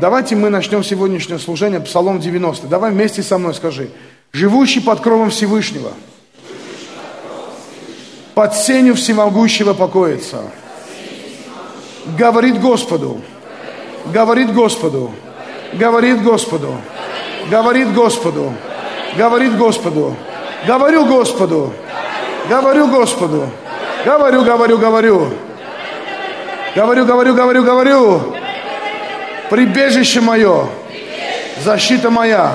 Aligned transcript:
давайте 0.00 0.36
мы 0.36 0.50
начнем 0.50 0.82
сегодняшнее 0.84 1.38
служение 1.38 1.80
Псалом 1.80 2.20
90. 2.20 2.66
Давай 2.66 2.90
вместе 2.90 3.22
со 3.22 3.38
мной 3.38 3.54
скажи. 3.54 3.90
Живущий 4.32 4.80
под 4.80 5.00
кровом 5.00 5.30
Всевышнего, 5.30 5.92
под 8.34 8.54
сенью 8.54 8.94
всемогущего 8.94 9.72
покоится. 9.72 10.42
Говорит 12.18 12.60
Господу, 12.60 13.20
говорит 14.12 14.52
Господу, 14.52 15.10
говорит 15.74 16.22
Господу, 16.22 16.72
говорит 17.48 17.92
Господу, 17.92 18.52
говорит 19.16 19.56
Господу, 19.56 20.14
говорю 20.66 21.06
Господу, 21.06 21.72
говорю 22.48 22.88
Господу, 22.88 23.48
говорю, 24.04 24.44
говорю, 24.44 24.78
говорю, 24.78 25.28
говорю, 26.74 27.06
говорю, 27.06 27.34
говорю, 27.34 27.64
говорю, 27.64 28.35
прибежище 29.50 30.20
мое, 30.20 30.66
защита 31.64 32.10
моя, 32.10 32.52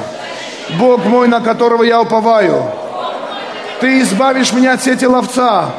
Бог 0.78 1.06
мой, 1.06 1.28
на 1.28 1.42
которого 1.42 1.84
я 1.84 2.02
уповаю. 2.02 2.64
Ты 3.80 4.02
избавишь 4.02 4.54
меня 4.54 4.74
от 4.74 4.84
сети 4.84 5.06
ловца, 5.06 5.72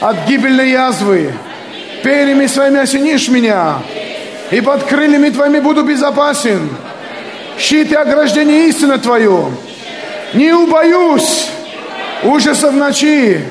от 0.00 0.16
гибельной 0.26 0.70
язвы. 0.70 1.32
Перьями 2.02 2.46
своими 2.46 2.80
осенишь 2.80 3.28
меня, 3.28 3.78
и 4.50 4.60
под 4.60 4.84
крыльями 4.84 5.30
твоими 5.30 5.60
буду 5.60 5.82
безопасен. 5.82 6.68
Щит 7.58 7.90
и 7.90 7.94
ограждение 7.94 8.68
истины 8.68 8.98
твою. 8.98 9.50
Не 10.34 10.52
убоюсь 10.52 11.48
ужасов 12.22 12.74
ночи, 12.74 13.42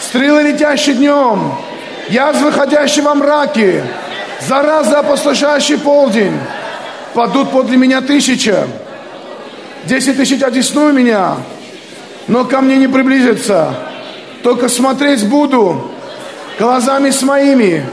стрелы, 0.00 0.42
летящие 0.42 0.96
днем, 0.96 1.54
язвы, 2.08 2.52
ходящие 2.52 3.04
во 3.04 3.14
мраке, 3.14 3.84
зараза, 4.48 5.00
опустошающий 5.00 5.78
полдень. 5.78 6.38
Падут 7.14 7.50
подле 7.52 7.76
меня 7.76 8.00
тысяча, 8.00 8.66
десять 9.84 10.16
тысяч 10.16 10.42
одесную 10.42 10.92
меня, 10.92 11.36
но 12.26 12.44
ко 12.44 12.60
мне 12.60 12.76
не 12.76 12.88
приблизится. 12.88 13.74
Только 14.42 14.68
смотреть 14.68 15.26
буду 15.28 15.90
глазами 16.58 17.10
своими, 17.10 17.86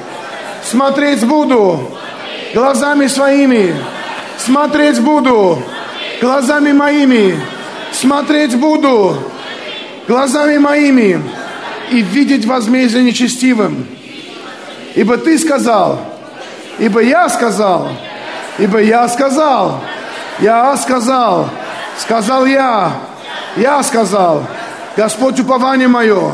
смотреть 0.64 1.24
буду 1.24 1.92
глазами 2.54 3.08
своими, 3.08 3.76
смотреть 4.38 5.00
буду 5.00 5.62
глазами 6.20 6.72
моими, 6.72 7.40
смотреть 7.94 8.56
буду 8.56 9.18
глазами 10.08 10.58
моими 10.58 11.22
и 11.92 12.02
видеть 12.02 12.46
возмездие 12.46 13.04
нечестивым. 13.04 13.86
Ибо 14.96 15.18
ты 15.18 15.38
сказал, 15.38 16.11
ибо 16.82 17.00
я 17.04 17.30
сказал, 17.30 17.90
ибо 18.58 18.82
я 18.82 19.08
сказал, 19.08 19.84
я 20.40 20.76
сказал, 20.78 21.48
сказал 22.00 22.48
я, 22.48 22.92
я 23.56 23.84
сказал, 23.84 24.44
Господь 24.98 25.40
упование 25.40 25.88
мое, 25.88 26.32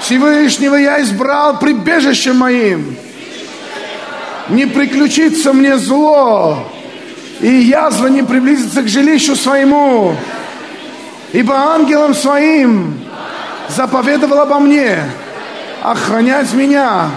Всевышнего 0.00 0.74
я 0.74 1.00
избрал 1.00 1.58
прибежищем 1.58 2.36
моим. 2.36 2.94
Не 4.50 4.66
приключится 4.66 5.54
мне 5.54 5.78
зло, 5.78 6.68
и 7.40 7.48
язва 7.48 8.08
не 8.08 8.22
приблизится 8.22 8.82
к 8.82 8.88
жилищу 8.88 9.34
своему. 9.34 10.14
Ибо 11.32 11.54
ангелом 11.54 12.14
своим 12.14 13.00
заповедовал 13.70 14.40
обо 14.40 14.58
мне 14.58 14.98
охранять 15.82 16.52
меня 16.52 17.08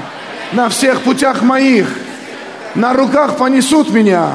на 0.53 0.69
всех 0.69 1.01
путях 1.01 1.41
моих. 1.41 2.04
На 2.75 2.93
руках 2.93 3.37
понесут 3.37 3.89
меня. 3.89 4.31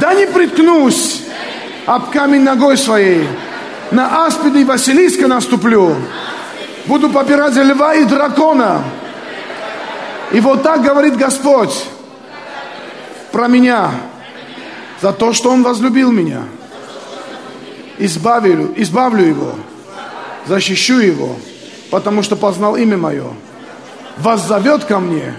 Да 0.00 0.14
не 0.14 0.26
приткнусь 0.26 1.22
об 1.84 2.10
камень 2.10 2.42
ногой 2.42 2.78
своей. 2.78 3.28
На 3.90 4.26
аспида 4.26 4.58
и 4.58 4.64
Василиска 4.64 5.26
наступлю. 5.26 5.96
Буду 6.86 7.10
попирать 7.10 7.56
льва 7.56 7.94
и 7.94 8.04
дракона. 8.04 8.82
И 10.32 10.40
вот 10.40 10.62
так 10.62 10.82
говорит 10.82 11.16
Господь 11.16 11.86
про 13.32 13.48
меня. 13.48 13.90
За 15.00 15.12
то, 15.12 15.32
что 15.32 15.50
Он 15.50 15.62
возлюбил 15.62 16.10
меня. 16.10 16.42
Избавлю, 17.98 18.72
избавлю 18.76 19.24
его. 19.24 19.54
Защищу 20.46 20.98
его. 21.00 21.36
Потому 21.90 22.22
что 22.22 22.36
познал 22.36 22.76
имя 22.76 22.96
мое. 22.96 23.32
Вас 24.18 24.46
зовет 24.46 24.84
ко 24.84 24.98
мне. 25.00 25.34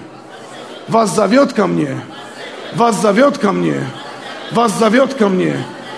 Вас 0.88 1.14
зовет 1.14 1.54
ко 1.54 1.68
мне. 1.68 1.98
Вас 2.76 3.02
зовет 3.02 3.38
ко 3.38 3.52
мне. 3.52 3.88
Вас 4.52 4.78
зовет 4.78 5.14
ко 5.14 5.28
мне. 5.28 5.58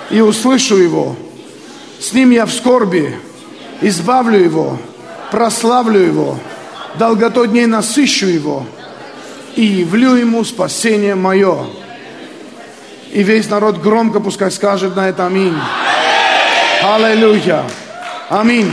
И 0.09 0.22
услышу 0.22 0.78
его. 0.78 1.16
С 2.00 2.13
ним 2.13 2.31
я 2.31 2.46
в 2.46 2.52
скорби. 2.52 3.18
Избавлю 3.81 4.40
его 4.40 4.80
прославлю 5.31 6.00
Его, 6.00 6.40
долготой 6.96 7.47
дней 7.47 7.66
насыщу 7.66 8.28
Его 8.28 8.66
и 9.56 9.63
явлю 9.63 10.16
Ему 10.16 10.44
спасение 10.44 11.16
мое. 11.16 11.68
И 13.12 13.24
весь 13.24 13.50
народ 13.50 13.81
громко 13.81 14.19
пускай 14.19 14.51
скажет 14.51 14.96
на 14.96 15.09
это 15.09 15.25
аминь. 15.25 15.56
Аллилуйя. 16.84 17.66
Аминь. 18.30 18.72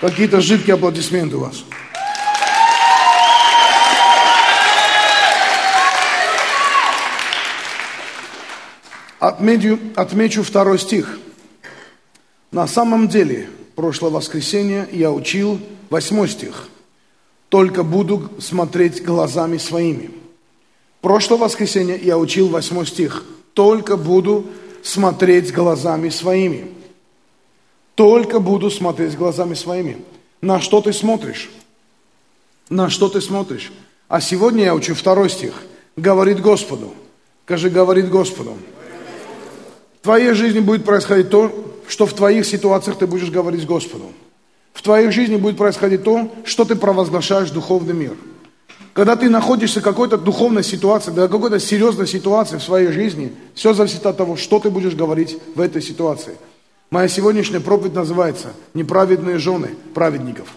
Какие-то 0.00 0.40
жидкие 0.40 0.74
аплодисменты 0.74 1.36
у 1.36 1.40
вас. 1.40 1.64
Отмечу, 9.24 9.78
отмечу 9.96 10.42
второй 10.42 10.78
стих. 10.78 11.18
На 12.50 12.66
самом 12.66 13.08
деле, 13.08 13.48
прошлое 13.74 14.10
воскресенье 14.10 14.86
я 14.92 15.10
учил 15.10 15.58
восьмой 15.88 16.28
стих. 16.28 16.68
Только 17.48 17.84
буду 17.84 18.30
смотреть 18.38 19.02
глазами 19.02 19.56
своими. 19.56 20.10
Прошлое 21.00 21.38
воскресенье 21.38 21.96
я 21.96 22.18
учил 22.18 22.48
восьмой 22.48 22.86
стих. 22.86 23.24
Только 23.54 23.96
буду 23.96 24.44
смотреть 24.82 25.54
глазами 25.54 26.10
своими. 26.10 26.70
Только 27.94 28.40
буду 28.40 28.70
смотреть 28.70 29.16
глазами 29.16 29.54
своими. 29.54 30.04
На 30.42 30.60
что 30.60 30.82
ты 30.82 30.92
смотришь? 30.92 31.50
На 32.68 32.90
что 32.90 33.08
ты 33.08 33.22
смотришь? 33.22 33.72
А 34.06 34.20
сегодня 34.20 34.64
я 34.64 34.74
учу 34.74 34.94
второй 34.94 35.30
стих. 35.30 35.62
Говорит 35.96 36.42
Господу. 36.42 36.92
Скажи, 37.46 37.70
говорит 37.70 38.10
Господу. 38.10 38.58
В 40.04 40.06
твоей 40.06 40.34
жизни 40.34 40.60
будет 40.60 40.84
происходить 40.84 41.30
то, 41.30 41.50
что 41.88 42.04
в 42.04 42.12
твоих 42.12 42.44
ситуациях 42.44 42.98
ты 42.98 43.06
будешь 43.06 43.30
говорить 43.30 43.62
с 43.62 43.64
Господом. 43.64 44.08
В 44.74 44.82
твоей 44.82 45.10
жизни 45.10 45.36
будет 45.36 45.56
происходить 45.56 46.04
то, 46.04 46.30
что 46.44 46.66
ты 46.66 46.76
провозглашаешь 46.76 47.48
духовный 47.48 47.94
мир. 47.94 48.14
Когда 48.92 49.16
ты 49.16 49.30
находишься 49.30 49.80
в 49.80 49.82
какой-то 49.82 50.18
духовной 50.18 50.62
ситуации, 50.62 51.10
да 51.10 51.26
какой-то 51.26 51.58
серьезной 51.58 52.06
ситуации 52.06 52.58
в 52.58 52.62
своей 52.62 52.88
жизни, 52.88 53.32
все 53.54 53.72
зависит 53.72 54.04
от 54.04 54.18
того, 54.18 54.36
что 54.36 54.58
ты 54.58 54.68
будешь 54.68 54.94
говорить 54.94 55.38
в 55.54 55.60
этой 55.62 55.80
ситуации. 55.80 56.36
Моя 56.90 57.08
сегодняшняя 57.08 57.60
проповедь 57.60 57.94
называется 57.94 58.52
«Неправедные 58.74 59.38
жены 59.38 59.70
праведников». 59.94 60.48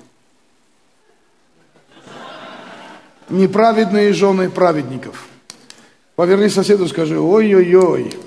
Неправедные 3.30 4.12
жены 4.12 4.50
праведников. 4.50 5.26
Поверни 6.18 6.50
соседу, 6.50 6.86
скажи, 6.90 7.18
ой-ой-ой. 7.18 8.27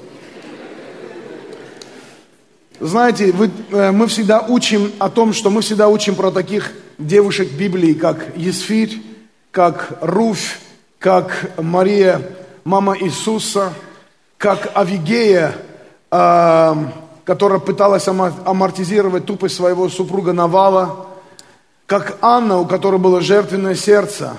Знаете, 2.81 3.31
вы, 3.33 3.51
э, 3.73 3.91
мы 3.91 4.07
всегда 4.07 4.41
учим 4.41 4.91
о 4.99 5.11
том, 5.11 5.35
что 5.35 5.51
мы 5.51 5.61
всегда 5.61 5.89
учим 5.89 6.15
про 6.15 6.31
таких 6.31 6.73
девушек 6.97 7.51
Библии, 7.53 7.93
как 7.93 8.35
Есфирь, 8.37 9.03
как 9.51 9.99
Руфь, 10.01 10.59
как 10.99 11.51
Мария, 11.59 12.23
мама 12.65 12.97
Иисуса, 12.99 13.75
как 14.39 14.71
Авигея, 14.73 15.57
э, 16.11 16.75
которая 17.25 17.59
пыталась 17.59 18.09
амортизировать 18.09 19.27
тупость 19.27 19.57
своего 19.57 19.91
супруга 19.91 20.33
Навала, 20.33 21.07
как 21.85 22.17
Анна, 22.23 22.61
у 22.61 22.67
которой 22.67 22.99
было 22.99 23.21
жертвенное 23.21 23.75
сердце. 23.75 24.39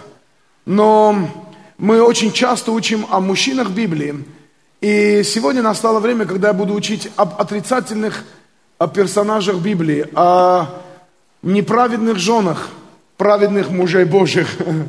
Но 0.65 1.29
мы 1.77 2.01
очень 2.01 2.31
часто 2.31 2.71
учим 2.71 3.05
о 3.11 3.19
мужчинах 3.19 3.69
Библии, 3.69 4.25
и 4.81 5.21
сегодня 5.23 5.61
настало 5.61 5.99
время, 5.99 6.25
когда 6.25 6.49
я 6.49 6.53
буду 6.53 6.73
учить 6.73 7.09
об 7.15 7.39
отрицательных 7.39 8.23
персонажах 8.95 9.57
Библии, 9.57 10.07
о 10.15 10.67
неправедных 11.43 12.17
женах, 12.17 12.69
праведных 13.17 13.69
мужей 13.69 14.05
Божьих. 14.05 14.47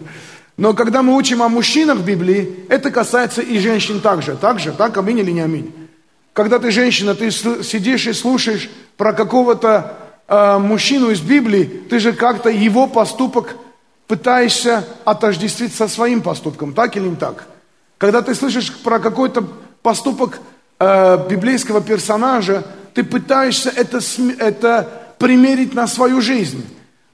Но 0.56 0.72
когда 0.72 1.02
мы 1.02 1.14
учим 1.14 1.42
о 1.42 1.48
мужчинах 1.48 2.00
Библии, 2.00 2.64
это 2.70 2.90
касается 2.90 3.42
и 3.42 3.58
женщин 3.58 4.00
также. 4.00 4.36
Так 4.36 4.60
же, 4.60 4.72
так, 4.72 4.96
аминь 4.96 5.18
или 5.18 5.30
не 5.30 5.40
аминь? 5.40 5.74
Когда 6.32 6.58
ты 6.58 6.70
женщина, 6.70 7.14
ты 7.14 7.30
сидишь 7.30 8.06
и 8.06 8.14
слушаешь 8.14 8.70
про 8.96 9.12
какого-то 9.12 9.94
э, 10.26 10.58
мужчину 10.58 11.10
из 11.10 11.20
Библии, 11.20 11.64
ты 11.64 11.98
же 11.98 12.14
как-то 12.14 12.48
его 12.48 12.86
поступок 12.86 13.56
пытаешься 14.06 14.86
отождествить 15.04 15.74
со 15.74 15.88
своим 15.88 16.22
поступком, 16.22 16.72
так 16.72 16.96
или 16.96 17.08
не 17.08 17.16
так? 17.16 17.46
Когда 17.98 18.22
ты 18.22 18.34
слышишь 18.34 18.72
про 18.72 18.98
какой-то 18.98 19.46
поступок 19.82 20.40
э, 20.78 21.28
библейского 21.28 21.80
персонажа, 21.80 22.64
ты 22.94 23.04
пытаешься 23.04 23.70
это, 23.70 24.00
это 24.38 24.88
примерить 25.18 25.74
на 25.74 25.86
свою 25.86 26.20
жизнь. 26.20 26.64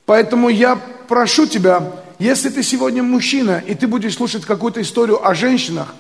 Поэтому 0.07 0.49
я 0.49 0.77
прошу 1.09 1.47
тебя, 1.47 1.83
если 2.19 2.49
ты 2.49 2.63
сегодня 2.63 3.03
мужчина, 3.03 3.63
и 3.67 3.75
ты 3.75 3.87
будешь 3.87 4.15
слушать 4.15 4.45
какую-то 4.45 4.81
историю 4.81 5.27
о 5.27 5.35
женщинах, 5.35 5.95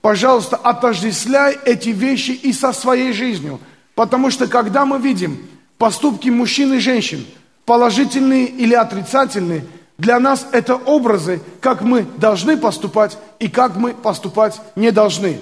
пожалуйста, 0.00 0.56
отождествляй 0.56 1.58
эти 1.64 1.90
вещи 1.90 2.30
и 2.30 2.52
со 2.52 2.72
своей 2.72 3.12
жизнью. 3.12 3.60
Потому 3.94 4.30
что 4.30 4.46
когда 4.46 4.86
мы 4.86 4.98
видим 4.98 5.38
поступки 5.78 6.28
мужчин 6.28 6.74
и 6.74 6.78
женщин, 6.78 7.26
положительные 7.66 8.46
или 8.46 8.74
отрицательные, 8.74 9.64
для 9.98 10.18
нас 10.18 10.46
это 10.52 10.76
образы, 10.76 11.40
как 11.60 11.82
мы 11.82 12.06
должны 12.16 12.56
поступать 12.56 13.18
и 13.38 13.48
как 13.48 13.76
мы 13.76 13.92
поступать 13.92 14.60
не 14.74 14.90
должны. 14.92 15.38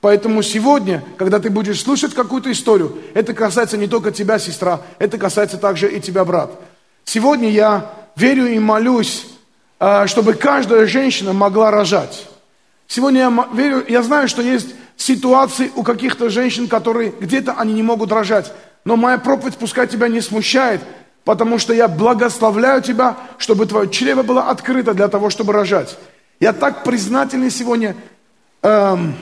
Поэтому 0.00 0.42
сегодня, 0.42 1.02
когда 1.16 1.40
ты 1.40 1.50
будешь 1.50 1.82
слушать 1.82 2.14
какую-то 2.14 2.52
историю, 2.52 2.98
это 3.14 3.34
касается 3.34 3.76
не 3.76 3.88
только 3.88 4.12
тебя, 4.12 4.38
сестра, 4.38 4.80
это 4.98 5.18
касается 5.18 5.56
также 5.56 5.90
и 5.90 6.00
тебя, 6.00 6.24
брат. 6.24 6.52
Сегодня 7.04 7.50
я 7.50 7.90
верю 8.14 8.46
и 8.46 8.58
молюсь, 8.58 9.26
а, 9.80 10.06
чтобы 10.06 10.34
каждая 10.34 10.86
женщина 10.86 11.32
могла 11.32 11.70
рожать. 11.70 12.28
Сегодня 12.86 13.20
я 13.20 13.48
верю, 13.52 13.84
я 13.88 14.02
знаю, 14.02 14.28
что 14.28 14.40
есть 14.40 14.74
ситуации 14.96 15.70
у 15.74 15.82
каких-то 15.82 16.30
женщин, 16.30 16.68
которые 16.68 17.12
где-то 17.18 17.52
они 17.52 17.72
не 17.72 17.82
могут 17.82 18.12
рожать. 18.12 18.52
Но 18.84 18.96
моя 18.96 19.18
проповедь 19.18 19.56
пускай 19.56 19.86
тебя 19.86 20.08
не 20.08 20.20
смущает, 20.20 20.80
потому 21.24 21.58
что 21.58 21.74
я 21.74 21.88
благословляю 21.88 22.82
тебя, 22.82 23.16
чтобы 23.36 23.66
твое 23.66 23.90
чрево 23.90 24.22
было 24.22 24.48
открыто 24.48 24.94
для 24.94 25.08
того, 25.08 25.28
чтобы 25.28 25.52
рожать. 25.52 25.98
Я 26.40 26.52
так 26.52 26.84
признательный 26.84 27.50
сегодня 27.50 27.96
эм, 28.62 29.14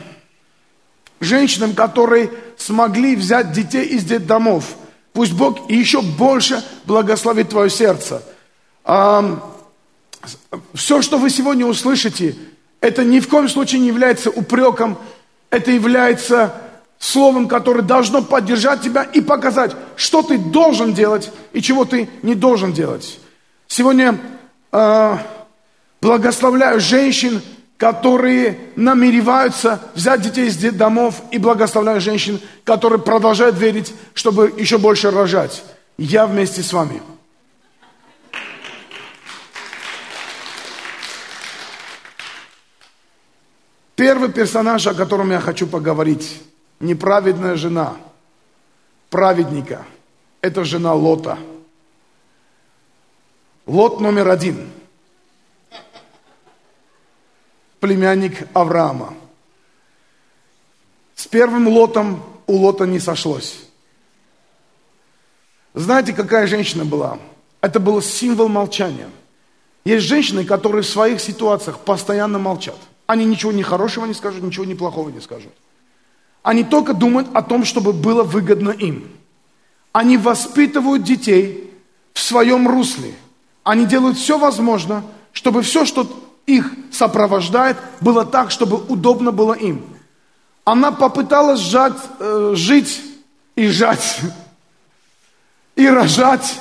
женщинам, 1.20 1.74
которые 1.74 2.30
смогли 2.56 3.16
взять 3.16 3.52
детей 3.52 3.84
из 3.84 4.04
детдомов. 4.04 4.76
Пусть 5.12 5.32
Бог 5.32 5.70
еще 5.70 6.02
больше 6.02 6.62
благословит 6.84 7.48
твое 7.48 7.70
сердце. 7.70 8.22
Эм, 8.84 9.40
все, 10.74 11.02
что 11.02 11.18
вы 11.18 11.30
сегодня 11.30 11.66
услышите, 11.66 12.36
это 12.80 13.04
ни 13.04 13.20
в 13.20 13.28
коем 13.28 13.48
случае 13.48 13.80
не 13.80 13.88
является 13.88 14.30
упреком, 14.30 14.98
это 15.50 15.70
является 15.70 16.54
словом, 16.98 17.48
которое 17.48 17.82
должно 17.82 18.22
поддержать 18.22 18.82
тебя 18.82 19.02
и 19.02 19.20
показать, 19.20 19.72
что 19.96 20.22
ты 20.22 20.38
должен 20.38 20.94
делать 20.94 21.30
и 21.52 21.60
чего 21.60 21.84
ты 21.84 22.08
не 22.22 22.34
должен 22.34 22.72
делать. 22.72 23.18
Сегодня 23.68 24.18
э, 24.72 25.16
благословляю 26.00 26.80
женщин, 26.80 27.42
которые 27.76 28.58
намереваются 28.74 29.80
взять 29.94 30.22
детей 30.22 30.46
из 30.46 30.56
домов, 30.74 31.22
и 31.30 31.38
благословляю 31.38 32.00
женщин, 32.00 32.40
которые 32.64 33.00
продолжают 33.00 33.58
верить, 33.58 33.94
чтобы 34.14 34.52
еще 34.56 34.78
больше 34.78 35.10
рожать. 35.10 35.62
Я 35.98 36.26
вместе 36.26 36.62
с 36.62 36.72
вами. 36.72 37.02
Первый 43.94 44.30
персонаж, 44.30 44.86
о 44.86 44.94
котором 44.94 45.30
я 45.30 45.40
хочу 45.40 45.66
поговорить, 45.66 46.42
неправедная 46.80 47.56
жена 47.56 47.96
праведника. 49.08 49.86
Это 50.42 50.64
жена 50.64 50.92
Лота. 50.94 51.38
Лот 53.66 54.00
номер 54.00 54.28
один. 54.28 54.70
Племянник 57.86 58.48
Авраама. 58.52 59.14
С 61.14 61.28
первым 61.28 61.68
Лотом 61.68 62.20
у 62.48 62.56
Лота 62.56 62.84
не 62.84 62.98
сошлось. 62.98 63.60
Знаете, 65.72 66.12
какая 66.12 66.48
женщина 66.48 66.84
была? 66.84 67.20
Это 67.60 67.78
был 67.78 68.02
символ 68.02 68.48
молчания. 68.48 69.08
Есть 69.84 70.04
женщины, 70.04 70.44
которые 70.44 70.82
в 70.82 70.88
своих 70.88 71.20
ситуациях 71.20 71.78
постоянно 71.78 72.40
молчат. 72.40 72.74
Они 73.06 73.24
ничего 73.24 73.52
не 73.52 73.62
хорошего 73.62 74.04
не 74.04 74.14
скажут, 74.14 74.42
ничего 74.42 74.64
не 74.64 74.74
плохого 74.74 75.10
не 75.10 75.20
скажут. 75.20 75.52
Они 76.42 76.64
только 76.64 76.92
думают 76.92 77.28
о 77.34 77.42
том, 77.42 77.64
чтобы 77.64 77.92
было 77.92 78.24
выгодно 78.24 78.70
им. 78.70 79.08
Они 79.92 80.16
воспитывают 80.16 81.04
детей 81.04 81.72
в 82.14 82.20
своем 82.20 82.66
русле. 82.66 83.14
Они 83.62 83.86
делают 83.86 84.18
все 84.18 84.38
возможное, 84.38 85.04
чтобы 85.30 85.62
все, 85.62 85.84
что 85.84 86.25
их 86.46 86.70
сопровождает, 86.92 87.76
было 88.00 88.24
так, 88.24 88.50
чтобы 88.50 88.76
удобно 88.76 89.32
было 89.32 89.52
им. 89.52 89.84
Она 90.64 90.92
попыталась 90.92 91.60
сжать, 91.60 91.96
э, 92.18 92.52
жить 92.54 93.02
и 93.54 93.68
жать, 93.68 94.20
и 95.76 95.88
рожать 95.88 96.58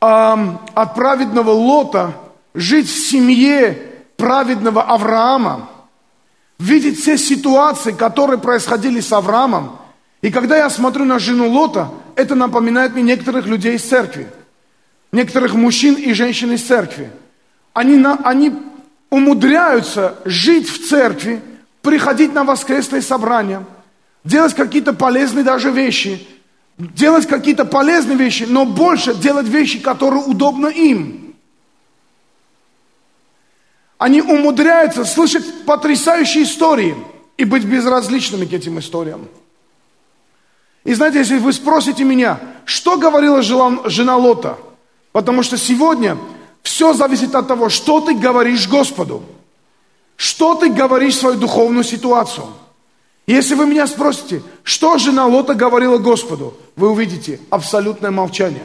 э, 0.00 0.56
от 0.74 0.94
праведного 0.94 1.50
Лота, 1.50 2.14
жить 2.54 2.88
в 2.88 3.08
семье 3.08 3.78
праведного 4.16 4.82
Авраама– 4.82 5.68
видеть 6.60 7.00
все 7.00 7.16
ситуации, 7.16 7.90
которые 7.90 8.38
происходили 8.38 9.00
с 9.00 9.12
Авраамом. 9.12 9.78
И 10.22 10.30
когда 10.30 10.58
я 10.58 10.70
смотрю 10.70 11.04
на 11.06 11.18
жену 11.18 11.48
Лота, 11.48 11.90
это 12.14 12.34
напоминает 12.34 12.92
мне 12.92 13.02
некоторых 13.02 13.46
людей 13.46 13.76
из 13.76 13.82
церкви. 13.82 14.28
Некоторых 15.10 15.54
мужчин 15.54 15.94
и 15.94 16.12
женщин 16.12 16.52
из 16.52 16.62
церкви. 16.62 17.10
Они, 17.72 17.96
на, 17.96 18.18
они 18.22 18.52
умудряются 19.10 20.16
жить 20.24 20.68
в 20.68 20.88
церкви, 20.88 21.42
приходить 21.82 22.32
на 22.32 22.44
воскресные 22.44 23.02
собрания, 23.02 23.64
делать 24.24 24.54
какие-то 24.54 24.92
полезные 24.92 25.44
даже 25.44 25.70
вещи, 25.70 26.26
делать 26.78 27.26
какие-то 27.26 27.64
полезные 27.64 28.16
вещи, 28.16 28.44
но 28.48 28.64
больше 28.64 29.14
делать 29.14 29.46
вещи, 29.46 29.80
которые 29.80 30.22
удобны 30.22 30.68
им– 30.68 31.26
они 34.00 34.22
умудряются 34.22 35.04
слышать 35.04 35.66
потрясающие 35.66 36.44
истории 36.44 36.96
и 37.36 37.44
быть 37.44 37.64
безразличными 37.64 38.46
к 38.46 38.52
этим 38.54 38.78
историям. 38.78 39.28
И 40.84 40.94
знаете, 40.94 41.18
если 41.18 41.36
вы 41.36 41.52
спросите 41.52 42.02
меня, 42.02 42.40
что 42.64 42.96
говорила 42.96 43.42
жена 43.42 44.16
Лота, 44.16 44.56
потому 45.12 45.42
что 45.42 45.58
сегодня 45.58 46.16
все 46.62 46.92
зависит 46.92 47.34
от 47.34 47.48
того, 47.48 47.68
что 47.68 48.00
ты 48.00 48.14
говоришь 48.14 48.68
Господу, 48.68 49.22
что 50.16 50.54
ты 50.54 50.68
говоришь 50.68 51.14
в 51.14 51.20
свою 51.20 51.36
духовную 51.36 51.84
ситуацию. 51.84 52.46
Если 53.26 53.54
вы 53.54 53.66
меня 53.66 53.86
спросите, 53.86 54.42
что 54.62 54.98
жена 54.98 55.26
Лота 55.26 55.54
говорила 55.54 55.98
Господу, 55.98 56.54
вы 56.76 56.90
увидите 56.90 57.40
абсолютное 57.50 58.10
молчание. 58.10 58.64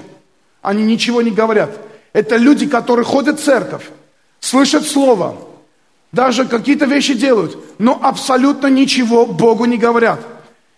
Они 0.62 0.84
ничего 0.84 1.22
не 1.22 1.32
говорят. 1.32 1.78
Это 2.14 2.38
люди, 2.38 2.66
которые 2.66 3.06
ходят 3.06 3.40
в 3.40 3.44
церковь, 3.44 3.90
слышат 4.40 4.88
Слово, 4.88 5.38
даже 6.12 6.46
какие-то 6.46 6.86
вещи 6.86 7.14
делают, 7.14 7.58
но 7.78 8.00
абсолютно 8.02 8.68
ничего 8.68 9.26
Богу 9.26 9.66
не 9.66 9.78
говорят. 9.78 10.22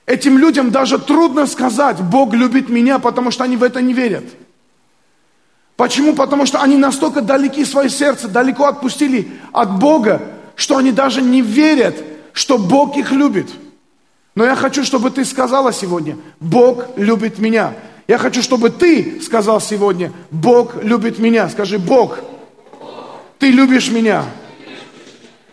Этим 0.08 0.38
людям 0.38 0.72
даже 0.72 0.98
трудно 0.98 1.46
сказать, 1.46 2.02
Бог 2.02 2.34
любит 2.34 2.70
меня, 2.70 2.98
потому 2.98 3.30
что 3.30 3.44
они 3.44 3.56
в 3.56 3.64
это 3.64 3.82
не 3.82 3.94
верят. 3.94 4.24
Почему? 5.78 6.16
Потому 6.16 6.48
что 6.48 6.62
они 6.62 6.76
настолько 6.76 7.22
далеки 7.22 7.64
свое 7.64 7.90
сердце, 7.90 8.28
далеко 8.28 8.66
отпустили 8.66 9.32
от 9.54 9.80
Бога, 9.80 10.22
что 10.56 10.76
они 10.76 10.92
даже 10.92 11.22
не 11.22 11.42
верят, 11.42 11.96
что 12.34 12.58
Бог 12.58 12.98
их 12.98 13.12
любит. 13.12 13.48
Но 14.36 14.44
я 14.44 14.56
хочу, 14.56 14.84
чтобы 14.84 15.12
ты 15.12 15.24
сказала 15.24 15.72
сегодня, 15.72 16.18
Бог 16.40 16.98
любит 16.98 17.38
меня. 17.38 17.76
Я 18.08 18.18
хочу, 18.18 18.42
чтобы 18.42 18.72
ты 18.72 19.22
сказал 19.22 19.62
сегодня, 19.62 20.12
Бог 20.32 20.84
любит 20.84 21.20
меня. 21.20 21.48
Скажи, 21.48 21.78
Бог 21.78 22.20
ты 23.38 23.52
любишь 23.52 23.92
меня. 23.92 24.24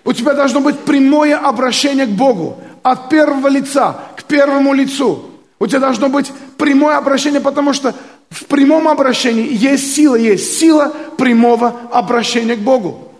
У 0.04 0.12
тебя 0.12 0.33
должно 0.33 0.61
быть 0.61 0.78
прямое 0.81 1.37
обращение 1.37 2.07
к 2.07 2.11
Богу. 2.11 2.59
От 2.83 3.09
первого 3.11 3.49
лица 3.49 3.99
к 4.16 4.25
первому 4.25 4.73
лицу. 4.73 5.31
У 5.59 5.66
тебя 5.66 5.81
должно 5.81 6.09
быть 6.09 6.31
прямое 6.59 6.97
обращение, 6.97 7.40
потому 7.40 7.73
что 7.73 7.95
в 8.35 8.47
прямом 8.47 8.88
обращении 8.88 9.49
есть 9.53 9.95
сила, 9.95 10.17
есть 10.17 10.59
сила 10.59 10.93
прямого 11.17 11.75
обращения 11.93 12.57
к 12.57 12.61
Богу. 12.61 13.12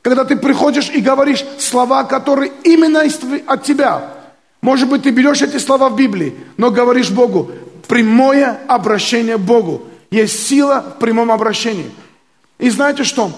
Когда 0.00 0.24
ты 0.24 0.36
приходишь 0.36 0.90
и 0.90 1.00
говоришь 1.00 1.44
слова, 1.58 2.04
которые 2.04 2.52
именно 2.62 3.02
от 3.46 3.64
тебя. 3.64 4.10
Может 4.62 4.88
быть, 4.88 5.02
ты 5.02 5.10
берешь 5.10 5.42
эти 5.42 5.58
слова 5.58 5.88
в 5.88 5.96
Библии, 5.96 6.36
но 6.56 6.70
говоришь 6.70 7.10
Богу. 7.10 7.50
Прямое 7.88 8.60
обращение 8.68 9.36
к 9.36 9.40
Богу. 9.40 9.82
Есть 10.10 10.46
сила 10.46 10.84
в 10.96 11.00
прямом 11.00 11.32
обращении. 11.32 11.90
И 12.58 12.70
знаете 12.70 13.02
что? 13.02 13.32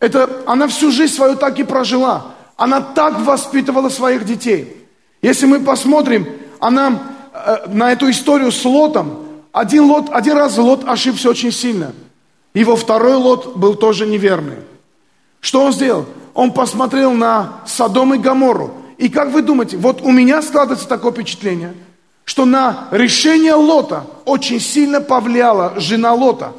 Это 0.00 0.42
она 0.46 0.66
всю 0.66 0.90
жизнь 0.90 1.14
свою 1.14 1.36
так 1.36 1.58
и 1.60 1.62
прожила. 1.62 2.34
Она 2.56 2.80
так 2.80 3.20
воспитывала 3.20 3.88
своих 3.88 4.24
детей. 4.24 4.76
Если 5.22 5.46
мы 5.46 5.60
посмотрим, 5.60 6.26
она 6.58 7.02
э, 7.32 7.68
на 7.68 7.92
эту 7.92 8.10
историю 8.10 8.50
с 8.50 8.64
Лотом, 8.64 9.21
один, 9.52 9.84
лот, 9.84 10.08
один 10.10 10.36
раз 10.36 10.56
Лот 10.56 10.88
ошибся 10.88 11.28
очень 11.28 11.52
сильно. 11.52 11.92
Его 12.54 12.74
второй 12.74 13.14
Лот 13.14 13.56
был 13.56 13.74
тоже 13.74 14.06
неверный. 14.06 14.56
Что 15.40 15.62
он 15.62 15.72
сделал? 15.72 16.06
Он 16.34 16.52
посмотрел 16.52 17.12
на 17.12 17.60
Содом 17.66 18.14
и 18.14 18.18
Гамору. 18.18 18.72
И 18.96 19.08
как 19.08 19.30
вы 19.30 19.42
думаете, 19.42 19.76
вот 19.76 20.00
у 20.02 20.10
меня 20.10 20.40
складывается 20.40 20.88
такое 20.88 21.12
впечатление, 21.12 21.74
что 22.24 22.44
на 22.46 22.88
решение 22.90 23.54
Лота 23.54 24.06
очень 24.24 24.60
сильно 24.60 25.00
повлияла 25.00 25.74
жена 25.76 26.14
Лота. 26.14 26.52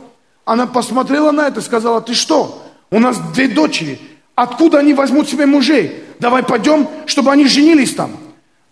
Она 0.45 0.67
посмотрела 0.67 1.31
на 1.31 1.47
это 1.47 1.61
и 1.61 1.63
сказала, 1.63 2.01
ты 2.01 2.13
что, 2.13 2.61
у 2.91 2.99
нас 2.99 3.17
две 3.33 3.47
дочери, 3.47 3.99
откуда 4.35 4.79
они 4.79 4.93
возьмут 4.93 5.29
себе 5.29 5.45
мужей? 5.45 6.03
Давай 6.19 6.43
пойдем, 6.43 6.87
чтобы 7.05 7.31
они 7.31 7.47
женились 7.47 7.95
там. 7.95 8.11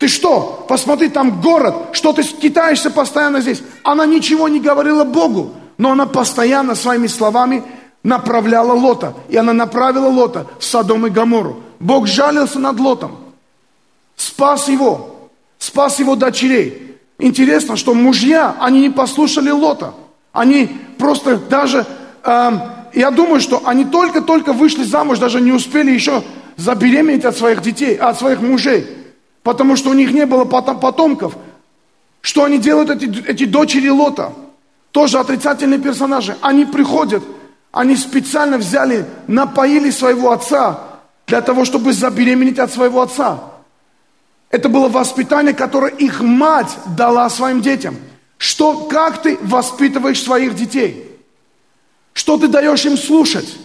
Ты 0.02 0.08
что? 0.08 0.66
Посмотри, 0.68 1.10
там 1.10 1.42
город, 1.42 1.76
что 1.92 2.12
ты 2.12 2.24
китаешься 2.24 2.90
постоянно 2.90 3.40
здесь. 3.40 3.62
Она 3.84 4.08
ничего 4.08 4.48
не 4.48 4.60
говорила 4.60 5.04
Богу, 5.04 5.52
но 5.78 5.92
она 5.92 6.08
постоянно 6.08 6.74
своими 6.74 7.06
словами 7.06 7.64
направляла 8.02 8.74
Лота. 8.74 9.14
И 9.30 9.38
она 9.38 9.54
направила 9.54 10.08
Лота 10.08 10.48
в 10.58 10.64
Содом 10.64 11.06
и 11.06 11.12
Гамору. 11.12 11.62
Бог 11.80 12.08
жалился 12.08 12.58
над 12.58 12.80
Лотом. 12.80 13.16
Спас 14.16 14.70
его. 14.70 15.30
Спас 15.60 16.00
его 16.00 16.16
дочерей. 16.16 16.98
Интересно, 17.20 17.78
что 17.78 17.94
мужья, 17.94 18.56
они 18.60 18.80
не 18.80 18.90
послушали 18.90 19.52
Лота. 19.52 19.94
Они 20.34 20.68
просто 20.98 21.38
даже, 21.38 21.86
э, 22.24 22.52
я 22.96 23.12
думаю, 23.12 23.40
что 23.40 23.62
они 23.66 23.86
только-только 23.86 24.52
вышли 24.52 24.82
замуж, 24.82 25.20
даже 25.20 25.40
не 25.42 25.52
успели 25.52 25.92
еще 25.92 26.24
забеременеть 26.58 27.24
от 27.24 27.38
своих 27.38 27.62
детей, 27.62 27.96
от 27.96 28.18
своих 28.18 28.42
мужей 28.42 28.98
потому 29.44 29.76
что 29.76 29.90
у 29.90 29.94
них 29.94 30.12
не 30.12 30.26
было 30.26 30.46
потомков. 30.46 31.36
Что 32.22 32.44
они 32.44 32.58
делают, 32.58 32.90
эти, 32.90 33.26
эти 33.28 33.46
дочери 33.46 33.90
Лота? 33.90 34.34
Тоже 34.92 35.20
отрицательные 35.20 35.80
персонажи. 35.80 36.38
Они 36.42 36.66
приходят, 36.66 37.24
они 37.72 37.96
специально 37.96 38.58
взяли, 38.58 39.06
напоили 39.28 39.90
своего 39.90 40.32
отца 40.32 40.80
для 41.28 41.42
того, 41.42 41.66
чтобы 41.66 41.94
забеременеть 41.94 42.60
от 42.60 42.72
своего 42.72 43.02
отца. 43.02 43.40
Это 44.50 44.68
было 44.68 44.90
воспитание, 44.90 45.54
которое 45.54 45.92
их 45.92 46.22
мать 46.22 46.78
дала 46.98 47.30
своим 47.30 47.62
детям. 47.62 47.96
Что, 48.38 48.86
как 48.88 49.22
ты 49.22 49.38
воспитываешь 49.42 50.22
своих 50.22 50.56
детей? 50.56 51.08
Что 52.14 52.38
ты 52.38 52.50
даешь 52.50 52.86
им 52.86 52.98
слушать? 52.98 53.58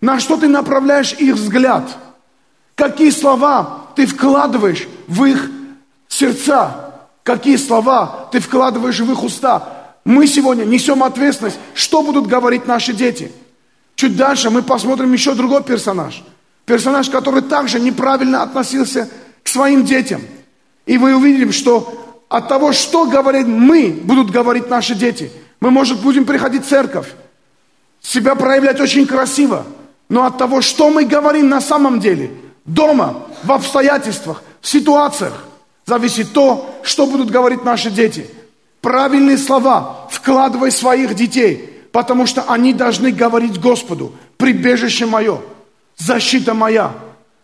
На 0.00 0.18
что 0.18 0.36
ты 0.36 0.48
направляешь 0.48 1.12
их 1.12 1.36
взгляд? 1.36 1.88
Какие 2.74 3.10
слова 3.10 3.85
ты 3.96 4.06
вкладываешь 4.06 4.86
в 5.08 5.24
их 5.24 5.50
сердца, 6.06 6.94
какие 7.24 7.56
слова 7.56 8.28
ты 8.30 8.40
вкладываешь 8.40 9.00
в 9.00 9.10
их 9.10 9.24
уста. 9.24 9.94
Мы 10.04 10.26
сегодня 10.26 10.64
несем 10.64 11.02
ответственность, 11.02 11.58
что 11.74 12.02
будут 12.02 12.26
говорить 12.26 12.66
наши 12.66 12.92
дети. 12.92 13.32
Чуть 13.96 14.16
дальше 14.16 14.50
мы 14.50 14.62
посмотрим 14.62 15.12
еще 15.12 15.34
другой 15.34 15.64
персонаж. 15.64 16.22
Персонаж, 16.66 17.08
который 17.08 17.40
также 17.42 17.80
неправильно 17.80 18.42
относился 18.42 19.08
к 19.42 19.48
своим 19.48 19.84
детям. 19.84 20.20
И 20.84 20.98
мы 20.98 21.16
увидим, 21.16 21.52
что 21.52 22.22
от 22.28 22.48
того, 22.48 22.72
что 22.72 23.06
говорим 23.06 23.50
мы, 23.50 23.98
будут 24.04 24.30
говорить 24.30 24.68
наши 24.68 24.94
дети. 24.94 25.32
Мы, 25.60 25.70
может, 25.70 26.00
будем 26.02 26.26
приходить 26.26 26.66
в 26.66 26.68
церковь, 26.68 27.08
себя 28.02 28.34
проявлять 28.34 28.78
очень 28.78 29.06
красиво, 29.06 29.66
но 30.10 30.26
от 30.26 30.36
того, 30.36 30.60
что 30.60 30.90
мы 30.90 31.04
говорим 31.04 31.48
на 31.48 31.60
самом 31.62 31.98
деле, 31.98 32.30
дома, 32.66 33.22
в 33.42 33.52
обстоятельствах, 33.52 34.42
в 34.60 34.68
ситуациях 34.68 35.44
зависит 35.86 36.32
то, 36.32 36.78
что 36.82 37.06
будут 37.06 37.30
говорить 37.30 37.64
наши 37.64 37.90
дети. 37.90 38.28
Правильные 38.80 39.38
слова 39.38 40.08
вкладывай 40.10 40.70
своих 40.70 41.14
детей, 41.14 41.82
потому 41.92 42.26
что 42.26 42.44
они 42.48 42.72
должны 42.72 43.10
говорить 43.10 43.60
Господу, 43.60 44.12
прибежище 44.36 45.06
мое, 45.06 45.40
защита 45.96 46.54
моя, 46.54 46.92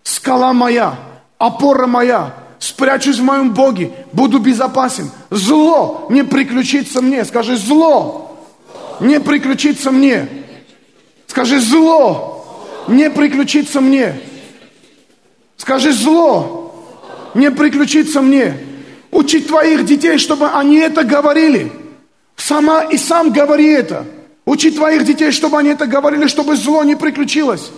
скала 0.03 0.53
моя, 0.53 0.99
опора 1.39 1.87
моя, 1.87 2.35
спрячусь 2.59 3.19
в 3.19 3.25
моем 3.25 3.53
Боге, 3.55 3.93
буду 4.13 4.39
безопасен. 4.39 5.11
Зло 5.31 6.07
не 6.11 6.23
приключится 6.23 7.01
мне. 7.01 7.25
Скажи, 7.25 7.57
зло 7.57 8.39
не 9.01 9.19
приключится 9.21 9.91
мне. 9.91 10.29
Скажи, 11.27 11.59
зло 11.61 12.45
не 12.89 13.11
приключится 13.11 13.81
мне. 13.81 14.21
Скажи, 15.63 15.93
зло 15.93 16.75
не 17.35 17.49
приключиться 17.53 18.21
мне. 18.21 18.59
Учить 19.13 19.47
твоих 19.47 19.85
детей, 19.85 20.19
чтобы 20.19 20.49
они 20.49 20.79
это 20.79 21.05
говорили. 21.05 21.71
Сама 22.35 22.83
и 22.83 22.97
сам 22.99 23.31
говори 23.31 23.69
это. 23.69 24.05
Учить 24.45 24.75
твоих 24.75 25.05
детей, 25.05 25.31
чтобы 25.31 25.57
они 25.61 25.69
это 25.69 25.87
говорили, 25.87 26.27
чтобы 26.27 26.57
зло 26.57 26.83
не 26.83 26.97
приключилось. 26.97 27.71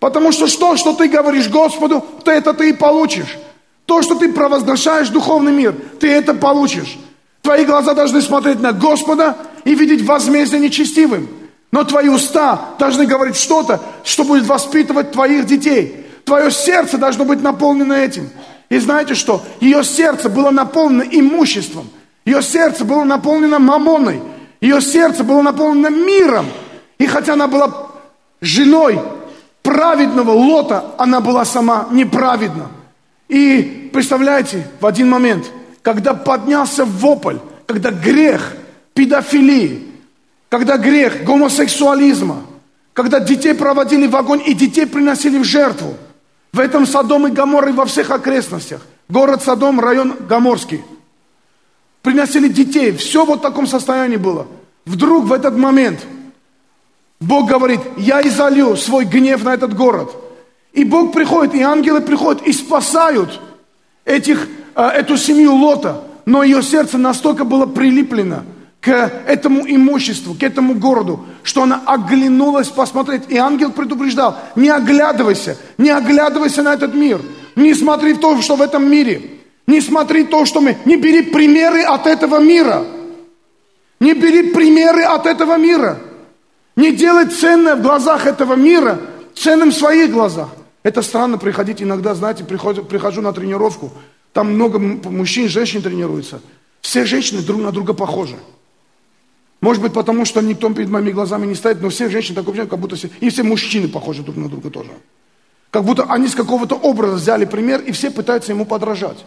Потому 0.00 0.32
что 0.32 0.48
что, 0.48 0.76
что 0.76 0.92
ты 0.92 1.08
говоришь 1.08 1.48
Господу, 1.48 2.04
то 2.24 2.30
это 2.30 2.52
ты 2.52 2.68
и 2.68 2.72
получишь. 2.74 3.38
То, 3.86 4.02
что 4.02 4.16
ты 4.16 4.30
провозглашаешь 4.30 5.08
духовный 5.08 5.52
мир, 5.52 5.74
ты 5.98 6.08
это 6.08 6.34
получишь. 6.34 6.98
Твои 7.40 7.64
глаза 7.64 7.94
должны 7.94 8.20
смотреть 8.20 8.60
на 8.60 8.72
Господа 8.72 9.38
и 9.64 9.74
видеть 9.74 10.02
возмездие 10.02 10.60
нечестивым. 10.60 11.26
Но 11.72 11.84
твои 11.84 12.10
уста 12.10 12.74
должны 12.78 13.06
говорить 13.06 13.36
что-то, 13.36 13.80
что 14.04 14.24
будет 14.24 14.46
воспитывать 14.46 15.12
твоих 15.12 15.46
детей. 15.46 15.99
Твое 16.30 16.52
сердце 16.52 16.96
должно 16.96 17.24
быть 17.24 17.42
наполнено 17.42 17.92
этим. 17.92 18.30
И 18.68 18.78
знаете 18.78 19.14
что? 19.16 19.42
Ее 19.58 19.82
сердце 19.82 20.28
было 20.28 20.50
наполнено 20.50 21.02
имуществом. 21.02 21.90
Ее 22.24 22.40
сердце 22.40 22.84
было 22.84 23.02
наполнено 23.02 23.58
мамоной. 23.58 24.22
Ее 24.60 24.80
сердце 24.80 25.24
было 25.24 25.42
наполнено 25.42 25.88
миром. 25.88 26.46
И 26.98 27.06
хотя 27.06 27.32
она 27.32 27.48
была 27.48 27.88
женой 28.40 29.00
праведного 29.64 30.30
Лота, 30.30 30.94
она 30.98 31.20
была 31.20 31.44
сама 31.44 31.88
неправедна. 31.90 32.68
И 33.26 33.90
представляете, 33.92 34.68
в 34.78 34.86
один 34.86 35.10
момент, 35.10 35.50
когда 35.82 36.14
поднялся 36.14 36.84
вопль, 36.84 37.38
когда 37.66 37.90
грех 37.90 38.54
педофилии, 38.94 39.82
когда 40.48 40.76
грех 40.76 41.24
гомосексуализма, 41.24 42.44
когда 42.92 43.18
детей 43.18 43.54
проводили 43.54 44.06
в 44.06 44.14
огонь 44.14 44.44
и 44.46 44.54
детей 44.54 44.86
приносили 44.86 45.36
в 45.36 45.44
жертву– 45.44 45.96
в 46.52 46.58
этом 46.58 46.86
Содом 46.86 47.26
и 47.26 47.30
Гамор 47.30 47.68
и 47.68 47.72
во 47.72 47.84
всех 47.84 48.10
окрестностях. 48.10 48.80
Город 49.08 49.42
Содом, 49.42 49.80
район 49.80 50.16
Гаморский. 50.28 50.82
Приносили 52.02 52.48
детей. 52.48 52.92
Все 52.92 53.24
вот 53.24 53.40
в 53.40 53.42
таком 53.42 53.66
состоянии 53.66 54.16
было. 54.16 54.46
Вдруг 54.86 55.24
в 55.24 55.32
этот 55.32 55.56
момент 55.56 56.00
Бог 57.20 57.48
говорит, 57.48 57.80
я 57.96 58.20
изолью 58.22 58.76
свой 58.76 59.04
гнев 59.04 59.44
на 59.44 59.54
этот 59.54 59.76
город. 59.76 60.10
И 60.72 60.84
Бог 60.84 61.12
приходит, 61.12 61.54
и 61.54 61.62
ангелы 61.62 62.00
приходят 62.00 62.42
и 62.42 62.52
спасают 62.52 63.40
этих, 64.04 64.48
э, 64.74 64.82
эту 64.82 65.16
семью 65.16 65.54
Лота. 65.54 66.04
Но 66.24 66.42
ее 66.42 66.62
сердце 66.62 66.98
настолько 66.98 67.44
было 67.44 67.66
прилиплено– 67.66 68.44
к 68.80 68.88
этому 69.26 69.62
имуществу, 69.66 70.34
к 70.34 70.42
этому 70.42 70.74
городу, 70.74 71.26
что 71.42 71.62
она 71.62 71.82
оглянулась 71.86 72.68
посмотреть. 72.68 73.22
И 73.28 73.36
ангел 73.36 73.72
предупреждал, 73.72 74.36
не 74.56 74.68
оглядывайся, 74.68 75.56
не 75.78 75.90
оглядывайся 75.90 76.62
на 76.62 76.74
этот 76.74 76.94
мир. 76.94 77.20
Не 77.56 77.74
смотри 77.74 78.14
в 78.14 78.20
то, 78.20 78.40
что 78.40 78.56
в 78.56 78.62
этом 78.62 78.90
мире. 78.90 79.38
Не 79.66 79.80
смотри 79.80 80.24
то, 80.24 80.44
что 80.44 80.60
мы... 80.60 80.76
Не 80.84 80.96
бери 80.96 81.22
примеры 81.22 81.82
от 81.82 82.06
этого 82.06 82.38
мира. 82.40 82.84
Не 84.00 84.14
бери 84.14 84.52
примеры 84.52 85.02
от 85.02 85.26
этого 85.26 85.56
мира. 85.56 85.98
Не 86.76 86.92
делай 86.92 87.26
ценное 87.26 87.76
в 87.76 87.82
глазах 87.82 88.26
этого 88.26 88.54
мира 88.54 88.98
ценным 89.34 89.70
в 89.70 89.74
своих 89.74 90.10
глазах. 90.10 90.48
Это 90.82 91.02
странно 91.02 91.38
приходить 91.38 91.82
иногда, 91.82 92.14
знаете, 92.14 92.44
прихожу, 92.44 92.84
прихожу 92.84 93.20
на 93.20 93.32
тренировку, 93.32 93.92
там 94.32 94.54
много 94.54 94.78
мужчин, 94.78 95.48
женщин 95.48 95.82
тренируются. 95.82 96.40
Все 96.80 97.04
женщины 97.04 97.42
друг 97.42 97.60
на 97.60 97.72
друга 97.72 97.92
похожи. 97.92 98.36
Может 99.60 99.82
быть, 99.82 99.92
потому 99.92 100.24
что 100.24 100.40
никто 100.40 100.72
перед 100.72 100.88
моими 100.88 101.10
глазами 101.10 101.46
не 101.46 101.54
стоит, 101.54 101.82
но 101.82 101.90
все 101.90 102.08
женщины 102.08 102.34
такое 102.34 102.66
как 102.66 102.78
будто 102.78 102.96
все, 102.96 103.10
и 103.20 103.28
все 103.28 103.42
мужчины 103.42 103.88
похожи 103.88 104.22
друг 104.22 104.36
на 104.36 104.48
друга 104.48 104.70
тоже. 104.70 104.90
Как 105.70 105.84
будто 105.84 106.04
они 106.04 106.28
с 106.28 106.34
какого-то 106.34 106.76
образа 106.76 107.16
взяли 107.16 107.44
пример, 107.44 107.80
и 107.80 107.92
все 107.92 108.10
пытаются 108.10 108.52
ему 108.52 108.64
подражать. 108.64 109.24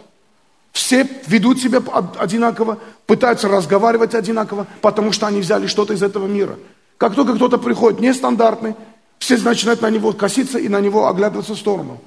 Все 0.72 1.08
ведут 1.28 1.60
себя 1.60 1.80
одинаково, 2.18 2.80
пытаются 3.06 3.48
разговаривать 3.48 4.14
одинаково, 4.14 4.66
потому 4.80 5.12
что 5.12 5.28
они 5.28 5.40
взяли 5.40 5.68
что-то 5.68 5.94
из 5.94 6.02
этого 6.02 6.26
мира. 6.26 6.58
Как 6.98 7.14
только 7.14 7.34
кто-то 7.34 7.58
приходит 7.58 8.00
нестандартный, 8.00 8.74
все 9.20 9.38
начинают 9.38 9.82
на 9.82 9.90
него 9.90 10.12
коситься 10.12 10.58
и 10.58 10.68
на 10.68 10.80
него 10.80 11.06
оглядываться 11.06 11.54
в 11.54 11.58
сторону. 11.58 12.00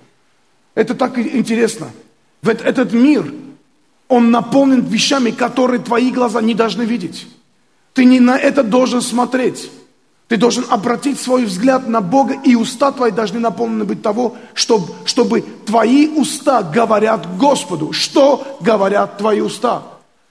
Это 0.75 0.95
так 0.95 1.17
интересно. 1.17 1.87
Этот 2.43 2.91
мир, 2.91 3.33
он 4.09 4.31
наполнен 4.31 4.81
вещами, 4.81 5.31
которые 5.31 5.79
твои 5.79 6.11
глаза 6.11 6.41
не 6.41 6.53
должны 6.53 6.83
видеть. 6.83 7.25
Ты 7.97 8.05
не 8.05 8.19
на 8.19 8.37
это 8.37 8.61
должен 8.61 9.01
смотреть. 9.01 9.71
Ты 10.27 10.37
должен 10.37 10.63
обратить 10.69 11.19
свой 11.19 11.45
взгляд 11.45 11.87
на 11.87 11.99
Бога, 11.99 12.35
и 12.45 12.53
уста 12.53 12.91
твои 12.91 13.09
должны 13.09 13.39
наполнены 13.39 13.85
быть 13.85 14.03
того, 14.03 14.37
чтобы, 14.53 14.93
чтобы 15.03 15.41
твои 15.41 16.07
уста 16.07 16.61
говорят 16.61 17.39
Господу. 17.39 17.93
Что 17.93 18.55
говорят 18.61 19.17
твои 19.17 19.41
уста? 19.41 19.81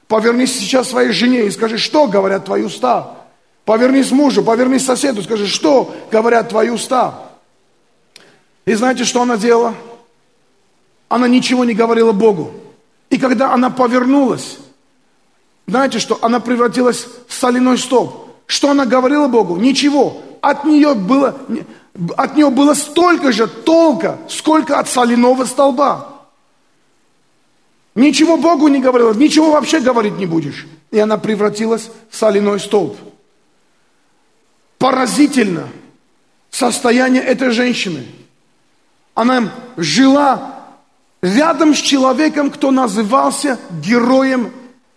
Повернись 0.07 0.57
сейчас 0.57 0.91
своей 0.91 1.11
жене 1.11 1.47
и 1.47 1.51
скажи, 1.51 1.77
что 1.77 2.07
говорят 2.07 2.45
твои 2.45 2.63
уста. 2.63 3.17
Повернись 3.65 4.13
мужу, 4.13 4.45
повернись 4.45 4.85
соседу, 4.85 5.25
скажи, 5.25 5.49
что 5.49 5.93
говорят 6.13 6.51
твои 6.51 6.71
уста. 6.71 7.31
И 8.65 8.75
знаете, 8.75 9.03
что 9.03 9.23
она 9.23 9.37
делала? 9.37 9.75
Она 11.09 11.27
ничего 11.27 11.65
не 11.65 11.75
говорила 11.75 12.13
Богу. 12.13 12.53
И 13.11 13.19
когда 13.19 13.53
она 13.53 13.71
повернулась, 13.71 14.59
знаете 15.67 15.99
что? 15.99 16.19
Она 16.23 16.41
превратилась 16.41 17.07
в 17.27 17.35
соляной 17.35 17.79
столб. 17.79 18.29
Что 18.47 18.71
она 18.71 18.87
говорила 18.87 19.27
Богу? 19.27 19.57
Ничего. 19.57 20.23
От 20.41 20.65
нее 20.65 20.95
было, 20.95 21.37
от 22.17 22.37
нее 22.37 22.51
было 22.51 22.75
столько 22.75 23.33
же 23.33 23.49
толка, 23.49 24.19
сколько 24.29 24.79
от 24.79 24.89
соляного 24.89 25.45
столба. 25.45 26.13
Ничего 27.97 28.37
Богу 28.37 28.69
не 28.69 28.79
говорила, 28.79 29.13
ничего 29.15 29.51
вообще 29.53 29.81
говорить 29.81 30.19
не 30.19 30.27
будешь. 30.27 30.67
И 30.93 30.99
она 30.99 31.17
превратилась 31.17 31.91
в 32.11 32.17
соляной 32.17 32.61
столб. 32.61 32.97
Поразительно 34.79 35.69
состояние 36.51 37.23
этой 37.23 37.51
женщины. 37.51 38.07
Она 39.15 39.53
жила 39.77 40.67
рядом 41.23 41.75
с 41.75 41.79
человеком, 41.79 42.51
кто 42.51 42.71
назывался 42.71 43.59
героем 43.83 44.53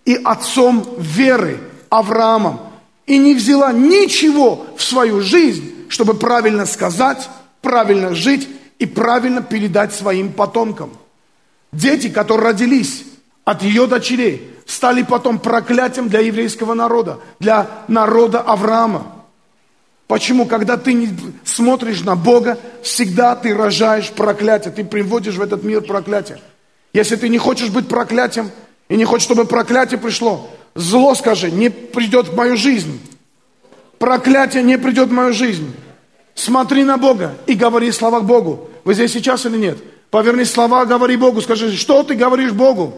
и 0.10 0.20
отцом 0.24 0.84
веры 0.98 1.60
Авраамом. 1.92 2.62
И 3.06 3.20
не 3.20 3.36
взяла 3.36 3.72
ничего 3.72 4.66
в 4.76 4.82
свою 4.82 5.22
жизнь, 5.22 5.86
чтобы 5.88 6.16
правильно 6.16 6.66
сказать, 6.66 7.30
правильно 7.62 8.16
жить 8.16 8.50
и 8.80 8.88
правильно 8.88 9.44
передать 9.44 9.94
своим 9.94 10.34
потомкам. 10.34 10.90
Дети, 11.72 12.10
которые 12.10 12.48
родились 12.48 13.04
от 13.46 13.62
ее 13.62 13.86
дочерей, 13.86 14.50
стали 14.66 15.04
потом 15.04 15.38
проклятием 15.38 16.10
для 16.10 16.22
еврейского 16.22 16.74
народа, 16.74 17.20
для 17.40 17.68
народа 17.88 18.40
Авраама. 18.40 19.06
Почему? 20.08 20.48
Когда 20.48 20.78
ты 20.78 20.94
не 20.94 21.10
смотришь 21.46 22.02
на 22.02 22.16
Бога, 22.16 22.58
всегда 22.82 23.36
ты 23.36 23.54
рожаешь 23.54 24.10
проклятие, 24.10 24.74
ты 24.74 24.84
приводишь 24.84 25.36
в 25.36 25.42
этот 25.42 25.64
мир 25.64 25.82
проклятие. 25.82 26.40
Если 26.94 27.16
ты 27.16 27.30
не 27.30 27.38
хочешь 27.38 27.70
быть 27.70 27.88
проклятием 27.88 28.50
и 28.90 28.98
не 28.98 29.06
хочешь, 29.06 29.26
чтобы 29.26 29.46
проклятие 29.46 30.00
пришло, 30.00 30.50
зло, 30.76 31.16
скажи, 31.16 31.52
не 31.52 31.70
придет 31.70 32.28
в 32.28 32.36
мою 32.36 32.58
жизнь. 32.58 33.00
Проклятие 33.98 34.64
не 34.64 34.78
придет 34.78 35.10
в 35.10 35.14
мою 35.14 35.34
жизнь. 35.34 35.74
Смотри 36.36 36.84
на 36.84 36.98
Бога 36.98 37.36
и 37.46 37.54
говори 37.54 37.92
слова 37.92 38.20
к 38.20 38.26
Богу. 38.26 38.70
Вы 38.84 38.94
здесь 38.94 39.12
сейчас 39.12 39.46
или 39.46 39.58
нет? 39.58 39.78
Поверни 40.10 40.46
слова, 40.46 40.86
говори 40.86 41.16
Богу. 41.18 41.42
Скажи, 41.42 41.76
что 41.76 42.04
ты 42.04 42.16
говоришь 42.16 42.52
Богу? 42.52 42.94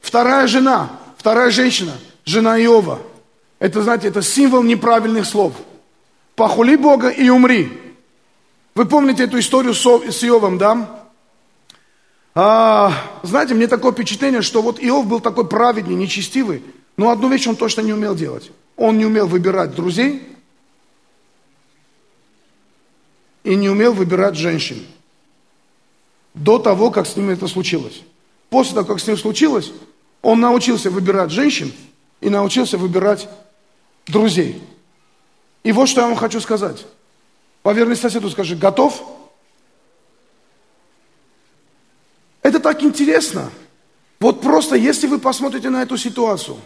Вторая 0.00 0.46
жена, 0.46 0.90
вторая 1.16 1.50
женщина, 1.50 1.92
жена 2.24 2.60
Иова– 2.60 3.00
это, 3.58 3.82
знаете, 3.82 4.08
это 4.08 4.22
символ 4.22 4.62
неправильных 4.62 5.26
слов. 5.26 5.54
Похули 6.34 6.76
Бога 6.76 7.08
и 7.08 7.28
умри. 7.28 7.72
Вы 8.74 8.84
помните 8.84 9.24
эту 9.24 9.38
историю 9.38 9.72
с 9.74 10.24
Иовом, 10.24 10.58
да? 10.58 11.05
А, 12.38 12.92
знаете, 13.22 13.54
мне 13.54 13.66
такое 13.66 13.92
впечатление, 13.92 14.42
что 14.42 14.60
вот 14.60 14.78
Иов 14.78 15.06
был 15.06 15.20
такой 15.20 15.48
праведный, 15.48 15.94
нечестивый, 15.94 16.62
но 16.98 17.08
одну 17.08 17.30
вещь 17.30 17.46
он 17.46 17.56
точно 17.56 17.80
не 17.80 17.94
умел 17.94 18.14
делать. 18.14 18.50
Он 18.76 18.98
не 18.98 19.06
умел 19.06 19.26
выбирать 19.26 19.74
друзей 19.74 20.22
и 23.42 23.54
не 23.54 23.70
умел 23.70 23.94
выбирать 23.94 24.36
женщин. 24.36 24.84
До 26.34 26.58
того, 26.58 26.90
как 26.90 27.06
с 27.06 27.16
ним 27.16 27.30
это 27.30 27.48
случилось. 27.48 28.02
После 28.50 28.74
того, 28.74 28.86
как 28.86 29.00
с 29.00 29.06
ним 29.06 29.16
случилось, 29.16 29.72
он 30.20 30.38
научился 30.38 30.90
выбирать 30.90 31.30
женщин 31.30 31.72
и 32.20 32.28
научился 32.28 32.76
выбирать 32.76 33.30
друзей. 34.06 34.62
И 35.62 35.72
вот 35.72 35.88
что 35.88 36.02
я 36.02 36.08
вам 36.08 36.16
хочу 36.16 36.42
сказать. 36.42 36.84
Поверни 37.62 37.94
соседу, 37.94 38.28
скажи, 38.28 38.56
готов? 38.56 39.02
Это 39.02 39.15
так 42.66 42.82
интересно. 42.82 43.50
Вот 44.18 44.40
просто, 44.40 44.74
если 44.74 45.06
вы 45.06 45.18
посмотрите 45.18 45.70
на 45.70 45.82
эту 45.82 45.96
ситуацию. 45.96 46.56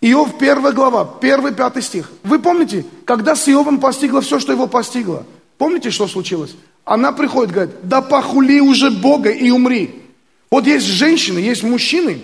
Иов, 0.00 0.38
первая 0.38 0.72
глава, 0.72 1.04
первый, 1.04 1.52
пятый 1.52 1.82
стих. 1.82 2.10
Вы 2.22 2.38
помните, 2.38 2.84
когда 3.04 3.34
с 3.34 3.48
Иовом 3.48 3.80
постигло 3.80 4.20
все, 4.20 4.38
что 4.38 4.52
его 4.52 4.68
постигло? 4.68 5.26
Помните, 5.58 5.90
что 5.90 6.06
случилось? 6.06 6.54
Она 6.84 7.10
приходит, 7.10 7.52
говорит, 7.52 7.74
да 7.82 8.00
похули 8.02 8.60
уже 8.60 8.90
Бога 8.90 9.30
и 9.30 9.50
умри. 9.50 10.00
Вот 10.48 10.66
есть 10.66 10.86
женщины, 10.86 11.40
есть 11.40 11.64
мужчины, 11.64 12.22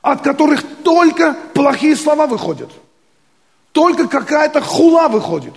от 0.00 0.22
которых 0.22 0.62
только 0.82 1.36
плохие 1.52 1.96
слова 1.96 2.26
выходят– 2.26 2.70
только 3.74 4.06
какая-то 4.06 4.60
хула 4.60 5.08
выходит. 5.08 5.54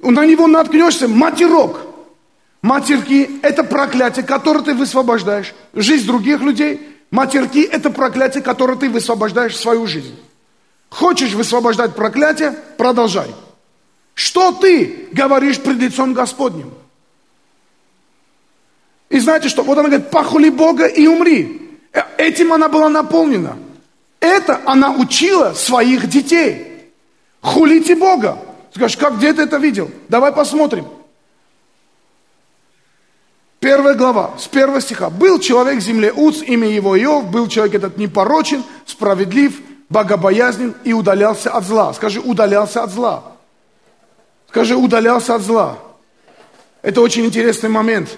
На 0.00 0.26
него 0.26 0.48
наткнешься, 0.48 1.06
матерок. 1.06 1.86
Матерки– 2.62 3.40
это 3.42 3.64
проклятие, 3.64 4.24
которое 4.24 4.62
ты 4.62 4.74
высвобождаешь. 4.74 5.54
Жизнь 5.72 6.06
других 6.06 6.40
людей. 6.40 6.80
Матерки– 7.10 7.62
это 7.72 7.90
проклятие, 7.90 8.42
которое 8.42 8.76
ты 8.76 8.90
высвобождаешь 8.90 9.54
в 9.54 9.60
свою 9.60 9.86
жизнь. 9.86 10.18
Хочешь 10.90 11.32
высвобождать 11.32 11.94
проклятие– 11.94 12.54
продолжай. 12.76 13.34
Что 14.14 14.52
ты 14.52 15.08
говоришь 15.12 15.60
пред 15.60 15.78
лицом 15.78 16.12
Господним? 16.12 16.70
И 19.08 19.18
знаете 19.18 19.48
что? 19.48 19.62
Вот 19.62 19.78
она 19.78 19.88
говорит, 19.88 20.10
похули 20.10 20.50
Бога 20.50 20.86
и 20.86 21.06
умри. 21.06 21.78
Э, 21.92 22.02
этим 22.18 22.52
она 22.52 22.68
была 22.68 22.88
наполнена. 22.88 23.56
Это 24.20 24.60
она 24.66 24.90
учила 24.90 25.54
своих 25.54 26.08
детей. 26.08 26.90
Хулите 27.40 27.96
Бога. 27.96 28.38
Скажешь, 28.74 28.98
как, 28.98 29.16
где 29.16 29.32
ты 29.32 29.42
это 29.42 29.56
видел? 29.56 29.90
Давай 30.08 30.32
посмотрим. 30.32 30.86
Первая 33.60 33.94
глава, 33.94 34.30
с 34.38 34.48
первого 34.48 34.80
стиха. 34.80 35.10
«Был 35.10 35.38
человек 35.38 35.80
в 35.80 35.82
земле 35.82 36.10
Уц, 36.12 36.40
имя 36.40 36.66
его 36.66 36.98
Иов, 36.98 37.30
был 37.30 37.46
человек 37.46 37.74
этот 37.74 37.98
непорочен, 37.98 38.64
справедлив, 38.86 39.60
богобоязнен 39.90 40.74
и 40.82 40.94
удалялся 40.94 41.50
от 41.50 41.64
зла». 41.64 41.92
Скажи, 41.92 42.20
удалялся 42.20 42.82
от 42.82 42.90
зла. 42.90 43.22
Скажи, 44.48 44.74
удалялся 44.74 45.34
от 45.34 45.42
зла. 45.42 45.76
Это 46.80 47.02
очень 47.02 47.26
интересный 47.26 47.68
момент. 47.68 48.08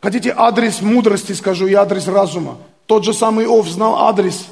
Хотите 0.00 0.32
адрес 0.34 0.80
мудрости, 0.80 1.32
скажу, 1.32 1.66
и 1.66 1.74
адрес 1.74 2.08
разума. 2.08 2.56
Тот 2.86 3.04
же 3.04 3.12
самый 3.12 3.44
Иов 3.44 3.68
знал 3.68 4.06
адрес. 4.08 4.46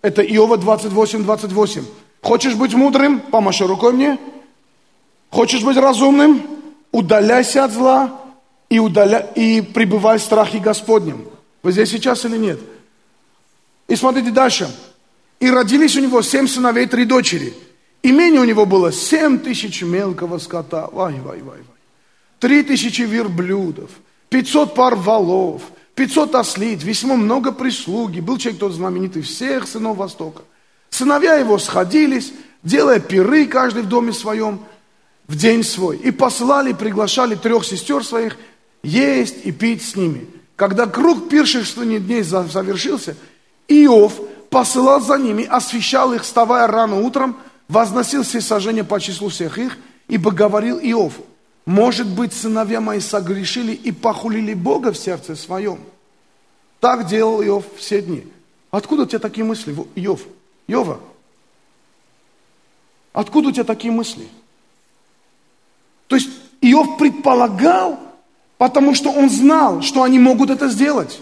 Это 0.00 0.22
Иова 0.22 0.58
28, 0.58 1.24
28. 1.24 1.84
Хочешь 2.22 2.54
быть 2.54 2.74
мудрым? 2.74 3.18
Помаши 3.18 3.66
рукой 3.66 3.92
мне. 3.92 4.18
Хочешь 5.30 5.64
быть 5.64 5.76
разумным? 5.76 6.40
Удаляйся 6.92 7.64
от 7.64 7.72
зла 7.72 8.25
и, 8.68 8.78
удаля... 8.78 9.20
и 9.34 9.60
пребывай 9.60 10.18
в 10.18 10.22
страхе 10.22 10.58
Господнем. 10.58 11.26
Вы 11.62 11.72
здесь 11.72 11.90
сейчас 11.90 12.24
или 12.24 12.36
нет? 12.36 12.60
И 13.88 13.96
смотрите 13.96 14.30
дальше. 14.30 14.68
И 15.40 15.50
родились 15.50 15.96
у 15.96 16.00
него 16.00 16.22
семь 16.22 16.46
сыновей, 16.46 16.86
три 16.86 17.04
дочери. 17.04 17.54
Имение 18.02 18.40
у 18.40 18.44
него 18.44 18.66
было 18.66 18.92
семь 18.92 19.38
тысяч 19.38 19.82
мелкого 19.82 20.38
скота. 20.38 20.88
Вай, 20.92 21.14
вай, 21.14 21.42
вай, 21.42 21.58
вай. 21.58 21.60
Три 22.38 22.62
тысячи 22.62 23.02
верблюдов, 23.02 23.90
пятьсот 24.28 24.74
пар 24.74 24.94
валов, 24.94 25.62
пятьсот 25.94 26.34
ослиц, 26.34 26.82
весьма 26.82 27.16
много 27.16 27.50
прислуги. 27.50 28.20
Был 28.20 28.38
человек 28.38 28.60
тот 28.60 28.72
знаменитый 28.72 29.22
всех 29.22 29.66
сынов 29.66 29.96
Востока. 29.96 30.42
Сыновья 30.90 31.36
его 31.36 31.58
сходились, 31.58 32.32
делая 32.62 33.00
пиры 33.00 33.46
каждый 33.46 33.82
в 33.82 33.88
доме 33.88 34.12
своем 34.12 34.60
в 35.26 35.36
день 35.36 35.64
свой. 35.64 35.96
И 35.96 36.10
послали, 36.10 36.72
приглашали 36.72 37.34
трех 37.34 37.64
сестер 37.64 38.04
своих 38.04 38.36
есть 38.86 39.44
и 39.44 39.52
пить 39.52 39.82
с 39.82 39.96
ними. 39.96 40.26
Когда 40.54 40.86
круг 40.86 41.28
пиршественных 41.28 42.06
дней 42.06 42.22
завершился, 42.22 43.16
Иов 43.68 44.20
посылал 44.48 45.00
за 45.00 45.18
ними, 45.18 45.44
освещал 45.44 46.12
их, 46.12 46.22
вставая 46.22 46.66
рано 46.66 47.00
утром, 47.00 47.36
возносил 47.68 48.22
все 48.22 48.40
сожжения 48.40 48.84
по 48.84 49.00
числу 49.00 49.28
всех 49.28 49.58
их, 49.58 49.76
ибо 50.08 50.30
говорил 50.30 50.78
Иов, 50.78 51.14
может 51.66 52.06
быть, 52.06 52.32
сыновья 52.32 52.80
мои 52.80 53.00
согрешили 53.00 53.72
и 53.72 53.90
похулили 53.90 54.54
Бога 54.54 54.92
в 54.92 54.96
сердце 54.96 55.34
своем. 55.34 55.80
Так 56.78 57.06
делал 57.06 57.42
Иов 57.42 57.64
все 57.76 58.00
дни. 58.00 58.24
Откуда 58.70 59.02
у 59.02 59.06
тебя 59.06 59.18
такие 59.18 59.44
мысли, 59.44 59.76
Иов? 59.96 60.20
Йова, 60.68 61.00
откуда 63.12 63.48
у 63.48 63.52
тебя 63.52 63.64
такие 63.64 63.92
мысли? 63.92 64.28
То 66.06 66.16
есть 66.16 66.30
Иов 66.60 66.98
предполагал, 66.98 67.98
потому 68.58 68.94
что 68.94 69.10
он 69.10 69.30
знал, 69.30 69.82
что 69.82 70.02
они 70.02 70.18
могут 70.18 70.50
это 70.50 70.68
сделать. 70.68 71.20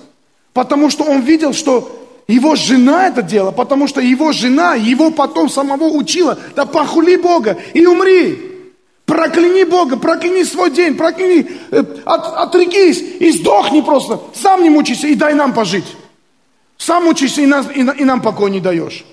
Потому 0.52 0.90
что 0.90 1.04
он 1.04 1.20
видел, 1.20 1.52
что 1.52 2.04
его 2.26 2.54
жена 2.54 3.08
это 3.08 3.22
делала, 3.22 3.50
потому 3.50 3.88
что 3.88 4.00
его 4.00 4.32
жена 4.32 4.74
его 4.74 5.10
потом 5.10 5.48
самого 5.48 5.84
учила, 5.84 6.38
да 6.54 6.64
похули 6.64 7.16
Бога 7.16 7.58
и 7.74 7.84
умри. 7.86 8.50
Прокляни 9.04 9.64
Бога, 9.64 9.98
прокляни 9.98 10.44
свой 10.44 10.70
день, 10.70 10.96
прокляни, 10.96 11.46
э, 11.70 11.84
от, 12.06 12.36
отрекись 12.36 13.04
и 13.20 13.32
сдохни 13.32 13.82
просто. 13.82 14.18
Сам 14.34 14.62
не 14.62 14.70
мучайся 14.70 15.08
и 15.08 15.14
дай 15.14 15.34
нам 15.34 15.52
пожить. 15.52 15.84
Сам 16.78 17.04
мучайся 17.04 17.42
и, 17.42 17.46
нас, 17.46 17.66
и, 17.74 17.80
и 17.80 18.04
нам 18.04 18.22
покой 18.22 18.50
не 18.50 18.60
даешь. 18.60 19.04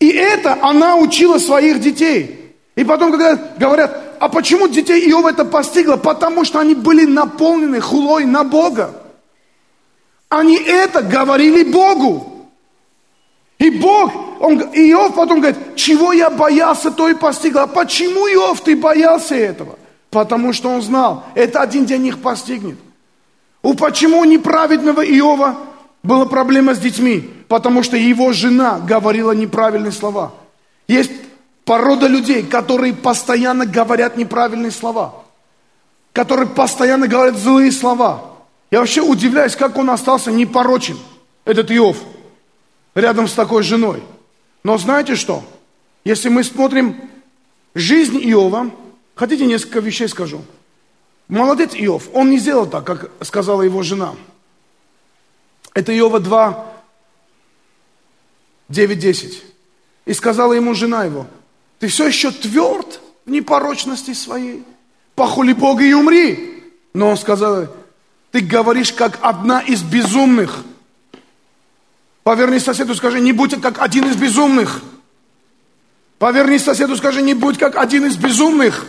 И 0.00 0.08
это 0.08 0.58
она 0.62 0.96
учила 0.96 1.38
своих 1.38 1.80
детей. 1.80 2.54
И 2.74 2.82
потом, 2.82 3.12
когда 3.12 3.36
говорят, 3.56 4.03
а 4.24 4.30
почему 4.30 4.68
детей 4.68 5.06
Иова 5.10 5.28
это 5.28 5.44
постигло? 5.44 5.96
Потому 5.96 6.46
что 6.46 6.58
они 6.58 6.74
были 6.74 7.04
наполнены 7.04 7.78
хулой 7.78 8.24
на 8.24 8.42
Бога. 8.42 8.94
Они 10.30 10.56
это 10.56 11.02
говорили 11.02 11.62
Богу. 11.62 12.48
И 13.58 13.68
Бог, 13.68 14.40
он, 14.40 14.60
Иов 14.72 15.14
потом 15.14 15.40
говорит, 15.40 15.76
чего 15.76 16.14
я 16.14 16.30
боялся, 16.30 16.90
то 16.90 17.10
и 17.10 17.12
постигло. 17.12 17.64
А 17.64 17.66
почему, 17.66 18.26
Иов, 18.26 18.62
ты 18.62 18.74
боялся 18.74 19.34
этого? 19.34 19.78
Потому 20.08 20.54
что 20.54 20.70
он 20.70 20.80
знал, 20.80 21.24
это 21.34 21.60
один 21.60 21.84
день 21.84 22.06
их 22.06 22.22
постигнет. 22.22 22.78
У 23.60 23.74
почему 23.74 24.20
у 24.20 24.24
неправедного 24.24 25.04
Иова 25.04 25.58
была 26.02 26.24
проблема 26.24 26.74
с 26.74 26.78
детьми? 26.78 27.28
Потому 27.46 27.82
что 27.82 27.98
его 27.98 28.32
жена 28.32 28.78
говорила 28.78 29.32
неправильные 29.32 29.92
слова. 29.92 30.32
Есть 30.88 31.12
порода 31.64 32.06
людей, 32.06 32.42
которые 32.44 32.94
постоянно 32.94 33.66
говорят 33.66 34.16
неправильные 34.16 34.70
слова. 34.70 35.24
Которые 36.12 36.48
постоянно 36.48 37.08
говорят 37.08 37.36
злые 37.36 37.72
слова. 37.72 38.34
Я 38.70 38.80
вообще 38.80 39.02
удивляюсь, 39.02 39.56
как 39.56 39.76
он 39.76 39.90
остался 39.90 40.30
непорочен, 40.30 40.98
этот 41.44 41.70
Иов, 41.70 41.98
рядом 42.94 43.28
с 43.28 43.32
такой 43.32 43.62
женой. 43.62 44.02
Но 44.62 44.78
знаете 44.78 45.14
что? 45.14 45.44
Если 46.04 46.28
мы 46.28 46.44
смотрим 46.44 47.10
жизнь 47.74 48.18
Иова, 48.18 48.70
хотите 49.14 49.46
несколько 49.46 49.80
вещей 49.80 50.08
скажу. 50.08 50.42
Молодец 51.28 51.72
Иов, 51.74 52.08
он 52.12 52.30
не 52.30 52.38
сделал 52.38 52.66
так, 52.66 52.84
как 52.84 53.10
сказала 53.24 53.62
его 53.62 53.82
жена. 53.82 54.14
Это 55.72 55.96
Иова 55.96 56.20
2, 56.20 56.72
9, 58.68 58.98
10. 58.98 59.44
И 60.06 60.12
сказала 60.12 60.52
ему 60.52 60.74
жена 60.74 61.04
его, 61.04 61.26
ты 61.84 61.88
все 61.88 62.06
еще 62.06 62.30
тверд 62.30 62.98
в 63.26 63.30
непорочности 63.30 64.14
своей. 64.14 64.64
Похули 65.14 65.52
Бога 65.52 65.84
и 65.84 65.92
умри. 65.92 66.62
Но 66.94 67.10
он 67.10 67.18
сказал, 67.18 67.68
ты 68.30 68.40
говоришь 68.40 68.90
как 68.90 69.18
одна 69.20 69.60
из 69.60 69.82
безумных. 69.82 70.64
Поверни 72.22 72.58
соседу, 72.58 72.94
скажи, 72.94 73.20
не 73.20 73.32
будь 73.32 73.60
как 73.60 73.82
один 73.82 74.06
из 74.06 74.16
безумных. 74.16 74.80
Поверни 76.18 76.58
соседу, 76.58 76.96
скажи, 76.96 77.20
не 77.20 77.34
будь 77.34 77.58
как 77.58 77.76
один 77.76 78.06
из 78.06 78.16
безумных. 78.16 78.86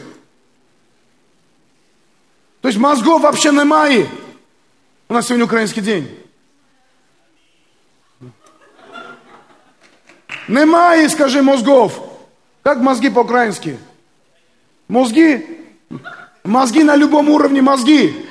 То 2.61 2.69
есть 2.69 2.79
мозгов 2.79 3.23
вообще 3.23 3.51
немає. 3.51 4.07
У 5.09 5.13
нас 5.13 5.27
сегодня 5.27 5.43
украинский 5.43 5.81
день. 5.81 6.07
Немає, 10.47 11.09
скажи, 11.09 11.41
мозгов. 11.41 12.04
Как 12.65 12.79
мозги 12.79 13.09
по-украински? 13.11 13.77
Мозги, 14.87 15.45
мозги 16.43 16.81
на 16.81 16.95
любом 16.95 17.29
уровне 17.29 17.61
мозги. 17.61 18.25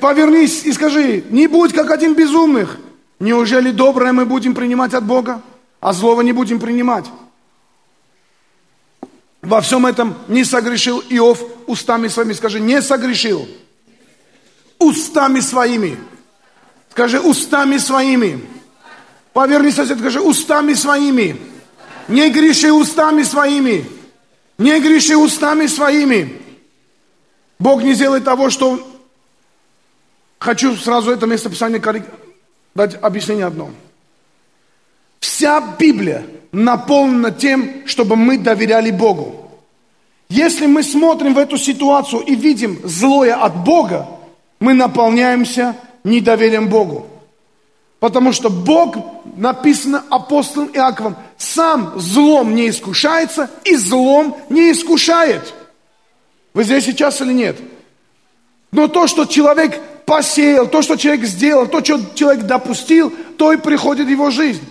Повернись 0.00 0.64
и 0.64 0.72
скажи, 0.72 1.24
не 1.28 1.46
будь 1.46 1.74
как 1.74 1.90
один 1.90 2.14
безумных. 2.14 2.78
Неужели 3.20 3.70
доброе 3.70 4.12
мы 4.12 4.24
будем 4.24 4.54
принимать 4.54 4.94
от 4.94 5.04
Бога, 5.04 5.42
а 5.78 5.92
злого 5.92 6.22
не 6.22 6.32
будем 6.32 6.58
принимать? 6.58 7.04
Во 9.42 9.60
всем 9.60 9.84
этом 9.84 10.14
не 10.28 10.42
согрешил 10.42 11.04
Иов 11.10 11.44
устами 11.66 12.08
своими. 12.08 12.32
Скажи, 12.32 12.60
не 12.60 12.80
согрешил. 12.80 13.46
Устами 14.78 15.40
своими. 15.40 15.98
Скажи, 16.92 17.20
устами 17.20 17.76
своими. 17.76 18.42
Поверни 19.34 19.70
сосед, 19.70 19.98
скажи, 19.98 20.18
устами 20.22 20.72
своими. 20.72 21.53
Не 22.08 22.30
греши 22.30 22.72
устами 22.72 23.22
своими. 23.22 23.84
Не 24.58 24.80
греши 24.80 25.16
устами 25.16 25.66
своими. 25.66 26.40
Бог 27.58 27.82
не 27.82 27.94
сделает 27.94 28.24
того, 28.24 28.50
что... 28.50 28.90
Хочу 30.38 30.76
сразу 30.76 31.10
это 31.10 31.26
местописание 31.26 31.80
дать 32.74 33.02
объяснение 33.02 33.46
одно. 33.46 33.70
Вся 35.20 35.60
Библия 35.78 36.26
наполнена 36.52 37.30
тем, 37.30 37.86
чтобы 37.86 38.16
мы 38.16 38.36
доверяли 38.36 38.90
Богу. 38.90 39.50
Если 40.28 40.66
мы 40.66 40.82
смотрим 40.82 41.34
в 41.34 41.38
эту 41.38 41.56
ситуацию 41.56 42.22
и 42.22 42.34
видим 42.34 42.78
злое 42.84 43.34
от 43.34 43.56
Бога, 43.64 44.06
мы 44.60 44.74
наполняемся 44.74 45.76
недоверием 46.04 46.68
Богу. 46.68 47.06
Потому 48.00 48.32
что 48.32 48.50
Бог, 48.50 48.96
написано 49.36 50.04
апостолом 50.10 50.68
Иаковом, 50.74 51.16
сам 51.38 51.98
злом 51.98 52.54
не 52.54 52.68
искушается 52.68 53.50
и 53.64 53.76
злом 53.76 54.36
не 54.48 54.72
искушает. 54.72 55.52
Вы 56.52 56.64
здесь 56.64 56.84
сейчас 56.84 57.20
или 57.20 57.32
нет? 57.32 57.56
Но 58.70 58.88
то, 58.88 59.06
что 59.06 59.24
человек 59.24 59.80
посеял, 60.06 60.66
то, 60.66 60.82
что 60.82 60.96
человек 60.96 61.24
сделал, 61.24 61.66
то, 61.66 61.82
что 61.82 62.00
человек 62.14 62.44
допустил, 62.44 63.12
то 63.36 63.52
и 63.52 63.56
приходит 63.56 64.06
в 64.06 64.10
его 64.10 64.30
жизнь. 64.30 64.64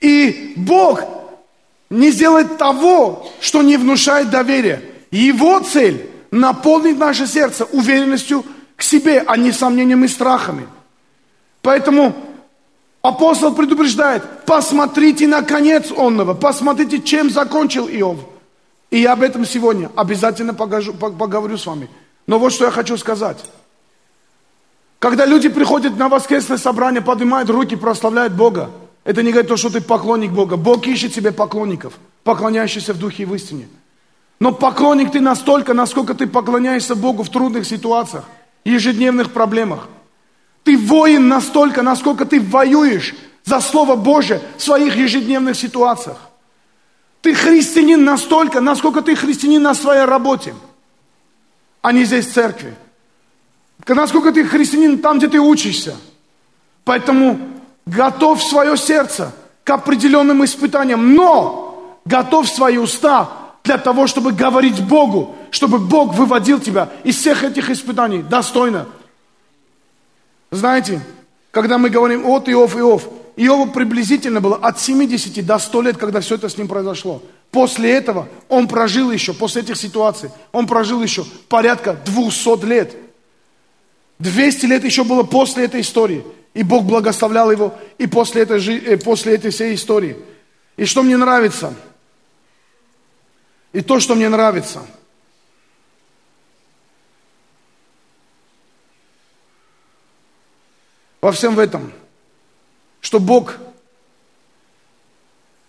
И 0.00 0.54
Бог 0.56 1.02
не 1.90 2.10
сделает 2.10 2.58
того, 2.58 3.30
что 3.40 3.62
не 3.62 3.76
внушает 3.76 4.30
доверия. 4.30 4.82
Его 5.10 5.60
цель– 5.60 6.08
наполнить 6.30 6.98
наше 6.98 7.26
сердце 7.26 7.64
уверенностью 7.64 8.44
к 8.76 8.82
себе, 8.82 9.24
а 9.26 9.36
не 9.36 9.50
сомнением 9.50 10.04
и 10.04 10.08
страхами. 10.08 10.68
Поэтому 11.62 12.14
Апостол 13.02 13.54
предупреждает, 13.54 14.22
посмотрите 14.44 15.26
на 15.28 15.42
конец 15.42 15.90
онного, 15.96 16.34
посмотрите, 16.34 17.00
чем 17.00 17.30
закончил 17.30 17.88
Иов. 17.88 18.18
И 18.90 19.00
я 19.00 19.12
об 19.12 19.22
этом 19.22 19.44
сегодня 19.44 19.90
обязательно 19.94 20.54
покажу, 20.54 20.92
поговорю 20.94 21.56
с 21.56 21.66
вами. 21.66 21.88
Но 22.26 22.38
вот 22.38 22.52
что 22.52 22.64
я 22.64 22.70
хочу 22.70 22.96
сказать. 22.96 23.38
Когда 24.98 25.26
люди 25.26 25.48
приходят 25.48 25.96
на 25.96 26.08
воскресное 26.08 26.58
собрание, 26.58 27.00
поднимают 27.00 27.48
руки, 27.50 27.76
прославляют 27.76 28.32
Бога, 28.32 28.70
это 29.04 29.22
не 29.22 29.30
говорит 29.30 29.48
то, 29.48 29.56
что 29.56 29.70
ты 29.70 29.80
поклонник 29.80 30.32
Бога. 30.32 30.56
Бог 30.56 30.86
ищет 30.86 31.14
себе 31.14 31.30
поклонников, 31.30 31.94
поклоняющихся 32.24 32.92
в 32.92 32.98
духе 32.98 33.22
и 33.22 33.26
в 33.26 33.34
истине. 33.34 33.68
Но 34.40 34.52
поклонник 34.52 35.12
ты 35.12 35.20
настолько, 35.20 35.72
насколько 35.72 36.14
ты 36.14 36.26
поклоняешься 36.26 36.94
Богу 36.94 37.22
в 37.22 37.30
трудных 37.30 37.64
ситуациях, 37.66 38.24
ежедневных 38.64 39.32
проблемах. 39.32 39.88
Ты 40.68 40.76
воин 40.76 41.28
настолько, 41.28 41.80
насколько 41.80 42.26
ты 42.26 42.38
воюешь 42.42 43.14
за 43.42 43.58
Слово 43.58 43.96
Божие 43.96 44.42
в 44.58 44.62
своих 44.62 44.96
ежедневных 44.96 45.56
ситуациях. 45.56 46.18
Ты 47.22 47.32
христианин 47.32 48.04
настолько, 48.04 48.60
насколько 48.60 49.00
ты 49.00 49.16
христианин 49.16 49.62
на 49.62 49.74
своей 49.74 50.04
работе, 50.04 50.54
а 51.80 51.90
не 51.90 52.04
здесь 52.04 52.26
в 52.26 52.34
церкви. 52.34 52.74
Насколько 53.86 54.30
ты 54.30 54.44
христианин 54.44 54.98
там, 54.98 55.16
где 55.16 55.28
ты 55.28 55.40
учишься. 55.40 55.96
Поэтому 56.84 57.40
готовь 57.86 58.42
свое 58.42 58.76
сердце 58.76 59.32
к 59.64 59.70
определенным 59.70 60.44
испытаниям, 60.44 61.14
но 61.14 61.98
готовь 62.04 62.52
свои 62.52 62.76
уста 62.76 63.30
для 63.64 63.78
того, 63.78 64.06
чтобы 64.06 64.32
говорить 64.32 64.84
Богу, 64.86 65.34
чтобы 65.50 65.78
Бог 65.78 66.12
выводил 66.12 66.60
тебя 66.60 66.90
из 67.04 67.16
всех 67.16 67.42
этих 67.42 67.70
испытаний 67.70 68.20
достойно, 68.20 68.86
знаете, 70.50 71.00
когда 71.50 71.78
мы 71.78 71.90
говорим 71.90 72.26
от 72.26 72.48
Иов, 72.48 72.76
Иов, 72.76 73.08
Иову 73.36 73.70
приблизительно 73.70 74.40
было 74.40 74.56
от 74.56 74.80
70 74.80 75.44
до 75.44 75.58
100 75.58 75.82
лет, 75.82 75.96
когда 75.96 76.20
все 76.20 76.36
это 76.36 76.48
с 76.48 76.56
ним 76.56 76.68
произошло. 76.68 77.22
После 77.50 77.92
этого 77.92 78.28
он 78.48 78.68
прожил 78.68 79.10
еще, 79.10 79.32
после 79.32 79.62
этих 79.62 79.76
ситуаций, 79.76 80.30
он 80.52 80.66
прожил 80.66 81.02
еще 81.02 81.24
порядка 81.48 81.94
200 82.04 82.64
лет. 82.64 82.96
200 84.18 84.66
лет 84.66 84.84
еще 84.84 85.04
было 85.04 85.22
после 85.22 85.64
этой 85.64 85.82
истории. 85.82 86.24
И 86.54 86.62
Бог 86.62 86.84
благословлял 86.84 87.50
его 87.52 87.74
и 87.98 88.06
после 88.06 88.42
этой, 88.42 88.60
э, 88.78 88.96
после 88.96 89.34
этой 89.34 89.50
всей 89.50 89.74
истории. 89.74 90.16
И 90.76 90.84
что 90.86 91.02
мне 91.02 91.16
нравится? 91.16 91.74
И 93.72 93.80
то, 93.80 94.00
что 94.00 94.14
мне 94.14 94.28
нравится– 94.28 94.82
во 101.20 101.32
всем 101.32 101.54
в 101.54 101.58
этом, 101.58 101.92
что 103.00 103.20
Бог, 103.20 103.56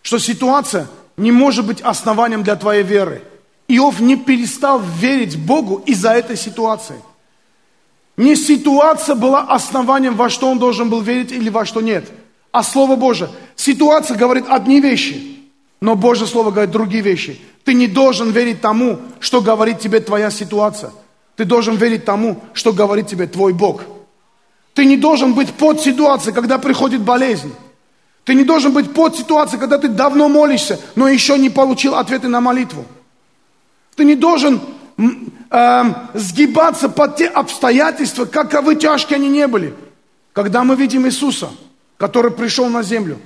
что 0.01 0.19
ситуация 0.19 0.87
не 1.17 1.31
может 1.31 1.65
быть 1.65 1.81
основанием 1.81 2.43
для 2.43 2.55
твоей 2.55 2.83
веры. 2.83 3.23
Иов 3.67 3.99
не 3.99 4.15
перестал 4.15 4.79
верить 4.79 5.37
Богу 5.37 5.83
из-за 5.85 6.11
этой 6.11 6.37
ситуации. 6.37 7.01
Не 8.17 8.35
ситуация 8.35 9.15
была 9.15 9.41
основанием, 9.41 10.15
во 10.15 10.29
что 10.29 10.49
он 10.49 10.59
должен 10.59 10.89
был 10.89 11.01
верить 11.01 11.31
или 11.31 11.49
во 11.49 11.65
что 11.65 11.81
нет, 11.81 12.09
а 12.51 12.63
Слово 12.63 12.95
Божие. 12.95 13.29
Ситуация 13.55 14.17
говорит 14.17 14.45
одни 14.49 14.81
вещи, 14.81 15.39
но 15.79 15.95
Божье 15.95 16.27
Слово 16.27 16.51
говорит 16.51 16.71
другие 16.71 17.03
вещи. 17.03 17.39
Ты 17.63 17.73
не 17.73 17.87
должен 17.87 18.31
верить 18.31 18.61
тому, 18.61 18.99
что 19.19 19.41
говорит 19.41 19.79
тебе 19.79 19.99
твоя 19.99 20.31
ситуация. 20.31 20.91
Ты 21.35 21.45
должен 21.45 21.75
верить 21.75 22.03
тому, 22.03 22.41
что 22.53 22.73
говорит 22.73 23.07
тебе 23.07 23.27
твой 23.27 23.53
Бог– 23.53 23.83
ты 24.79 24.85
не 24.85 24.95
должен 24.95 25.33
быть 25.33 25.53
под 25.55 25.81
ситуацией, 25.81 26.33
когда 26.33 26.57
приходит 26.57 27.01
болезнь. 27.01 27.53
Ты 28.23 28.33
не 28.33 28.45
должен 28.45 28.71
быть 28.71 28.93
под 28.93 29.13
ситуацией, 29.13 29.59
когда 29.59 29.77
ты 29.77 29.89
давно 29.89 30.29
молишься, 30.29 30.79
но 30.95 31.09
еще 31.09 31.37
не 31.37 31.49
получил 31.49 31.95
ответы 31.95 32.29
на 32.29 32.39
молитву. 32.39 32.85
Ты 33.97 34.05
не 34.05 34.15
должен 34.15 34.61
э, 34.97 35.83
сгибаться 36.13 36.87
под 36.87 37.17
те 37.17 37.27
обстоятельства, 37.27 38.23
каковы 38.23 38.77
тяжкие 38.77 39.17
они 39.17 39.27
не 39.27 39.47
были. 39.47 39.73
Когда 40.31 40.63
мы 40.63 40.77
видим 40.77 41.05
Иисуса, 41.07 41.49
который 41.97 42.31
пришел 42.31 42.69
на 42.69 42.81
землю, 42.81 43.17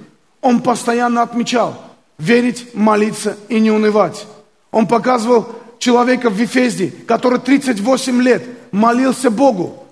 Он 0.41 0.59
постоянно 0.59 1.21
отмечал 1.21 1.79
верить, 2.17 2.73
молиться 2.73 3.37
и 3.47 3.59
не 3.59 3.69
унывать. 3.69 4.25
Он 4.71 4.87
показывал 4.87 5.49
человека 5.77 6.31
в 6.31 6.33
Вифезде, 6.33 6.91
который 7.07 7.37
38 7.37 8.21
лет 8.23 8.43
молился 8.71 9.29
Богу. 9.29 9.82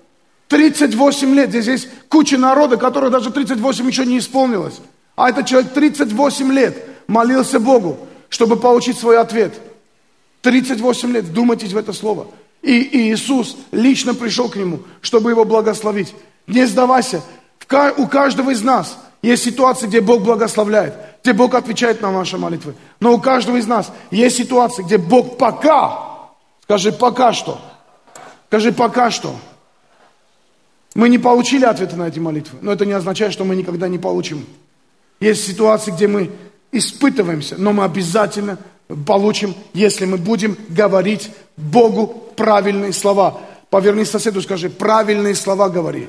38 0.52 1.34
лет. 1.34 1.48
Здесь 1.48 1.66
есть 1.66 1.88
куча 2.10 2.36
народа, 2.36 2.76
который 2.76 3.10
даже 3.10 3.30
38 3.30 3.88
еще 3.88 4.04
не 4.04 4.18
исполнилось. 4.18 4.80
А 5.16 5.30
этот 5.30 5.46
человек 5.46 5.72
38 5.72 6.52
лет 6.52 6.76
молился 7.06 7.58
Богу, 7.58 7.98
чтобы 8.28 8.56
получить 8.56 8.98
свой 8.98 9.18
ответ. 9.18 9.54
38 10.42 11.10
лет, 11.10 11.24
вдумайтесь 11.24 11.72
в 11.72 11.76
это 11.78 11.94
слово. 11.94 12.26
И 12.60 13.10
Иисус 13.10 13.56
лично 13.72 14.12
пришел 14.12 14.50
к 14.50 14.56
нему, 14.56 14.80
чтобы 15.00 15.30
его 15.30 15.46
благословить. 15.46 16.14
Не 16.46 16.66
сдавайся. 16.66 17.22
У 17.96 18.06
каждого 18.06 18.50
из 18.50 18.62
нас 18.62 18.98
есть 19.22 19.44
ситуации, 19.44 19.86
где 19.86 20.02
Бог 20.02 20.22
благословляет, 20.22 20.94
где 21.22 21.32
Бог 21.32 21.54
отвечает 21.54 22.02
на 22.02 22.12
наши 22.12 22.36
молитвы. 22.36 22.74
Но 23.00 23.14
у 23.14 23.18
каждого 23.18 23.56
из 23.56 23.66
нас 23.66 23.90
есть 24.10 24.36
ситуации, 24.36 24.82
где 24.82 24.98
Бог 24.98 25.38
пока, 25.38 25.98
скажи 26.64 26.92
пока 26.92 27.32
что, 27.32 27.58
скажи 28.48 28.70
пока 28.70 29.10
что. 29.10 29.34
Мы 30.94 31.08
не 31.08 31.18
получили 31.18 31.64
ответа 31.64 31.96
на 31.96 32.08
эти 32.08 32.18
молитвы, 32.18 32.58
но 32.60 32.72
это 32.72 32.84
не 32.84 32.92
означает, 32.92 33.32
что 33.32 33.44
мы 33.44 33.56
никогда 33.56 33.88
не 33.88 33.98
получим. 33.98 34.44
Есть 35.20 35.46
ситуации, 35.46 35.90
где 35.90 36.06
мы 36.06 36.30
испытываемся, 36.70 37.56
но 37.56 37.72
мы 37.72 37.84
обязательно 37.84 38.58
получим, 39.06 39.54
если 39.72 40.04
мы 40.04 40.18
будем 40.18 40.56
говорить 40.68 41.30
Богу 41.56 42.06
правильные 42.36 42.92
слова. 42.92 43.40
Поверни 43.70 44.04
соседу, 44.04 44.42
скажи, 44.42 44.68
правильные 44.68 45.34
слова 45.34 45.70
говори. 45.70 46.08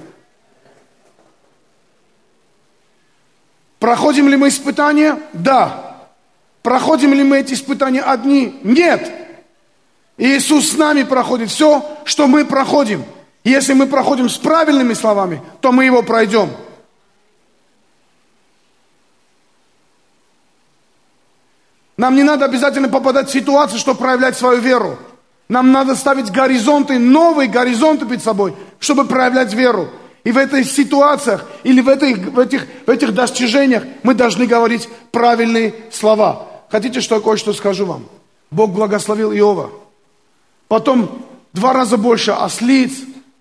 Проходим 3.79 4.27
ли 4.27 4.35
мы 4.37 4.49
испытания? 4.49 5.19
Да. 5.33 6.07
Проходим 6.61 7.13
ли 7.13 7.23
мы 7.23 7.39
эти 7.39 7.53
испытания 7.53 8.01
одни? 8.01 8.59
Нет. 8.63 9.11
Иисус 10.17 10.71
с 10.71 10.77
нами 10.77 11.03
проходит 11.03 11.49
все, 11.49 11.85
что 12.05 12.27
мы 12.27 12.45
проходим. 12.45 13.03
Если 13.43 13.73
мы 13.73 13.88
проходим 13.88 14.29
с 14.29 14.38
правильными 14.38 14.93
словами, 14.93 15.41
то 15.60 15.71
мы 15.71 15.86
его 15.86 16.01
пройдем. 16.01 16.49
Нам 21.97 22.15
не 22.15 22.23
надо 22.23 22.45
обязательно 22.45 22.89
попадать 22.89 23.29
в 23.29 23.34
ситуацию, 23.34 23.79
чтобы 23.79 23.99
проявлять 23.99 24.38
свою 24.38 24.60
веру. 24.60 24.97
Нам 25.49 25.71
надо 25.71 25.95
ставить 25.95 26.32
горизонты, 26.32 26.97
новые 26.97 27.49
горизонты 27.49 28.06
перед 28.06 28.23
собой, 28.23 28.56
чтобы 28.79 29.06
проявлять 29.06 29.53
веру. 29.53 29.89
И 30.23 30.32
в 30.32 30.38
этих 30.38 30.71
ситуациях 30.71 31.45
или 31.63 31.82
в 31.82 31.89
этих, 31.89 32.17
в 32.17 32.39
этих, 32.39 32.65
в 32.88 32.89
этих 32.89 33.13
достижениях 33.13 33.84
мы 34.03 34.13
должны 34.13 34.47
говорить 34.47 34.88
правильные 35.12 35.75
слова. 35.91 36.47
Хотите, 36.71 37.01
что 37.01 37.15
я 37.15 37.21
кое-что 37.21 37.51
скажу 37.53 37.86
вам? 37.86 38.06
Бог 38.49 38.71
благословил 38.71 39.34
Иова. 39.34 39.69
Потом 40.69 41.23
два 41.51 41.73
раза 41.73 41.97
больше 41.97 42.32
ослиц, 42.32 42.93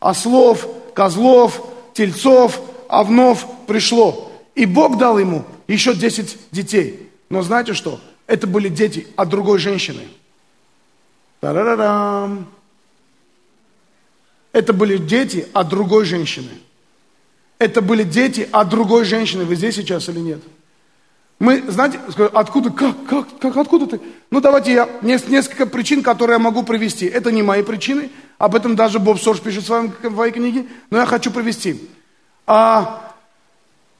ослов, 0.03 0.67
козлов, 0.95 1.63
тельцов, 1.95 2.61
овнов 2.89 3.47
пришло. 3.67 4.31
И 4.55 4.67
Бог 4.67 4.99
дал 4.99 5.19
ему 5.19 5.45
еще 5.67 5.95
10 5.95 6.37
детей. 6.51 7.11
Но 7.31 7.43
знаете 7.43 7.73
что? 7.73 8.01
Это 8.27 8.47
были 8.47 8.69
дети 8.69 9.07
от 9.17 9.29
другой 9.29 9.59
женщины. 9.59 10.03
Та-ра-ра-рам. 11.41 12.47
Это 14.53 14.73
были 14.73 14.99
дети 14.99 15.47
от 15.55 15.69
другой 15.69 16.05
женщины 16.05 16.51
это 17.63 17.81
были 17.81 18.03
дети 18.03 18.49
от 18.51 18.69
другой 18.69 19.05
женщины. 19.05 19.45
Вы 19.45 19.55
здесь 19.55 19.77
сейчас 19.77 20.09
или 20.09 20.19
нет? 20.19 20.41
Мы, 21.39 21.63
знаете, 21.69 22.01
откуда, 22.33 22.71
как, 22.71 23.07
как, 23.07 23.39
как, 23.39 23.57
откуда 23.57 23.87
ты? 23.87 24.01
Ну, 24.31 24.41
давайте 24.41 24.73
я, 24.73 24.89
несколько 25.03 25.67
причин, 25.67 26.03
которые 26.03 26.37
я 26.37 26.39
могу 26.39 26.65
привести. 26.65 27.07
Это 27.07 27.31
не 27.31 27.43
мои 27.43 27.63
причины, 27.63 28.11
об 28.43 28.57
этом 28.57 28.75
даже 28.75 28.99
Боб 28.99 29.21
Сорж 29.21 29.41
пишет 29.41 29.63
в, 29.63 29.67
своей 29.67 30.33
книге, 30.33 30.67
но 30.91 30.99
я 30.99 31.07
хочу 31.07 31.31
привести. 31.31 31.89
А, 32.45 33.15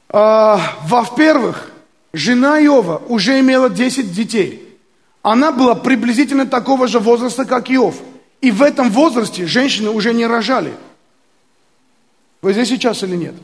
а, 0.09 0.59
во-первых, 0.83 1.71
жена 2.11 2.59
Иова 2.59 3.01
уже 3.07 3.39
имела 3.39 3.69
10 3.69 4.11
детей. 4.11 4.77
Она 5.21 5.53
была 5.53 5.75
приблизительно 5.75 6.45
такого 6.45 6.87
же 6.89 6.99
возраста, 6.99 7.45
как 7.45 7.71
Иов. 7.71 7.95
И 8.41 8.51
в 8.51 8.61
этом 8.61 8.91
возрасте 8.91 9.47
женщины 9.47 9.89
уже 9.89 10.13
не 10.13 10.27
рожали. 10.27 10.73
Вы 12.41 12.51
здесь 12.51 12.67
сейчас 12.67 13.01
или 13.03 13.15
нет? 13.15 13.35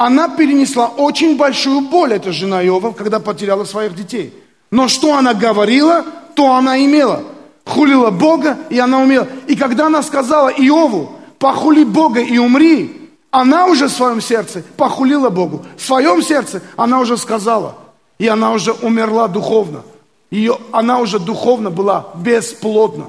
она 0.00 0.28
перенесла 0.28 0.86
очень 0.86 1.36
большую 1.36 1.82
боль, 1.82 2.14
эта 2.14 2.32
жена 2.32 2.64
Иова, 2.64 2.92
когда 2.92 3.20
потеряла 3.20 3.64
своих 3.64 3.94
детей. 3.94 4.32
Но 4.70 4.88
что 4.88 5.14
она 5.14 5.34
говорила, 5.34 6.06
то 6.34 6.54
она 6.54 6.82
имела. 6.82 7.22
Хулила 7.70 8.10
Бога, 8.10 8.58
и 8.68 8.78
она 8.80 8.98
умела. 8.98 9.28
И 9.46 9.54
когда 9.54 9.86
она 9.86 10.02
сказала 10.02 10.48
Иову, 10.48 11.12
похули 11.38 11.84
Бога 11.84 12.20
и 12.20 12.36
умри, 12.36 13.10
она 13.30 13.66
уже 13.66 13.86
в 13.86 13.92
своем 13.92 14.20
сердце 14.20 14.64
похулила 14.76 15.30
Богу. 15.30 15.64
В 15.76 15.82
своем 15.82 16.20
сердце 16.20 16.62
она 16.76 16.98
уже 16.98 17.16
сказала. 17.16 17.76
И 18.18 18.26
она 18.26 18.52
уже 18.52 18.72
умерла 18.72 19.28
духовно. 19.28 19.82
Ее, 20.32 20.58
она 20.72 20.98
уже 20.98 21.20
духовно 21.20 21.70
была 21.70 22.08
бесплодна. 22.16 23.06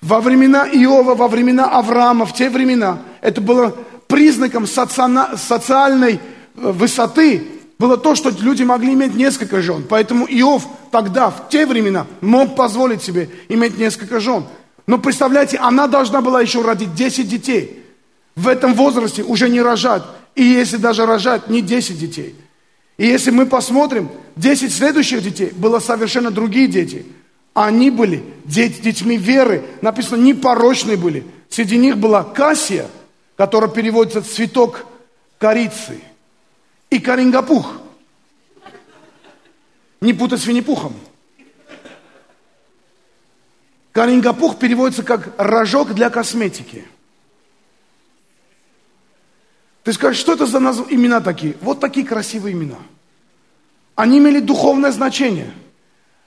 Во 0.00 0.20
времена 0.20 0.66
Иова, 0.66 1.14
во 1.14 1.28
времена 1.28 1.66
Авраама, 1.66 2.24
в 2.24 2.32
те 2.32 2.48
времена, 2.48 2.98
это 3.20 3.42
было 3.42 3.74
признаком 4.06 4.66
социальной 4.66 6.14
э, 6.14 6.18
высоты 6.54 7.46
было 7.78 7.96
то, 7.96 8.14
что 8.14 8.30
люди 8.30 8.62
могли 8.62 8.92
иметь 8.94 9.14
несколько 9.14 9.60
жен. 9.60 9.84
Поэтому 9.88 10.26
Иов 10.26 10.66
тогда, 10.90 11.30
в 11.30 11.48
те 11.48 11.66
времена, 11.66 12.06
мог 12.20 12.56
позволить 12.56 13.02
себе 13.02 13.30
иметь 13.48 13.78
несколько 13.78 14.20
жен. 14.20 14.44
Но 14.86 14.98
представляете, 14.98 15.58
она 15.58 15.86
должна 15.86 16.20
была 16.20 16.40
еще 16.40 16.62
родить 16.62 16.94
10 16.94 17.28
детей. 17.28 17.82
В 18.36 18.48
этом 18.48 18.74
возрасте 18.74 19.22
уже 19.22 19.48
не 19.48 19.60
рожать. 19.60 20.02
И 20.34 20.42
если 20.42 20.76
даже 20.76 21.06
рожать, 21.06 21.48
не 21.48 21.62
10 21.62 21.98
детей. 21.98 22.34
И 22.96 23.06
если 23.06 23.30
мы 23.30 23.46
посмотрим, 23.46 24.10
10 24.36 24.72
следующих 24.72 25.22
детей 25.22 25.52
было 25.54 25.78
совершенно 25.80 26.30
другие 26.30 26.68
дети. 26.68 27.06
Они 27.54 27.90
были 27.90 28.24
дети, 28.44 28.80
детьми 28.80 29.16
веры. 29.16 29.64
Написано, 29.80 30.20
непорочные 30.20 30.96
были. 30.96 31.24
Среди 31.48 31.76
них 31.76 31.98
была 31.98 32.24
Кассия– 32.24 32.86
который 33.36 33.70
переводится 33.70 34.22
цветок 34.22 34.86
корицы, 35.38 36.00
и 36.94 37.00
карингапух. 37.00 37.72
Не 40.00 40.12
путать 40.12 40.40
с 40.40 40.46
Винни-Пухом. 40.46 40.94
Карингапух 43.92 44.58
переводится 44.58 45.02
как 45.02 45.32
рожок 45.38 45.94
для 45.94 46.10
косметики. 46.10 46.86
Ты 49.82 49.92
скажешь, 49.92 50.20
что 50.20 50.32
это 50.34 50.46
за 50.46 50.60
назв... 50.60 50.86
имена 50.90 51.20
такие? 51.20 51.56
Вот 51.60 51.80
такие 51.80 52.06
красивые 52.06 52.54
имена. 52.54 52.78
Они 53.94 54.18
имели 54.18 54.40
духовное 54.40 54.92
значение. 54.92 55.52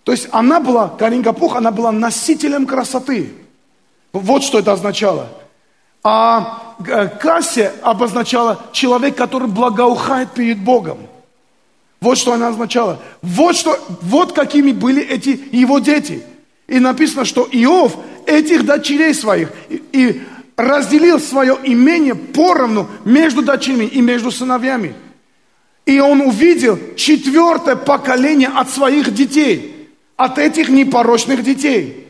То 0.03 0.11
есть 0.11 0.29
она 0.31 0.59
была, 0.59 0.89
Карингапух, 0.89 1.55
она 1.55 1.71
была 1.71 1.91
носителем 1.91 2.65
красоты. 2.65 3.33
Вот 4.13 4.43
что 4.43 4.59
это 4.59 4.71
означало. 4.71 5.29
А 6.03 6.66
Э, 6.85 7.09
Касsia 7.19 7.73
обозначала 7.81 8.59
человек, 8.71 9.15
который 9.15 9.47
благоухает 9.47 10.31
перед 10.31 10.59
Богом. 10.59 10.99
Вот 11.99 12.17
что 12.17 12.33
она 12.33 12.49
означала. 12.49 12.99
Вот, 13.21 13.55
что, 13.55 13.79
вот 14.01 14.33
какими 14.33 14.71
были 14.71 15.01
эти 15.01 15.39
его 15.51 15.79
дети. 15.79 16.23
И 16.67 16.79
написано, 16.79 17.25
что 17.25 17.47
Иов 17.51 17.97
этих 18.25 18.65
дочерей 18.65 19.13
своих 19.13 19.49
и, 19.69 19.81
и 19.91 20.21
разделил 20.55 21.19
свое 21.19 21.57
имение 21.63 22.15
поровну 22.15 22.87
между 23.05 23.41
дочерями 23.41 23.85
и 23.85 24.01
между 24.01 24.31
сыновьями. 24.31 24.93
И 25.85 25.99
он 25.99 26.21
увидел 26.21 26.77
четвертое 26.95 27.77
поколение 27.77 28.49
от 28.49 28.69
своих 28.69 29.13
детей, 29.13 29.89
от 30.17 30.37
этих 30.37 30.69
непорочных 30.69 31.43
детей. 31.43 32.06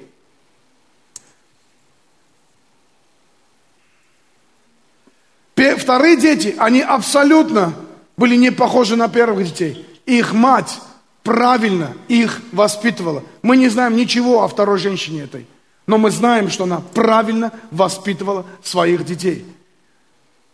Вторые 5.58 6.18
дети, 6.18 6.56
они 6.60 6.82
абсолютно 6.82 7.74
были 8.16 8.36
не 8.36 8.52
похожи 8.52 8.96
на 8.96 9.08
первых 9.08 9.46
детей. 9.48 9.86
Их 10.06 10.34
мать 10.34 10.80
правильно 11.24 11.94
их 12.08 12.42
воспитывала. 12.52 13.24
Мы 13.42 13.58
не 13.58 13.68
знаем 13.68 13.96
ничего 13.96 14.44
о 14.44 14.48
второй 14.48 14.78
женщине 14.78 15.24
этой, 15.24 15.48
но 15.88 15.98
мы 15.98 16.12
знаем, 16.12 16.50
что 16.50 16.66
она 16.66 16.82
правильно 16.94 17.52
воспитывала 17.72 18.46
своих 18.64 19.04
детей. 19.04 19.46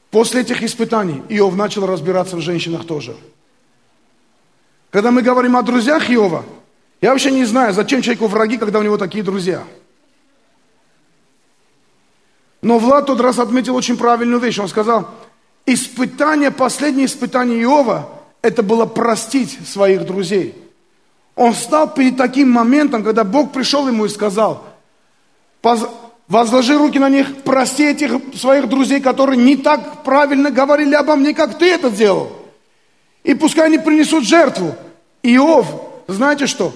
После 0.10 0.42
этих 0.42 0.64
испытаний 0.64 1.22
Иов 1.30 1.56
начал 1.56 1.86
разбираться 1.86 2.38
в 2.38 2.42
женщинах 2.42 2.86
тоже. 2.86 3.16
Когда 4.90 5.12
мы 5.12 5.22
говорим 5.22 5.58
о 5.58 5.64
друзьях 5.64 6.10
Иова, 6.10 6.46
я 7.02 7.12
вообще 7.12 7.32
не 7.32 7.46
знаю, 7.46 7.74
зачем 7.74 8.02
человеку 8.02 8.28
враги, 8.28 8.58
когда 8.58 8.80
у 8.80 8.84
него 8.84 8.98
такие 8.98 9.24
друзья. 9.24 9.64
Но 12.64 12.80
Влад 12.80 13.08
тот 13.08 13.20
раз 13.20 13.40
отметил 13.40 13.76
очень 13.76 13.98
правильную 13.98 14.40
вещь. 14.40 14.58
Он 14.58 14.70
сказал, 14.70 15.10
испытание, 15.66 16.50
последнее 16.50 17.08
испытание 17.08 17.62
Иова, 17.62 18.10
это 18.42 18.64
было 18.64 18.86
простить 18.86 19.60
своих 19.68 20.06
друзей. 20.06 20.56
Он 21.36 21.54
стал 21.54 21.94
перед 21.94 22.16
таким 22.16 22.50
моментом, 22.50 23.04
когда 23.04 23.26
Бог 23.26 23.52
пришел 23.52 23.88
ему 23.88 24.06
и 24.06 24.10
сказал, 24.10 24.64
возложи 26.30 26.78
руки 26.78 27.00
на 27.00 27.10
них, 27.10 27.44
прости 27.44 27.84
этих 27.84 28.14
своих 28.36 28.70
друзей, 28.70 29.02
которые 29.02 29.38
не 29.38 29.58
так 29.58 30.04
правильно 30.04 30.50
говорили 30.50 30.96
обо 30.96 31.18
мне, 31.18 31.34
как 31.34 31.58
ты 31.58 31.70
это 31.70 31.92
делал. 31.92 32.32
И 33.26 33.34
пускай 33.34 33.66
они 33.66 33.78
принесут 33.78 34.24
жертву. 34.24 34.74
Иов, 35.22 35.68
знаете 36.08 36.48
что? 36.48 36.74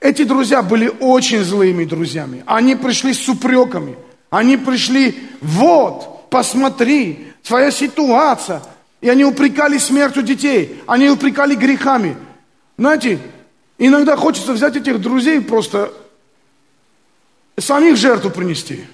Эти 0.00 0.24
друзья 0.24 0.60
были 0.60 0.92
очень 1.00 1.42
злыми 1.44 1.84
друзьями. 1.84 2.42
Они 2.46 2.74
пришли 2.74 3.14
с 3.14 3.26
упреками. 3.26 3.96
Они 4.30 4.56
пришли, 4.56 5.28
вот, 5.40 6.30
посмотри, 6.30 7.32
твоя 7.42 7.70
ситуация. 7.70 8.62
И 9.00 9.08
они 9.08 9.24
упрекали 9.24 9.78
смертью 9.78 10.22
детей. 10.22 10.80
Они 10.86 11.08
упрекали 11.10 11.54
грехами. 11.54 12.16
Знаете, 12.78 13.18
иногда 13.78 14.16
хочется 14.16 14.52
взять 14.52 14.76
этих 14.76 15.00
друзей 15.00 15.40
просто 15.40 15.92
самих 17.58 17.96
жертву 17.96 18.30
принести. 18.30 18.84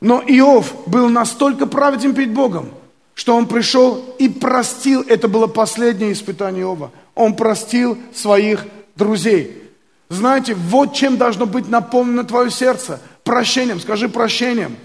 Но 0.00 0.22
Иов 0.26 0.74
был 0.86 1.08
настолько 1.08 1.66
праведен 1.66 2.14
перед 2.14 2.32
Богом, 2.32 2.70
что 3.14 3.36
он 3.36 3.46
пришел 3.46 4.14
и 4.18 4.28
простил, 4.28 5.02
это 5.02 5.28
было 5.28 5.46
последнее 5.46 6.12
испытание 6.12 6.62
Иова, 6.62 6.90
он 7.14 7.36
простил 7.36 7.96
своих 8.12 8.66
друзей. 8.96 9.62
Знаете, 10.08 10.54
вот 10.54 10.94
чем 10.94 11.16
должно 11.16 11.46
быть 11.46 11.68
наполнено 11.68 12.24
твое 12.24 12.50
сердце. 12.50 13.00
Прощением, 13.24 13.80
скажи 13.80 14.08
прощением. 14.08 14.76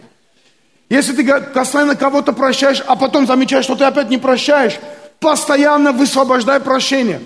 Если 0.89 1.13
ты 1.13 1.41
постоянно 1.41 1.95
кого-то 1.95 2.33
прощаешь, 2.33 2.81
а 2.87 2.95
потом 2.95 3.27
замечаешь, 3.27 3.65
что 3.65 3.75
ты 3.75 3.83
опять 3.83 4.09
не 4.09 4.17
прощаешь, 4.17 4.79
постоянно 5.19 5.91
высвобождай 5.91 6.59
прощение. 6.59 7.21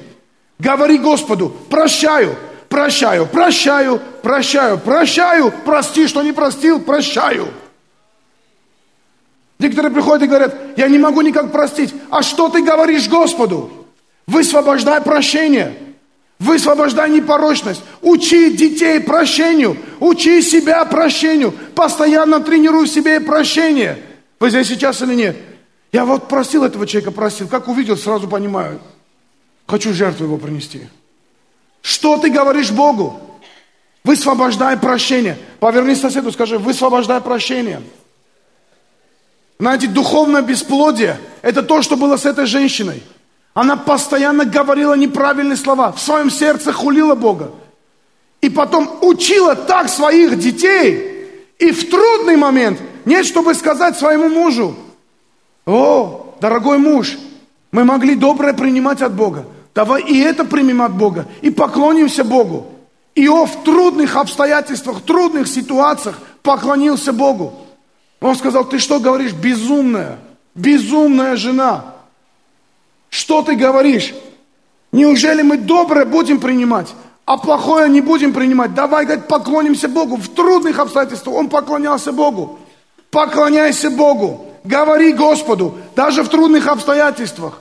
Говори 0.59 0.97
Господу, 0.97 1.49
прощаю, 1.69 2.35
прощаю, 2.67 3.25
прощаю, 3.25 4.01
прощаю, 4.21 4.77
прощаю, 4.79 5.53
прости, 5.63 6.07
что 6.07 6.23
не 6.23 6.33
простил, 6.33 6.81
прощаю. 6.81 7.47
Некоторые 9.59 9.93
приходят 9.93 10.23
и 10.23 10.27
говорят, 10.27 10.55
я 10.75 10.89
не 10.89 10.97
могу 10.97 11.21
никак 11.21 11.51
простить. 11.51 11.93
А 12.09 12.21
что 12.21 12.49
ты 12.49 12.63
говоришь 12.63 13.07
Господу? 13.07 13.71
Высвобождай 14.27 14.99
прощение. 15.01 15.77
Высвобождай 16.43 17.09
непорочность. 17.09 17.81
Учи 18.01 18.51
детей 18.51 18.99
прощению. 18.99 19.77
Учи 20.01 20.41
себя 20.41 20.83
прощению. 20.83 21.53
Постоянно 21.73 22.41
тренируй 22.41 22.87
себе 22.87 23.21
прощение. 23.21 23.97
Вы 24.41 24.49
здесь 24.49 24.67
сейчас 24.67 25.01
или 25.01 25.15
нет? 25.15 25.37
Я 25.93 26.03
вот 26.03 26.27
просил 26.27 26.65
этого 26.65 26.85
человека, 26.85 27.11
просил. 27.11 27.47
Как 27.47 27.69
увидел, 27.69 27.95
сразу 27.95 28.27
понимаю. 28.27 28.81
Хочу 29.67 29.93
жертву 29.93 30.25
его 30.25 30.37
принести. 30.37 30.81
Что 31.81 32.17
ты 32.17 32.29
говоришь 32.29 32.71
Богу? 32.71 33.21
Высвобождай 34.03 34.75
прощение. 34.75 35.37
Поверни 35.61 35.95
соседу, 35.95 36.33
скажи, 36.33 36.57
высвобождай 36.57 37.21
прощение. 37.21 37.81
Знаете, 39.59 39.87
духовное 39.87 40.41
бесплодие– 40.41 41.17
это 41.41 41.63
то, 41.63 41.81
что 41.81 41.95
было 41.95 42.17
с 42.17 42.25
этой 42.25 42.47
женщиной. 42.47 43.01
Она 43.53 43.75
постоянно 43.75 44.45
говорила 44.45 44.95
неправильные 44.95 45.57
слова, 45.57 45.91
в 45.91 45.99
своем 45.99 46.29
сердце 46.29 46.73
хулила 46.73 47.15
Бога. 47.15 47.51
И 48.41 48.49
потом 48.49 48.97
учила 49.01 49.55
так 49.55 49.89
своих 49.89 50.37
детей, 50.39 51.29
и 51.59 51.71
в 51.71 51.89
трудный 51.89 52.35
момент 52.35 52.79
нет, 53.05 53.25
чтобы 53.25 53.53
сказать 53.53 53.97
своему 53.97 54.29
мужу, 54.29 54.75
о, 55.65 56.35
дорогой 56.41 56.77
муж, 56.77 57.17
мы 57.71 57.85
могли 57.85 58.15
доброе 58.15 58.53
принимать 58.53 59.01
от 59.01 59.13
Бога. 59.13 59.45
Давай 59.73 60.03
и 60.03 60.19
это 60.19 60.45
примем 60.45 60.81
от 60.81 60.93
Бога, 60.93 61.25
и 61.41 61.49
поклонимся 61.49 62.23
Богу. 62.23 62.67
Иов 63.15 63.55
в 63.55 63.63
трудных 63.63 64.15
обстоятельствах, 64.15 64.97
в 64.97 65.01
трудных 65.01 65.47
ситуациях 65.47 66.19
поклонился 66.41 67.13
Богу. 67.13 67.53
Он 68.19 68.35
сказал, 68.35 68.65
ты 68.65 68.79
что 68.79 68.99
говоришь, 68.99 69.33
безумная, 69.33 70.17
безумная 70.55 71.35
жена. 71.35 71.92
Что 73.13 73.43
ты 73.43 73.53
говоришь? 73.53 74.11
Неужели 74.91 75.43
мы 75.43 75.57
доброе 75.57 76.03
будем 76.03 76.39
принимать, 76.39 76.87
а 77.25 77.37
плохое 77.37 77.87
не 77.87 78.01
будем 78.01 78.33
принимать? 78.33 78.73
Давай, 78.73 79.05
говорит, 79.05 79.27
поклонимся 79.27 79.87
Богу. 79.87 80.15
В 80.17 80.29
трудных 80.29 80.79
обстоятельствах 80.79 81.35
он 81.35 81.47
поклонялся 81.47 82.11
Богу. 82.11 82.57
Поклоняйся 83.11 83.91
Богу. 83.91 84.47
Говори 84.63 85.13
Господу, 85.13 85.77
даже 85.95 86.23
в 86.23 86.29
трудных 86.29 86.65
обстоятельствах. 86.65 87.59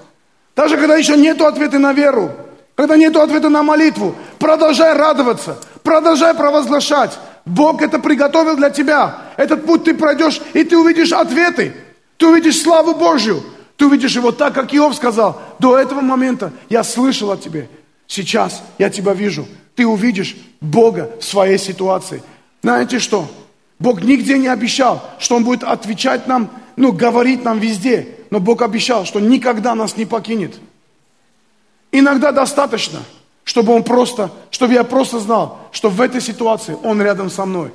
Даже 0.57 0.79
когда 0.79 0.97
еще 0.97 1.19
нет 1.19 1.38
ответа 1.43 1.79
на 1.79 1.93
веру, 1.93 2.31
когда 2.75 2.97
нет 2.97 3.15
ответа 3.15 3.51
на 3.51 3.62
молитву, 3.62 4.15
продолжай 4.38 4.95
радоваться, 4.95 5.59
продолжай 5.83 6.33
провозглашать. 6.33 7.19
Бог 7.45 7.83
это 7.83 7.99
приготовил 7.99 8.57
для 8.57 8.71
тебя. 8.71 9.19
Этот 9.37 9.67
путь 9.67 9.85
ты 9.85 9.93
пройдешь, 9.93 10.41
и 10.55 10.65
ты 10.65 10.79
увидишь 10.79 11.12
ответы. 11.12 11.77
Ты 12.17 12.27
увидишь 12.29 12.62
славу 12.62 12.95
Божью. 12.95 13.43
Ты 13.77 13.87
увидишь 13.87 14.15
его 14.15 14.33
так, 14.33 14.55
как 14.55 14.75
Иов 14.75 14.95
сказал. 14.95 15.41
До 15.59 15.79
этого 15.79 16.01
момента 16.01 16.53
я 16.69 16.85
слышал 16.85 17.31
о 17.31 17.37
тебе. 17.37 17.69
Сейчас 18.07 18.63
я 18.79 18.91
тебя 18.91 19.15
вижу. 19.15 19.47
Ты 19.75 19.87
увидишь 19.87 20.37
Бога 20.61 21.11
в 21.21 21.25
своей 21.25 21.59
ситуации. 21.59 22.23
Знаете 22.63 22.99
что? 22.99 23.29
Бог 23.79 24.03
нигде 24.03 24.39
не 24.39 24.49
обещал, 24.49 25.03
что 25.19 25.37
Он 25.37 25.45
будет 25.45 25.65
отвечать 25.65 26.27
нам, 26.27 26.51
ну, 26.77 26.93
говорить 26.93 27.45
нам 27.45 27.59
везде. 27.59 28.17
Но 28.31 28.39
Бог 28.39 28.63
обещал, 28.63 29.05
что 29.05 29.19
никогда 29.21 29.75
нас 29.75 29.97
не 29.97 30.07
покинет. 30.07 30.55
Иногда 31.91 32.33
достаточно– 32.33 33.01
чтобы 33.45 33.75
он 33.75 33.83
просто, 33.83 34.31
чтобы 34.51 34.75
я 34.75 34.85
просто 34.85 35.19
знал, 35.19 35.59
что 35.73 35.89
в 35.89 36.01
этой 36.01 36.21
ситуации 36.21 36.77
он 36.83 37.03
рядом 37.03 37.31
со 37.31 37.45
мной. 37.45 37.73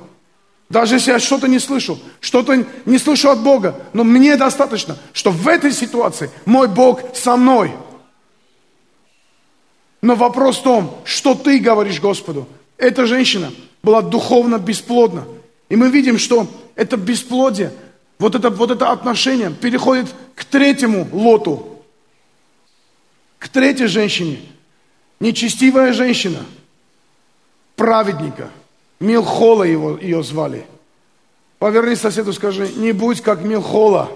Даже 0.68 0.96
если 0.96 1.12
я 1.12 1.18
что-то 1.18 1.48
не 1.48 1.58
слышу, 1.58 1.98
что-то 2.20 2.66
не 2.84 2.98
слышу 2.98 3.30
от 3.30 3.42
Бога, 3.42 3.80
но 3.92 4.04
мне 4.04 4.36
достаточно, 4.36 4.98
что 5.12 5.30
в 5.30 5.48
этой 5.48 5.72
ситуации 5.72 6.30
мой 6.44 6.68
Бог 6.68 7.16
со 7.16 7.36
мной. 7.36 7.72
Но 10.02 10.14
вопрос 10.14 10.58
в 10.58 10.62
том, 10.62 11.00
что 11.04 11.34
ты 11.34 11.58
говоришь 11.58 12.00
Господу. 12.00 12.46
Эта 12.76 13.06
женщина 13.06 13.50
была 13.82 14.02
духовно 14.02 14.58
бесплодна. 14.58 15.24
И 15.68 15.76
мы 15.76 15.88
видим, 15.88 16.18
что 16.18 16.46
это 16.76 16.96
бесплодие, 16.96 17.72
вот 18.18 18.34
это, 18.34 18.50
вот 18.50 18.70
это 18.70 18.90
отношение 18.90 19.50
переходит 19.50 20.06
к 20.34 20.44
третьему 20.44 21.08
лоту, 21.12 21.82
к 23.38 23.48
третьей 23.48 23.86
женщине– 23.86 24.40
Нечестивая 25.20 25.92
женщина, 25.92 26.44
праведника, 27.74 28.50
Милхола 29.00 29.64
его, 29.64 29.96
ее 29.96 30.22
звали. 30.22 30.66
Поверни 31.58 31.96
соседу, 31.96 32.32
скажи, 32.32 32.68
не 32.76 32.92
будь 32.92 33.20
как 33.20 33.42
Милхола. 33.42 34.10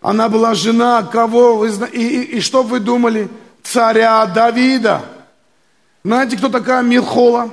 Она 0.00 0.28
была 0.28 0.54
жена 0.54 1.02
кого? 1.02 1.56
Вы, 1.56 1.70
и, 1.92 2.00
и, 2.00 2.22
и 2.36 2.40
что 2.40 2.62
вы 2.62 2.80
думали? 2.80 3.28
Царя 3.62 4.26
Давида. 4.26 5.02
Знаете, 6.04 6.36
кто 6.36 6.48
такая 6.48 6.82
Милхола? 6.82 7.50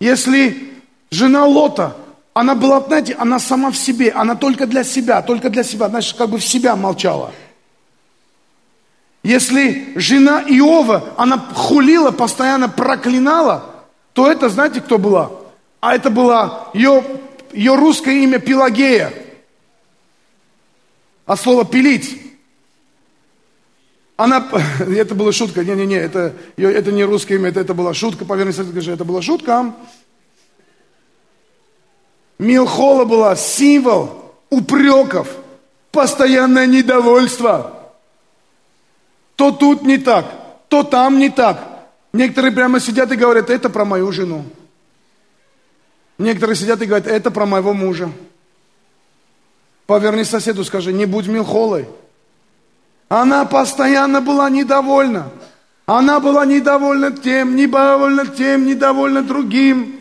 Если 0.00 0.72
жена 1.10 1.46
Лота, 1.46 1.96
она 2.34 2.54
была, 2.54 2.80
знаете, 2.80 3.14
она 3.14 3.38
сама 3.38 3.70
в 3.70 3.76
себе, 3.76 4.10
она 4.10 4.34
только 4.34 4.66
для 4.66 4.82
себя, 4.82 5.22
только 5.22 5.50
для 5.50 5.62
себя, 5.62 5.88
значит, 5.88 6.16
как 6.16 6.30
бы 6.30 6.38
в 6.38 6.44
себя 6.44 6.74
молчала. 6.74 7.32
Если 9.22 9.92
жена 9.94 10.42
Иова, 10.42 11.14
она 11.16 11.38
хулила, 11.38 12.10
постоянно 12.10 12.68
проклинала, 12.68 13.71
то 14.12 14.30
это, 14.30 14.48
знаете, 14.48 14.80
кто 14.80 14.98
была? 14.98 15.30
А 15.80 15.94
это 15.94 16.10
была 16.10 16.68
ее, 16.74 17.04
ее 17.52 17.74
русское 17.74 18.22
имя 18.22 18.38
Пелагея. 18.38 19.12
А 21.26 21.36
слово 21.36 21.64
«пилить». 21.64 22.20
Она, 24.16 24.46
это 24.80 25.14
была 25.14 25.32
шутка, 25.32 25.64
не-не-не, 25.64 25.96
это, 25.96 26.34
это 26.56 26.92
не 26.92 27.04
русское 27.04 27.36
имя, 27.36 27.48
это, 27.48 27.60
это 27.60 27.74
была 27.74 27.94
шутка, 27.94 28.24
поверни, 28.24 28.52
скажи, 28.52 28.92
это 28.92 29.04
была 29.04 29.22
шутка. 29.22 29.74
Милхола 32.38 33.04
была 33.04 33.36
символ 33.36 34.34
упреков, 34.50 35.28
постоянное 35.90 36.66
недовольство– 36.66 37.78
то 39.42 39.50
тут 39.50 39.82
не 39.82 39.98
так, 39.98 40.26
то 40.68 40.84
там 40.84 41.18
не 41.18 41.28
так. 41.28 41.71
Некоторые 42.12 42.52
прямо 42.52 42.78
сидят 42.78 43.10
и 43.12 43.16
говорят, 43.16 43.48
это 43.48 43.70
про 43.70 43.84
мою 43.84 44.12
жену. 44.12 44.44
Некоторые 46.18 46.56
сидят 46.56 46.82
и 46.82 46.86
говорят, 46.86 47.06
это 47.06 47.30
про 47.30 47.46
моего 47.46 47.72
мужа. 47.72 48.12
Поверни 49.86 50.24
соседу, 50.24 50.64
скажи, 50.64 50.92
не 50.92 51.06
будь 51.06 51.26
милхолой. 51.26 51.88
Она 53.08 53.44
постоянно 53.44 54.20
была 54.20 54.48
недовольна. 54.50 55.30
Она 55.86 56.20
была 56.20 56.46
недовольна 56.46 57.10
тем, 57.10 57.56
недовольна 57.56 58.26
тем, 58.26 58.66
недовольна 58.66 59.22
другим. 59.22 60.00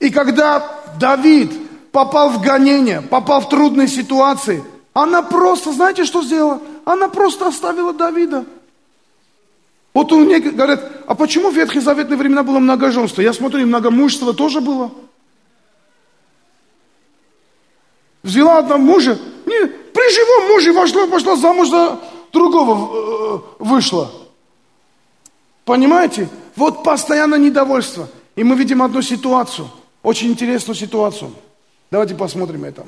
И 0.00 0.10
когда 0.10 0.82
Давид 0.98 1.52
попал 1.92 2.30
в 2.30 2.42
гонение, 2.42 3.00
попал 3.00 3.40
в 3.40 3.48
трудные 3.48 3.88
ситуации, 3.88 4.64
она 4.92 5.22
просто, 5.22 5.72
знаете, 5.72 6.04
что 6.04 6.22
сделала? 6.22 6.60
Она 6.84 7.08
просто 7.08 7.46
оставила 7.46 7.92
Давида. 7.92 8.44
Вот 9.94 10.10
у 10.10 10.24
меня 10.24 10.40
говорят, 10.40 10.90
а 11.06 11.14
почему 11.14 11.50
в 11.50 11.54
Ветхие 11.54 11.80
Заветные 11.80 12.18
времена 12.18 12.42
было 12.42 12.58
многоженство? 12.58 13.22
Я 13.22 13.32
смотрю, 13.32 13.60
и 13.60 13.64
многомужество 13.64 14.34
тоже 14.34 14.60
было. 14.60 14.90
Взяла 18.24 18.58
одного 18.58 18.80
мужа, 18.80 19.18
не, 19.46 19.66
при 19.66 20.14
живом 20.14 20.48
муже 20.48 20.72
вошла, 20.72 21.06
пошла 21.06 21.36
замуж 21.36 21.68
за 21.68 22.00
другого, 22.32 22.90
э, 22.96 23.40
вышла. 23.60 24.10
Понимаете? 25.64 26.28
Вот 26.56 26.82
постоянно 26.82 27.36
недовольство. 27.36 28.08
И 28.34 28.42
мы 28.42 28.56
видим 28.56 28.82
одну 28.82 29.00
ситуацию, 29.00 29.70
очень 30.02 30.28
интересную 30.28 30.74
ситуацию. 30.74 31.32
Давайте 31.90 32.16
посмотрим 32.16 32.64
это. 32.64 32.84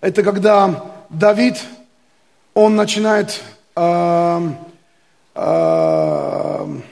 Это 0.00 0.22
когда 0.22 0.84
Давид, 1.10 1.56
он 2.54 2.76
начинает 2.76 3.40
э, 3.74 4.50
он 5.34 6.82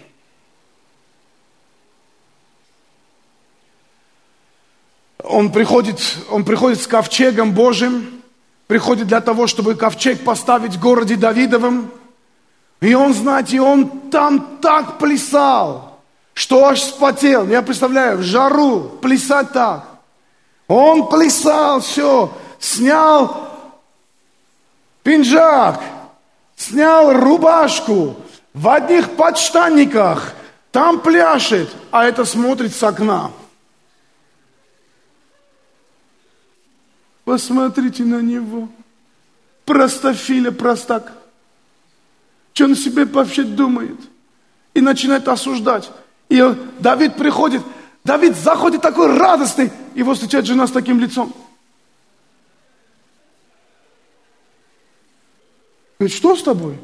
приходит, 5.52 6.00
он 6.30 6.44
приходит 6.44 6.80
с 6.80 6.86
ковчегом 6.86 7.52
Божьим, 7.52 8.22
приходит 8.66 9.08
для 9.08 9.20
того, 9.20 9.46
чтобы 9.46 9.74
ковчег 9.74 10.24
поставить 10.24 10.74
в 10.74 10.80
городе 10.80 11.16
Давидовом. 11.16 11.90
И 12.80 12.94
он, 12.94 13.14
знаете, 13.14 13.60
он 13.60 14.10
там 14.10 14.58
так 14.60 14.98
плясал, 14.98 16.00
что 16.34 16.66
аж 16.66 16.82
спотел. 16.82 17.48
Я 17.48 17.62
представляю, 17.62 18.18
в 18.18 18.22
жару 18.22 18.98
плясать 19.02 19.52
так. 19.52 19.88
Он 20.68 21.08
плясал, 21.08 21.80
все, 21.80 22.30
снял 22.58 23.46
пинжак, 25.06 25.80
снял 26.56 27.12
рубашку, 27.12 28.16
в 28.56 28.70
одних 28.70 29.16
подштанниках, 29.16 30.32
там 30.72 31.00
пляшет, 31.00 31.68
а 31.90 32.06
это 32.06 32.24
смотрит 32.24 32.74
с 32.74 32.82
окна. 32.82 33.30
Посмотрите 37.24 38.02
на 38.04 38.22
него. 38.22 38.70
Простофиля, 39.66 40.52
простак. 40.52 41.12
Что 42.54 42.64
он 42.64 42.76
себе 42.76 43.04
вообще 43.04 43.42
думает? 43.42 44.00
И 44.72 44.80
начинает 44.80 45.28
осуждать. 45.28 45.90
И 46.30 46.42
Давид 46.78 47.16
приходит, 47.16 47.60
Давид 48.04 48.36
заходит 48.36 48.80
такой 48.80 49.14
радостный, 49.18 49.70
его 49.94 50.14
встречает 50.14 50.46
жена 50.46 50.66
с 50.66 50.70
таким 50.70 50.98
лицом. 50.98 51.34
Говорит, 55.98 56.16
что 56.16 56.34
с 56.34 56.42
тобой? 56.42 56.78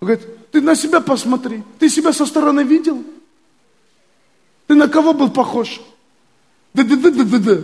Он 0.00 0.08
говорит, 0.08 0.37
ты 0.50 0.60
на 0.60 0.74
себя 0.74 1.00
посмотри. 1.00 1.62
Ты 1.78 1.88
себя 1.88 2.12
со 2.12 2.26
стороны 2.26 2.62
видел? 2.62 3.04
Ты 4.66 4.74
на 4.74 4.88
кого 4.88 5.12
был 5.12 5.30
похож? 5.30 5.80
Да-да-да-да-да. 6.74 7.62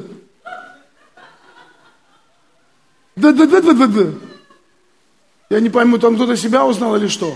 Да-да-да-да-да-да. 3.16 4.18
Я 5.50 5.60
не 5.60 5.70
пойму, 5.70 5.98
там 5.98 6.16
кто-то 6.16 6.36
себя 6.36 6.66
узнал 6.66 6.96
или 6.96 7.06
что? 7.06 7.34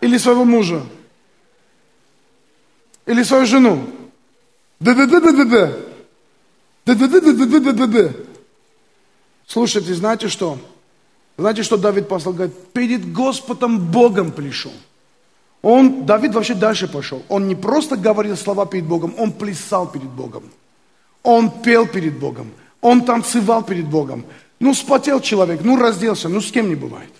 Или 0.00 0.18
своего 0.18 0.44
мужа? 0.44 0.82
Или 3.06 3.22
свою 3.22 3.46
жену? 3.46 3.88
Да-да-да-да-да-да. 4.80 5.76
Да-да-да-да-да-да-да-да. 6.84 8.12
Слушайте, 9.46 9.94
знаете 9.94 10.28
что? 10.28 10.58
Знаете, 11.38 11.62
что 11.62 11.76
Давид 11.76 12.08
послал? 12.08 12.34
Говорит, 12.34 12.56
перед 12.72 13.12
Господом 13.12 13.78
Богом 13.78 14.32
пришел. 14.32 14.72
Он, 15.62 16.06
Давид 16.06 16.34
вообще 16.34 16.54
дальше 16.54 16.88
пошел. 16.88 17.22
Он 17.28 17.48
не 17.48 17.54
просто 17.54 17.96
говорил 17.96 18.36
слова 18.36 18.66
перед 18.66 18.84
Богом, 18.84 19.14
он 19.18 19.32
плясал 19.32 19.90
перед 19.90 20.08
Богом. 20.08 20.44
Он 21.22 21.50
пел 21.50 21.86
перед 21.86 22.18
Богом. 22.18 22.52
Он 22.80 23.04
танцевал 23.04 23.64
перед 23.64 23.86
Богом. 23.86 24.24
Ну, 24.60 24.74
спотел 24.74 25.20
человек, 25.20 25.60
ну, 25.62 25.76
разделся, 25.76 26.28
ну, 26.28 26.40
с 26.40 26.50
кем 26.50 26.68
не 26.68 26.76
бывает. 26.76 27.10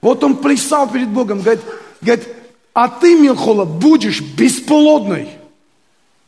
Вот 0.00 0.22
он 0.22 0.36
плясал 0.36 0.88
перед 0.88 1.08
Богом, 1.08 1.40
говорит, 1.40 1.62
говорит 2.00 2.28
а 2.74 2.88
ты, 2.88 3.18
Милхола, 3.18 3.64
будешь 3.64 4.20
бесплодной. 4.20 5.28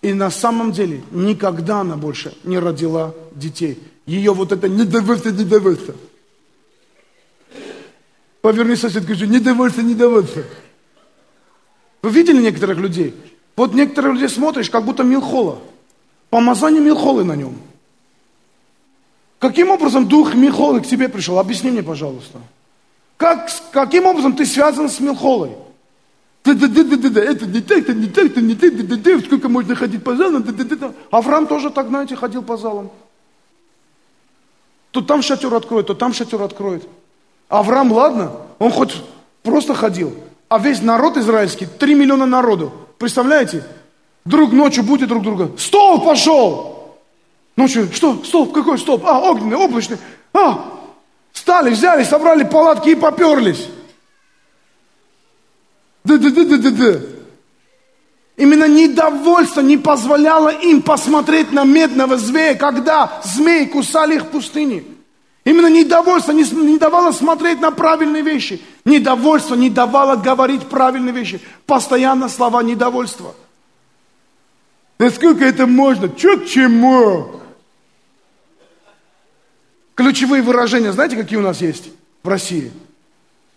И 0.00 0.12
на 0.12 0.30
самом 0.30 0.70
деле 0.70 1.02
никогда 1.10 1.80
она 1.80 1.96
больше 1.96 2.36
не 2.44 2.58
родила 2.58 3.14
детей. 3.32 3.78
Ее 4.06 4.32
вот 4.32 4.52
это 4.52 4.68
недовольство, 4.68 5.30
недовольство. 5.30 5.94
Поверни 8.40 8.76
сосед, 8.76 9.02
скажи, 9.02 9.26
недовольство, 9.26 9.82
недовольство. 9.82 10.44
Вы 12.02 12.10
видели 12.10 12.40
некоторых 12.40 12.78
людей? 12.78 13.14
Вот 13.56 13.74
некоторых 13.74 14.14
людей 14.14 14.28
смотришь, 14.28 14.70
как 14.70 14.84
будто 14.84 15.02
Милхола. 15.02 15.58
Помазание 16.30 16.80
Милхолы 16.80 17.24
на 17.24 17.34
нем. 17.34 17.56
Каким 19.40 19.70
образом 19.70 20.06
дух 20.06 20.34
Милхолы 20.34 20.80
к 20.80 20.86
тебе 20.86 21.08
пришел? 21.08 21.38
Объясни 21.38 21.70
мне, 21.70 21.82
пожалуйста. 21.82 22.38
Как, 23.16 23.50
каким 23.72 24.06
образом 24.06 24.36
ты 24.36 24.46
связан 24.46 24.88
с 24.88 25.00
Милхолой? 25.00 25.52
Это 26.44 26.68
не 26.68 27.60
так, 27.60 27.78
это 27.78 27.92
не 27.92 28.10
так, 28.10 28.28
это 28.28 28.42
не 28.42 28.96
так, 28.96 29.24
сколько 29.24 29.48
можно 29.48 29.74
ходить 29.74 30.04
по 30.04 30.14
залам. 30.14 30.44
Авраам 31.10 31.48
тоже 31.48 31.70
так, 31.70 31.88
знаете, 31.88 32.14
ходил 32.14 32.42
по 32.42 32.56
залам. 32.56 32.92
То 34.96 35.02
там 35.02 35.20
шатер 35.20 35.52
откроет, 35.54 35.88
то 35.88 35.94
там 35.94 36.14
шатер 36.14 36.40
откроет. 36.40 36.88
Авраам, 37.50 37.92
ладно, 37.92 38.32
он 38.58 38.70
хоть 38.70 38.94
просто 39.42 39.74
ходил, 39.74 40.14
а 40.48 40.58
весь 40.58 40.80
народ 40.80 41.18
израильский, 41.18 41.66
3 41.66 41.94
миллиона 41.94 42.24
народу, 42.24 42.72
представляете? 42.96 43.62
Друг 44.24 44.52
ночью 44.52 44.84
будете 44.84 45.04
друг 45.04 45.22
друга. 45.22 45.50
Стол 45.58 46.00
пошел! 46.00 46.96
Ночью, 47.56 47.90
что? 47.92 48.24
Столб, 48.24 48.54
какой 48.54 48.78
столб? 48.78 49.04
А, 49.04 49.20
огненный, 49.20 49.58
облачный. 49.58 49.98
А, 50.32 50.64
стали, 51.34 51.68
взяли, 51.68 52.02
собрали 52.02 52.44
палатки 52.44 52.88
и 52.88 52.94
поперлись. 52.94 53.68
Да-да-да-да-да-да. 56.04 57.00
Именно 58.36 58.68
недовольство 58.68 59.60
не 59.60 59.76
позволяло 59.76 60.50
им 60.50 60.82
посмотреть 60.82 61.52
на 61.52 61.64
медного 61.64 62.18
змея, 62.18 62.54
когда 62.54 63.20
змеи 63.24 63.64
кусали 63.64 64.16
их 64.16 64.24
в 64.24 64.28
пустыне. 64.28 64.84
Именно 65.44 65.68
недовольство 65.68 66.32
не, 66.32 66.78
давало 66.78 67.12
смотреть 67.12 67.60
на 67.60 67.70
правильные 67.70 68.22
вещи. 68.22 68.60
Недовольство 68.84 69.54
не 69.54 69.70
давало 69.70 70.16
говорить 70.16 70.66
правильные 70.66 71.14
вещи. 71.14 71.40
Постоянно 71.66 72.28
слова 72.28 72.62
недовольства– 72.62 73.34
Насколько 74.98 75.44
это 75.44 75.66
можно? 75.66 76.08
Че 76.08 76.38
к 76.38 76.46
чему? 76.46 77.40
Ключевые 79.94 80.42
выражения, 80.42 80.92
знаете, 80.92 81.16
какие 81.16 81.38
у 81.38 81.42
нас 81.42 81.60
есть 81.60 81.90
в 82.22 82.28
России? 82.28 82.72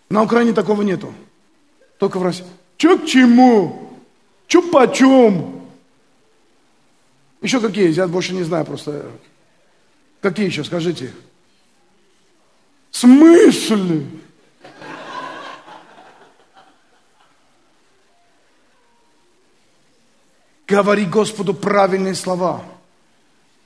На 0.08 0.22
Украине 0.22 0.52
такого 0.52 0.82
нету. 0.82 1.12
Только 1.98 2.18
в 2.18 2.22
России. 2.22 2.44
Че 2.76 2.98
к 2.98 3.06
чему? 3.06 3.89
Че 4.50 4.62
почем? 4.62 5.62
Еще 7.40 7.60
какие? 7.60 7.88
Я 7.92 8.08
больше 8.08 8.34
не 8.34 8.42
знаю 8.42 8.64
просто. 8.64 9.06
Какие 10.20 10.46
еще, 10.46 10.64
скажите? 10.64 11.12
Смысле? 12.90 14.06
Говори 20.66 21.04
Господу 21.04 21.54
правильные 21.54 22.16
слова. 22.16 22.64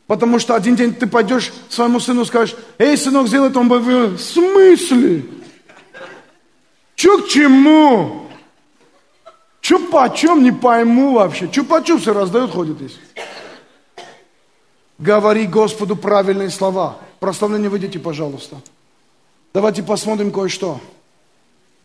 Потому 0.06 0.38
что 0.38 0.54
один 0.54 0.76
день 0.76 0.94
ты 0.94 1.06
пойдешь 1.06 1.50
своему 1.70 1.98
сыну 1.98 2.26
скажешь, 2.26 2.56
эй, 2.76 2.98
сынок, 2.98 3.28
сделай 3.28 3.48
это, 3.48 3.58
он 3.58 3.68
будет 3.68 3.86
в 3.86 4.18
смысле? 4.20 5.24
Че 6.94 7.22
к 7.22 7.28
чему? 7.28 8.23
Че 9.64 9.78
почем, 9.78 10.42
не 10.42 10.52
пойму 10.52 11.14
вообще. 11.14 11.48
Все 11.48 12.12
раздают, 12.12 12.50
ходит 12.50 12.76
здесь. 12.76 12.98
Говори 14.98 15.46
Господу 15.46 15.96
правильные 15.96 16.50
слова. 16.50 16.98
Прославление 17.18 17.70
выйдите, 17.70 17.98
пожалуйста. 17.98 18.56
Давайте 19.54 19.82
посмотрим 19.82 20.32
кое-что. 20.32 20.82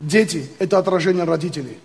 Дети– 0.01 0.49
это 0.59 0.77
отражение 0.77 1.23
родителей. 1.23 1.79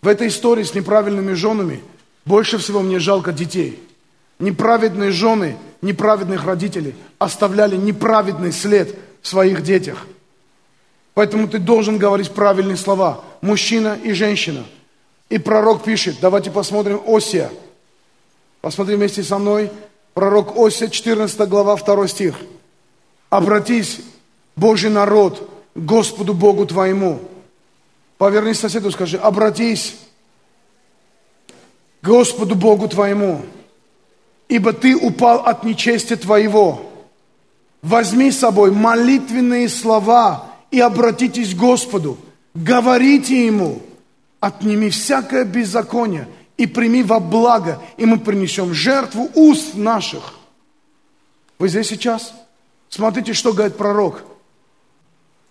В 0.00 0.06
этой 0.06 0.28
истории 0.28 0.62
с 0.62 0.74
неправильными 0.76 1.32
женами– 1.32 1.82
больше 2.24 2.58
всего 2.58 2.80
мне 2.80 3.00
жалко 3.00 3.32
детей. 3.32 3.82
Неправедные 4.38 5.10
жены, 5.10 5.56
неправедных 5.82 6.44
родителей 6.44 6.94
оставляли 7.18 7.74
неправедный 7.74 8.52
след 8.52 8.96
в 9.22 9.26
своих 9.26 9.64
детях. 9.64 10.06
Поэтому 11.14 11.48
ты 11.48 11.58
должен 11.58 11.98
говорить 11.98 12.30
правильные 12.30 12.76
слова. 12.76 13.24
Мужчина 13.40 13.98
и 14.00 14.12
женщина. 14.12 14.64
И 15.34 15.38
пророк 15.38 15.82
пишет, 15.82 16.18
давайте 16.20 16.52
посмотрим 16.52 17.02
Осия. 17.08 17.50
Посмотри 18.60 18.94
вместе 18.94 19.24
со 19.24 19.36
мной. 19.36 19.68
Пророк 20.12 20.56
Ося, 20.56 20.86
14 20.86 21.48
глава, 21.48 21.74
2 21.74 22.06
стих. 22.06 22.36
Обратись, 23.30 23.98
Божий 24.54 24.90
народ, 24.90 25.50
Господу 25.74 26.34
Богу 26.34 26.66
твоему. 26.66 27.18
Повернись 28.16 28.60
соседу, 28.60 28.92
скажи, 28.92 29.16
обратись 29.16 29.96
Господу 32.00 32.54
Богу 32.54 32.86
твоему, 32.86 33.42
ибо 34.46 34.72
ты 34.72 34.94
упал 34.94 35.40
от 35.40 35.64
нечестия 35.64 36.16
твоего. 36.16 36.92
Возьми 37.82 38.30
с 38.30 38.38
собой 38.38 38.70
молитвенные 38.70 39.68
слова 39.68 40.46
и 40.70 40.78
обратитесь 40.78 41.54
к 41.54 41.58
Господу. 41.58 42.18
Говорите 42.54 43.46
Ему, 43.46 43.80
отними 44.44 44.90
всякое 44.90 45.44
беззаконие 45.44 46.28
и 46.58 46.66
прими 46.66 47.02
во 47.02 47.18
благо, 47.18 47.80
и 47.96 48.04
мы 48.04 48.18
принесем 48.18 48.74
жертву 48.74 49.30
уст 49.34 49.74
наших. 49.74 50.34
Вы 51.58 51.68
здесь 51.68 51.88
сейчас? 51.88 52.34
Смотрите, 52.90 53.32
что 53.32 53.54
говорит 53.54 53.76
пророк. 53.76 54.22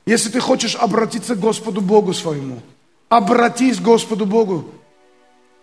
Если 0.05 0.29
ты 0.29 0.39
хочешь 0.39 0.75
обратиться 0.75 1.35
к 1.35 1.39
Господу 1.39 1.81
Богу 1.81 2.13
своему, 2.13 2.59
обратись 3.09 3.77
к 3.77 3.81
Господу 3.81 4.27
Богу, 4.27 4.69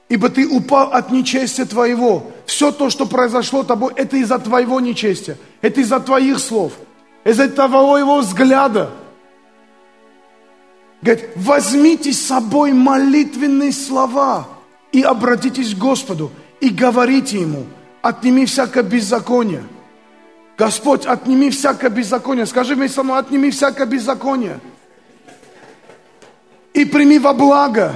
ибо 0.08 0.28
ты 0.28 0.48
упал 0.48 0.92
от 0.92 1.12
нечестия 1.12 1.66
твоего. 1.66 2.32
Все 2.46 2.72
то, 2.72 2.90
что 2.90 3.06
произошло 3.06 3.62
тобой, 3.62 3.92
это 3.94 4.16
из-за 4.16 4.40
твоего 4.40 4.80
нечестия, 4.80 5.38
это 5.60 5.80
из-за 5.82 6.00
твоих 6.00 6.40
слов, 6.40 6.72
из-за 7.24 7.48
твоего 7.48 8.18
взгляда. 8.18 8.90
Говорит, 11.02 11.30
возьмите 11.36 12.12
с 12.12 12.20
собой 12.26 12.72
молитвенные 12.72 13.72
слова 13.72 14.48
и 14.92 15.02
обратитесь 15.02 15.74
к 15.74 15.78
Господу 15.78 16.30
и 16.60 16.68
говорите 16.68 17.40
Ему, 17.40 17.64
отними 18.02 18.44
всякое 18.44 18.82
беззаконие– 18.82 19.64
Господь, 20.60 21.06
отними 21.06 21.48
всякое 21.48 21.88
беззаконие. 21.88 22.44
Скажи 22.44 22.74
вместе 22.74 22.96
со 22.96 23.02
мной, 23.02 23.20
отними 23.20 23.48
всякое 23.48 23.86
беззаконие. 23.86 24.60
И 26.74 26.84
прими 26.84 27.18
во 27.18 27.32
благо. 27.32 27.94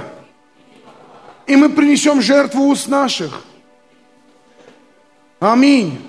И 1.45 1.55
мы 1.55 1.69
принесем 1.69 2.23
жертву 2.23 2.65
уст 2.65 2.87
наших. 2.87 3.43
Аминь. 5.39 6.01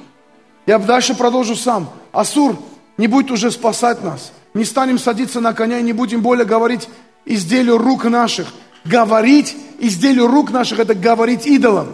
Я 0.64 0.78
дальше 0.78 1.14
продолжу 1.14 1.56
сам. 1.56 1.90
Асур 2.10 2.56
не 2.96 3.06
будет 3.06 3.30
уже 3.30 3.50
спасать 3.50 4.02
нас. 4.02 4.32
Не 4.56 4.64
станем 4.64 4.98
садиться 4.98 5.42
на 5.42 5.52
коня 5.52 5.80
и 5.80 5.82
не 5.82 5.92
будем 5.92 6.22
более 6.22 6.46
говорить 6.46 6.88
изделию 7.26 7.76
рук 7.76 8.04
наших. 8.04 8.46
Говорить 8.86 9.54
изделию 9.80 10.28
рук 10.28 10.50
наших– 10.50 10.78
это 10.80 10.94
говорить 10.94 11.46
идолам. 11.46 11.88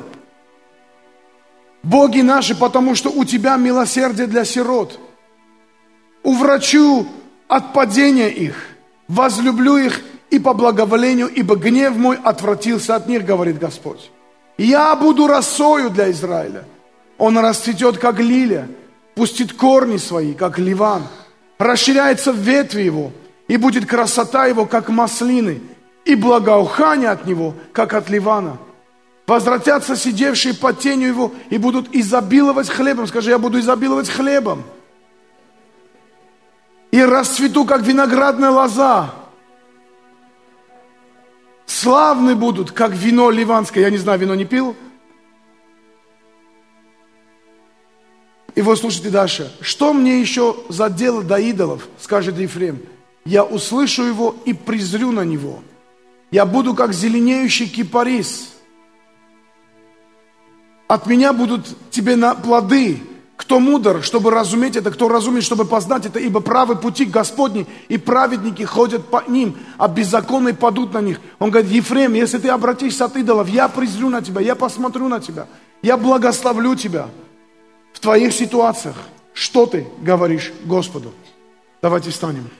Боги 1.83 2.21
наши, 2.21 2.55
потому 2.55 2.95
что 2.95 3.11
у 3.11 3.25
Тебя 3.25 3.57
милосердие 3.57 4.29
для 4.29 4.45
сирот. 4.45 5.01
Уврачу 6.23 7.09
от 7.49 7.73
падения 7.73 8.29
их, 8.29 8.55
возлюблю 9.09 9.79
их 9.79 10.01
и 10.31 10.39
по 10.39 10.55
благоволению, 10.55 11.27
ибо 11.27 11.57
гнев 11.57 11.97
мой 11.97 12.17
отвратился 12.23 12.95
от 12.95 13.09
них, 13.09 13.25
говорит 13.25 13.59
Господь. 13.59 14.13
Я 14.57 14.95
буду 14.95 15.27
росою 15.27 15.91
для 15.91 16.13
Израиля. 16.13 16.63
Он 17.19 17.37
расцветет, 17.39 17.99
как 17.99 18.21
лилия, 18.21 18.69
пустит 19.17 19.53
корни 19.53 19.97
свои, 19.97 20.33
как 20.33 20.61
ливан. 20.61 21.03
Расширяется 21.63 22.33
ветви 22.33 22.83
его, 22.83 23.13
и 23.47 23.57
будет 23.57 23.87
красота 23.87 24.47
его, 24.47 24.67
как 24.67 24.89
маслины, 24.89 25.61
и 26.05 26.17
благоухание 26.17 27.11
от 27.11 27.25
него, 27.25 27.55
как 27.73 27.95
от 27.95 28.11
ливана. 28.11 28.59
Возвратятся 29.29 29.95
сидевшие 29.95 30.55
под 30.55 30.81
тенью 30.81 31.07
его 31.09 31.33
и 31.51 31.59
будут 31.59 31.95
изобиловать 31.95 32.69
хлебом. 32.69 33.07
Скажи, 33.07 33.31
я 33.31 33.39
буду 33.39 33.61
изобиловать 33.61 34.11
хлебом. 34.11 34.65
И 36.91 37.01
расцвету, 37.01 37.65
как 37.65 37.83
виноградная 37.83 38.51
лоза. 38.51 39.15
Славны 41.67 42.35
будут, 42.35 42.73
как 42.73 42.91
вино 42.91 43.31
ливанское. 43.31 43.85
Я 43.85 43.91
не 43.91 43.99
знаю, 43.99 44.19
вино 44.19 44.35
не 44.35 44.47
пил. 44.47 44.75
И 48.55 48.63
вот 48.63 48.79
слушайте 48.79 49.11
дальше. 49.11 49.53
Что 49.61 49.93
мне 49.93 50.21
еще 50.21 50.57
за 50.69 50.91
дело 50.91 51.23
до 51.23 51.39
идолов, 51.39 51.89
скажет 52.01 52.39
Ефрем. 52.39 52.81
Я 53.25 53.45
услышу 53.45 54.05
его 54.05 54.35
и 54.45 54.53
презрю 54.53 55.13
на 55.13 55.25
него. 55.25 55.63
Я 56.31 56.47
буду 56.47 56.75
как 56.75 56.93
зеленеющий 56.93 57.69
кипарис 57.69 58.53
от 60.93 61.07
меня 61.07 61.33
будут 61.33 61.91
тебе 61.91 62.17
на 62.17 62.35
плоды. 62.35 63.03
Кто 63.37 63.59
мудр, 63.59 64.03
чтобы 64.03 64.31
разуметь 64.31 64.77
это, 64.77 64.91
кто 64.91 65.09
разумен, 65.09 65.41
чтобы 65.41 65.65
познать 65.65 66.05
это, 66.05 66.21
ибо 66.21 66.41
правы 66.41 66.77
пути 66.77 67.07
Господни, 67.07 67.67
и 67.89 67.97
праведники 67.97 68.63
ходят 68.63 69.07
по 69.07 69.25
ним, 69.27 69.57
а 69.79 69.89
беззаконные 69.89 70.55
падут 70.55 70.93
на 70.93 71.01
них. 71.01 71.19
Он 71.39 71.51
говорит, 71.51 71.71
Ефрем, 71.71 72.13
если 72.13 72.39
ты 72.39 72.51
обратишься 72.51 73.07
от 73.07 73.17
идолов, 73.17 73.49
я 73.49 73.69
презрю 73.69 74.11
на 74.11 74.21
тебя, 74.21 74.43
я 74.43 74.55
посмотрю 74.55 75.09
на 75.09 75.19
тебя, 75.19 75.47
я 75.81 75.97
благословлю 75.97 76.77
тебя 76.77 77.09
твоих 78.03 78.33
ситуациях. 78.33 78.97
Что 79.33 79.65
ты 79.65 79.87
говоришь 80.01 80.53
Господу? 80.65 81.13
Давайте 81.81 82.11
встанем. 82.11 82.51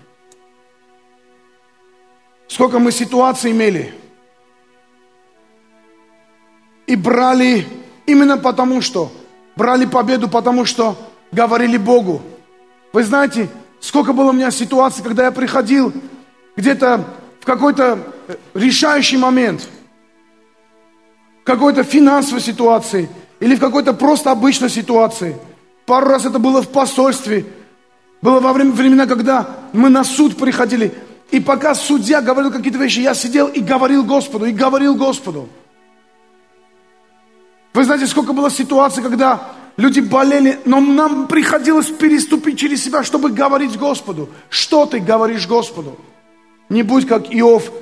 Сколько 2.49 2.79
мы 2.79 2.93
ситуаций 2.93 3.51
имели 3.51 3.95
и 6.87 6.97
брали 6.97 7.67
Именно 8.07 8.39
потому 8.39 8.81
что 8.81 9.13
брали 9.57 9.87
победу, 9.87 10.29
потому 10.29 10.65
что 10.65 10.97
говорили 11.31 11.77
Богу. 11.77 12.23
Вы 12.93 13.05
знаете, 13.05 13.49
сколько 13.81 14.13
было 14.13 14.31
у 14.31 14.33
меня 14.33 14.51
ситуаций, 14.51 15.03
когда 15.03 15.25
я 15.25 15.31
приходил 15.31 15.93
где-то 16.57 17.05
в 17.41 17.47
какой-то 17.47 17.99
э, 18.29 18.37
решающий 18.55 19.17
момент, 19.17 19.69
в 21.43 21.45
какой-то 21.45 21.85
финансовой 21.85 22.41
ситуации 22.41 23.09
или 23.43 23.57
в 23.57 23.61
какой-то 23.61 23.93
просто 23.93 24.31
обычной 24.31 24.71
ситуации. 24.71 25.37
Пару 25.85 26.07
раз 26.07 26.25
это 26.25 26.39
было 26.39 26.63
в 26.63 26.69
посольстве, 26.69 27.45
было 28.23 28.39
во 28.39 28.53
время, 28.53 28.71
времена, 28.71 29.05
когда 29.05 29.49
мы 29.73 29.91
на 29.91 30.05
суд 30.05 30.37
приходили, 30.37 30.95
и 31.33 31.41
пока 31.41 31.75
судья 31.75 32.21
говорил 32.21 32.53
какие-то 32.53 32.79
вещи, 32.79 33.01
я 33.01 33.15
сидел 33.15 33.49
и 33.49 33.59
говорил 33.59 34.05
Господу, 34.05 34.45
и 34.45 34.53
говорил 34.53 34.95
Господу. 34.95 35.49
Вы 37.75 37.83
знаете, 37.83 38.07
сколько 38.07 38.33
было 38.33 38.49
ситуаций, 38.49 39.03
когда 39.03 39.49
люди 39.77 39.99
болели, 39.99 40.61
но 40.65 40.79
нам 40.79 41.27
приходилось 41.27 41.89
переступить 41.89 42.61
через 42.61 42.85
себя, 42.85 43.03
чтобы 43.03 43.31
говорить 43.31 43.77
Господу. 43.77 44.29
Что 44.51 44.87
ты 44.87 45.01
говоришь 45.01 45.49
Господу? 45.49 45.99
Не 46.69 46.85
будь 46.85 47.09
как 47.09 47.35
Иов, 47.35 47.73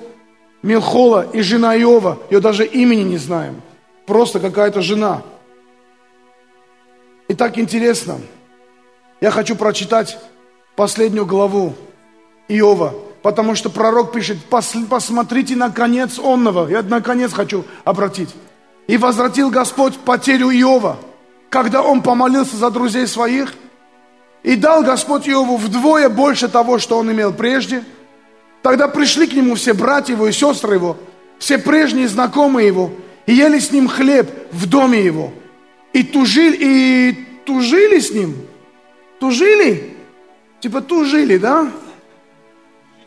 Милхола 0.62 1.28
и 1.34 1.42
жена 1.42 1.76
Иова. 1.76 2.18
Ее 2.30 2.40
даже 2.40 2.64
имени 2.64 3.02
не 3.02 3.18
знаем. 3.18 3.60
Просто 4.06 4.40
какая-то 4.40 4.80
жена. 4.80 5.22
И 7.30 7.34
так 7.34 7.58
интересно. 7.58 8.18
Я 9.20 9.30
хочу 9.30 9.54
прочитать 9.54 10.18
последнюю 10.74 11.26
главу 11.26 11.74
Иова. 12.48 12.92
Потому 13.22 13.54
что 13.54 13.70
пророк 13.70 14.10
пишет, 14.10 14.38
посмотрите 14.46 15.54
на 15.54 15.70
конец 15.70 16.18
онного. 16.18 16.68
Я 16.68 16.82
на 16.82 17.00
конец 17.00 17.32
хочу 17.32 17.64
обратить. 17.84 18.34
И 18.88 18.96
возвратил 18.96 19.50
Господь 19.50 19.96
потерю 19.98 20.50
Иова, 20.50 20.96
когда 21.50 21.82
он 21.82 22.02
помолился 22.02 22.56
за 22.56 22.68
друзей 22.68 23.06
своих. 23.06 23.54
И 24.42 24.56
дал 24.56 24.82
Господь 24.82 25.28
Иову 25.28 25.56
вдвое 25.56 26.08
больше 26.08 26.48
того, 26.48 26.80
что 26.80 26.98
он 26.98 27.12
имел 27.12 27.32
прежде. 27.32 27.84
Тогда 28.60 28.88
пришли 28.88 29.28
к 29.28 29.34
нему 29.34 29.54
все 29.54 29.72
братья 29.72 30.14
его 30.14 30.26
и 30.26 30.32
сестры 30.32 30.74
его, 30.74 30.96
все 31.38 31.58
прежние 31.58 32.08
знакомые 32.08 32.66
его, 32.66 32.90
и 33.26 33.34
ели 33.34 33.60
с 33.60 33.70
ним 33.70 33.86
хлеб 33.86 34.28
в 34.50 34.68
доме 34.68 35.04
его. 35.04 35.32
И 35.92 36.02
тужили, 36.02 36.56
и 36.60 37.12
тужили 37.44 37.98
с 37.98 38.10
ним. 38.12 38.36
Тужили? 39.18 39.96
Типа 40.60 40.80
тужили, 40.80 41.36
да? 41.36 41.70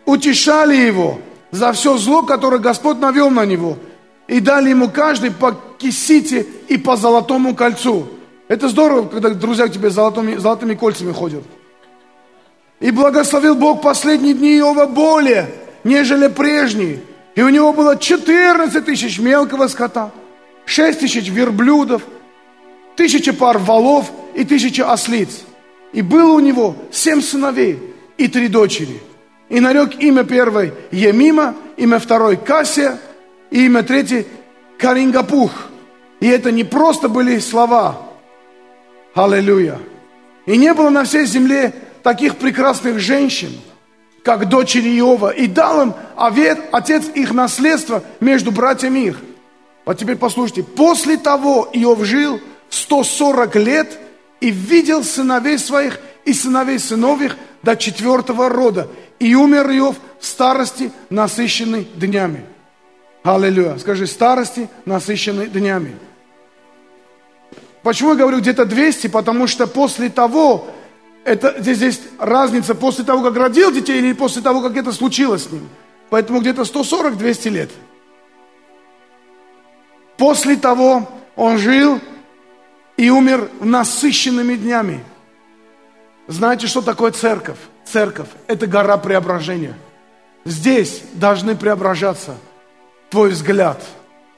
Утешали 0.06 0.76
его 0.76 1.20
за 1.52 1.72
все 1.72 1.98
зло, 1.98 2.24
которое 2.24 2.60
Господь 2.60 3.00
навел 3.00 3.30
на 3.30 3.46
него– 3.46 3.78
и 4.28 4.40
дали 4.40 4.70
ему 4.70 4.90
каждый 4.90 5.32
по 5.32 5.56
кисите 5.78 6.46
и 6.68 6.78
по 6.78 6.96
золотому 6.96 7.56
кольцу. 7.56 8.08
Это 8.48 8.70
здорово, 8.70 9.08
когда 9.08 9.30
друзья 9.30 9.68
к 9.68 9.72
тебе 9.72 9.90
золотыми, 9.90 10.36
золотыми 10.36 10.76
кольцами 10.76 11.12
ходят. 11.12 11.44
И 12.80 12.92
благословил 12.92 13.56
Бог 13.56 13.82
последние 13.82 14.34
дни 14.34 14.58
Иова 14.58 14.86
более, 14.86 15.50
нежели 15.84 16.28
прежние. 16.28 17.02
И 17.36 17.42
у 17.42 17.50
него 17.50 17.74
было 17.74 17.98
14 17.98 18.86
тысяч 18.86 19.20
мелкого 19.20 19.68
скота, 19.68 20.12
6 20.66 21.00
тысяч 21.00 21.30
верблюдов, 21.30 22.04
тысяча 22.96 23.34
пар 23.34 23.58
валов 23.58 24.12
и 24.36 24.44
тысяча 24.44 24.92
ослиц. 24.92 25.42
И 25.92 26.02
было 26.02 26.34
у 26.34 26.40
него 26.40 26.76
семь 26.92 27.22
сыновей 27.22 27.80
и 28.18 28.28
три 28.28 28.48
дочери. 28.48 29.02
И 29.50 29.60
нарек 29.60 30.02
имя 30.02 30.24
первой 30.24 30.74
Емима, 30.92 31.56
имя 31.78 32.00
второй 32.00 32.38
Кассия, 32.38 33.00
и 33.52 33.66
имя 33.66 33.84
третье– 33.84 34.26
Карингапух. 34.78 35.52
И 36.20 36.28
это 36.28 36.52
не 36.52 36.64
просто 36.64 37.10
были 37.10 37.40
слова. 37.40 38.02
Аллилуйя. 39.14 39.80
И 40.46 40.58
не 40.58 40.74
было 40.74 40.90
на 40.90 41.04
всей 41.04 41.26
земле 41.26 41.74
таких 42.02 42.38
прекрасных 42.38 43.00
женщин, 43.00 43.52
как 44.24 44.50
дочери 44.50 44.90
Иова, 45.00 45.30
и 45.30 45.48
дал 45.48 45.82
им 45.84 45.94
овет, 46.16 46.60
отец 46.72 47.04
их 47.14 47.34
наследство 47.34 48.04
между 48.20 48.52
братьями 48.52 49.00
их. 49.00 49.20
Вот 49.86 49.98
теперь 49.98 50.16
послушайте. 50.16 50.64
После 50.64 51.18
того 51.18 51.70
Иов 51.74 52.04
жил 52.04 52.40
140 52.74 53.56
лет 53.58 54.00
и 54.40 54.50
видел 54.50 55.04
сыновей 55.04 55.60
своих 55.60 56.00
и 56.26 56.34
сыновей 56.34 56.80
сыновьих 56.80 57.38
до 57.62 57.76
четвертого 57.76 58.50
рода. 58.50 58.88
И 59.20 59.36
умер 59.36 59.70
Иов 59.72 59.96
в 60.20 60.26
старости, 60.26 60.92
насыщенный 61.10 61.88
днями. 61.96 62.44
Аллилуйя. 63.24 63.78
Скажи, 63.78 64.08
старости, 64.08 64.70
насыщенной 64.86 65.48
днями. 65.48 65.96
Почему 67.84 68.12
я 68.12 68.16
говорю 68.16 68.40
где-то 68.40 68.66
200? 68.66 69.08
Потому 69.08 69.46
что 69.46 69.68
после 69.68 70.10
того, 70.10 70.68
это, 71.26 71.56
здесь 71.60 71.80
есть 71.80 72.02
разница 72.18 72.74
после 72.74 73.04
того, 73.04 73.22
как 73.22 73.38
родил 73.38 73.72
детей 73.72 74.00
или 74.00 74.14
после 74.14 74.42
того, 74.42 74.62
как 74.62 74.76
это 74.76 74.92
случилось 74.92 75.44
с 75.44 75.52
ним. 75.52 75.70
Поэтому 76.10 76.42
где-то 76.42 76.64
140-200 76.64 77.50
лет. 77.50 77.70
После 80.18 80.56
того 80.56 81.08
он 81.36 81.58
жил 81.60 82.00
и 82.98 83.10
умер 83.10 83.50
насыщенными 83.60 84.56
днями. 84.56 85.04
Знаете, 86.28 86.68
что 86.68 86.82
такое 86.82 87.12
церковь? 87.12 87.58
Церковь– 87.86 88.30
это 88.48 88.68
гора 88.68 88.98
преображения. 88.98 89.76
Здесь 90.46 91.04
должны 91.14 91.56
преображаться 91.56 92.36
твой 93.10 93.30
взгляд. 93.30 93.82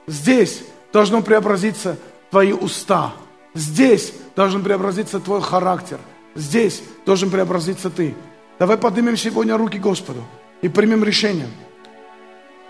Здесь 0.08 0.64
должно 0.92 1.22
преобразиться 1.22 1.98
твои 2.32 2.54
уста. 2.54 3.14
Здесь 3.54 4.14
должен 4.36 4.64
преобразиться 4.64 5.20
твой 5.20 5.42
характер. 5.42 6.00
Здесь 6.36 6.84
должен 7.06 7.30
преобразиться 7.30 7.90
ты. 7.90 8.16
Давай 8.60 8.78
поднимем 8.78 9.18
сегодня 9.18 9.58
руки 9.58 9.80
Господу 9.80 10.24
и 10.62 10.70
примем 10.70 11.04
решение. 11.04 11.48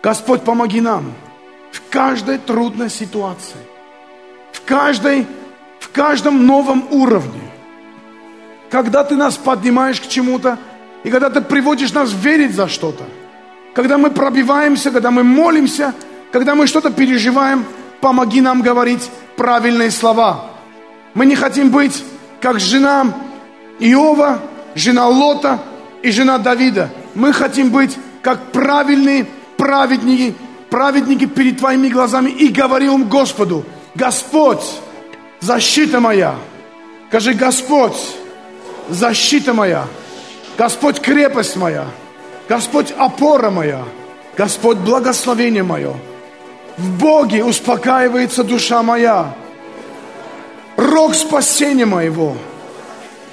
Господь, 0.04 0.44
помоги 0.44 0.82
нам 0.82 1.14
в 1.72 1.82
каждой 1.90 2.38
трудной 2.38 2.90
ситуации, 2.90 3.58
в, 4.52 4.62
каждой, 4.62 5.26
в 5.86 5.90
каждом 5.92 6.48
новом 6.48 6.88
уровне. 6.90 7.42
Когда 8.72 9.04
ты 9.04 9.16
нас 9.16 9.38
поднимаешь 9.38 10.02
к 10.02 10.08
чему-то, 10.08 10.58
и 11.04 11.12
когда 11.12 11.30
ты 11.30 11.42
приводишь 11.42 11.94
нас 11.94 12.12
верить 12.12 12.56
за 12.56 12.68
что-то, 12.68 13.04
когда 13.76 14.00
мы 14.00 14.10
пробиваемся, 14.10 14.90
когда 14.90 15.12
мы 15.12 15.24
молимся, 15.24 15.94
когда 16.32 16.56
мы 16.56 16.66
что-то 16.66 16.90
переживаем, 16.90 17.66
помоги 18.02 18.42
нам 18.42 18.64
говорить 18.64 19.10
правильные 19.38 19.92
слова. 19.92 20.46
Мы 21.14 21.28
не 21.28 21.36
хотим 21.36 21.70
быть 21.70 22.04
как 22.42 22.60
жена 22.60 23.14
Иова, 23.80 24.40
жена 24.74 25.08
Лота 25.08 25.60
и 26.02 26.12
жена 26.12 26.40
Давида. 26.40 26.90
Мы 27.14 27.32
хотим 27.32 27.70
быть 27.70 27.96
как 28.24 28.52
правильные 28.52 29.28
праведники, 29.56 30.34
праведники 30.72 31.26
перед 31.26 31.60
Твоими 31.60 31.90
глазами 31.90 32.32
и 32.32 32.48
говорим 32.48 33.08
Господу, 33.08 33.64
Господь, 33.94 34.66
защита 35.46 36.00
моя. 36.00 36.36
Скажи, 37.10 37.34
Господь, 37.34 38.16
защита 38.90 39.54
моя. 39.54 39.86
Господь, 40.58 41.00
крепость 41.00 41.56
моя. 41.56 41.86
Господь, 42.50 42.92
опора 42.98 43.52
моя. 43.52 43.84
Господь, 44.36 44.78
благословение 44.78 45.64
мое. 45.64 45.94
В 46.78 46.98
Боге 47.00 47.44
успокаивается 47.44 48.44
душа 48.44 48.82
моя. 48.82 49.36
Рог 50.78 51.14
спасения 51.14 51.86
моего. 51.86 52.36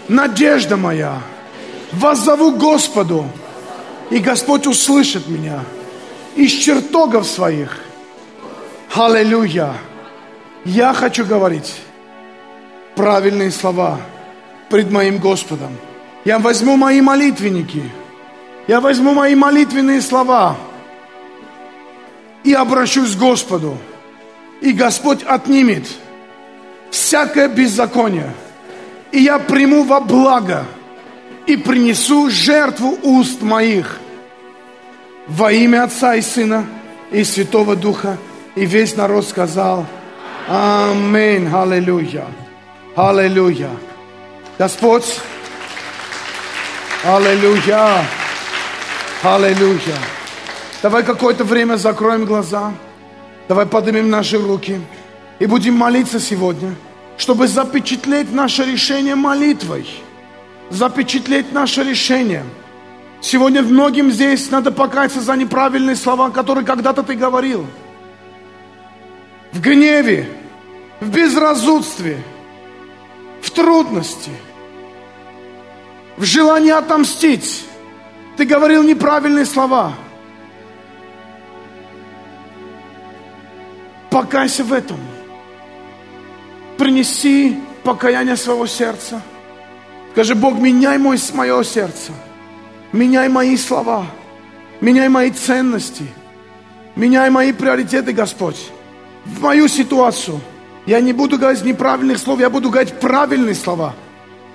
Надежда 0.08 0.76
моя. 0.76 1.18
Воззову 1.92 2.52
Господу. 2.52 3.24
И 4.10 4.18
Господь 4.18 4.66
услышит 4.66 5.28
меня 5.28 5.60
из 6.36 6.52
чертогов 6.52 7.26
своих. 7.26 7.80
Аллилуйя. 8.94 9.72
Я 10.64 10.92
хочу 10.92 11.24
говорить 11.24 11.74
правильные 12.94 13.50
слова 13.50 14.00
пред 14.68 14.90
моим 14.90 15.18
Господом. 15.18 15.76
Я 16.24 16.38
возьму 16.38 16.76
мои 16.76 17.00
молитвенники, 17.00 17.82
я 18.68 18.80
возьму 18.80 19.12
мои 19.14 19.34
молитвенные 19.34 20.00
слова 20.00 20.56
и 22.44 22.52
обращусь 22.52 23.14
к 23.14 23.18
Господу. 23.18 23.76
И 24.60 24.72
Господь 24.72 25.22
отнимет 25.24 25.86
всякое 26.90 27.48
беззаконие. 27.48 28.32
И 29.10 29.20
я 29.20 29.38
приму 29.38 29.82
во 29.82 30.00
благо 30.00 30.64
и 31.46 31.56
принесу 31.56 32.30
жертву 32.30 32.98
уст 33.02 33.42
моих– 33.42 33.98
во 35.28 35.52
имя 35.52 35.84
Отца 35.84 36.14
и 36.14 36.22
Сына 36.22 36.66
и 37.10 37.24
Святого 37.24 37.76
Духа. 37.76 38.18
И 38.54 38.66
весь 38.66 38.96
народ 38.96 39.26
сказал 39.26 39.86
Аминь, 40.48 41.48
Аллилуйя, 41.52 42.26
Аллилуйя. 42.94 43.70
Господь, 44.58 45.20
Аллилуйя, 47.04 48.04
Аллилуйя. 49.22 49.98
Давай 50.82 51.02
какое-то 51.02 51.44
время 51.44 51.76
закроем 51.76 52.24
глаза, 52.24 52.72
давай 53.48 53.66
поднимем 53.66 54.10
наши 54.10 54.38
руки 54.38 54.80
и 55.38 55.46
будем 55.46 55.74
молиться 55.74 56.20
сегодня, 56.20 56.74
чтобы 57.16 57.48
запечатлеть 57.48 58.32
наше 58.32 58.64
решение 58.64 59.14
молитвой, 59.14 59.88
запечатлеть 60.70 61.52
наше 61.52 61.82
решение– 61.82 62.44
Сегодня 63.22 63.62
многим 63.62 64.10
здесь 64.10 64.50
надо 64.50 64.72
покаяться 64.72 65.20
за 65.20 65.36
неправильные 65.36 65.94
слова, 65.94 66.30
которые 66.30 66.64
когда-то 66.64 67.04
ты 67.04 67.14
говорил. 67.14 67.64
В 69.52 69.60
гневе, 69.60 70.28
в 70.98 71.08
безразудстве, 71.08 72.18
в 73.42 73.50
трудности, 73.50 74.30
в 76.16 76.24
желании 76.24 76.70
отомстить. 76.70 77.64
Ты 78.36 78.46
говорил 78.46 78.82
неправильные 78.82 79.44
слова. 79.44 79.94
Покайся 84.10 84.64
в 84.64 84.72
этом. 84.72 84.98
Принеси 86.78 87.58
покаяние 87.82 88.36
своего 88.36 88.66
сердца. 88.66 89.20
Скажи, 90.12 90.34
Бог, 90.34 90.58
меняй 90.58 90.98
мой, 90.98 91.18
мое 91.34 91.62
сердце. 91.64 92.12
Меняй 92.92 93.28
мои 93.28 93.56
слова, 93.56 94.06
меняй 94.82 95.08
мои 95.08 95.30
ценности, 95.30 96.04
меняй 96.94 97.30
мои 97.30 97.52
приоритеты, 97.52 98.12
Господь. 98.12 98.70
В 99.24 99.40
мою 99.40 99.66
ситуацию 99.66 100.40
я 100.86 101.00
не 101.00 101.12
буду 101.12 101.38
говорить 101.38 101.64
неправильных 101.64 102.18
слов, 102.18 102.40
я 102.40 102.50
буду 102.50 102.70
говорить 102.70 102.92
правильные 102.94 103.54
слова. 103.54 103.94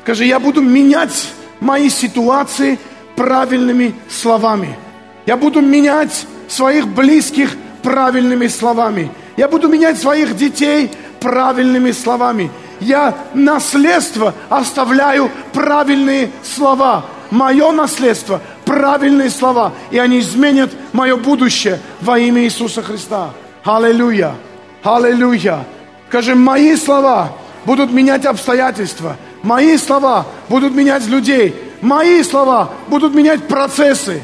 Скажи, 0.03 0.25
я 0.25 0.39
буду 0.39 0.61
менять 0.61 1.29
мои 1.59 1.89
ситуации 1.89 2.79
правильными 3.15 3.93
словами. 4.09 4.77
Я 5.25 5.37
буду 5.37 5.61
менять 5.61 6.25
своих 6.47 6.87
близких 6.87 7.55
правильными 7.83 8.47
словами. 8.47 9.11
Я 9.35 9.47
буду 9.47 9.67
менять 9.67 9.99
своих 9.99 10.35
детей 10.35 10.91
правильными 11.19 11.91
словами. 11.91 12.49
Я 12.79 13.15
наследство 13.33 14.33
оставляю 14.49 15.31
правильные 15.53 16.29
слова 16.43 17.05
мое 17.31 17.71
наследство, 17.71 18.41
правильные 18.65 19.29
слова, 19.29 19.73
и 19.91 19.97
они 19.97 20.19
изменят 20.19 20.71
мое 20.93 21.15
будущее 21.17 21.79
во 22.01 22.19
имя 22.19 22.43
Иисуса 22.43 22.81
Христа. 22.81 23.31
Аллилуйя! 23.63 24.35
Аллилуйя! 24.83 25.65
Скажи, 26.09 26.35
мои 26.35 26.75
слова 26.75 27.33
будут 27.65 27.91
менять 27.91 28.25
обстоятельства, 28.25 29.17
мои 29.43 29.77
слова 29.77 30.25
будут 30.47 30.73
менять 30.73 31.05
людей, 31.05 31.53
мои 31.81 32.23
слова 32.23 32.69
будут 32.87 33.13
менять 33.13 33.47
процессы. 33.47 34.21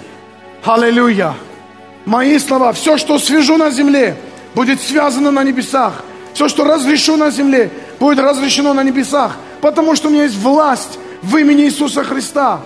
Аллилуйя! 0.63 1.33
Мои 2.05 2.37
слова, 2.39 2.73
все, 2.73 2.97
что 2.97 3.19
свяжу 3.19 3.57
на 3.57 3.69
земле, 3.69 4.17
будет 4.55 4.81
связано 4.81 5.31
на 5.31 5.43
небесах. 5.43 6.03
Все, 6.33 6.47
что 6.47 6.63
разрешу 6.63 7.15
на 7.17 7.31
земле, 7.31 7.69
будет 7.99 8.19
разрешено 8.19 8.73
на 8.73 8.83
небесах. 8.83 9.37
Потому 9.61 9.95
что 9.95 10.07
у 10.07 10.11
меня 10.11 10.23
есть 10.23 10.37
власть 10.37 10.99
в 11.21 11.35
имени 11.37 11.63
Иисуса 11.63 12.03
Христа. 12.03 12.61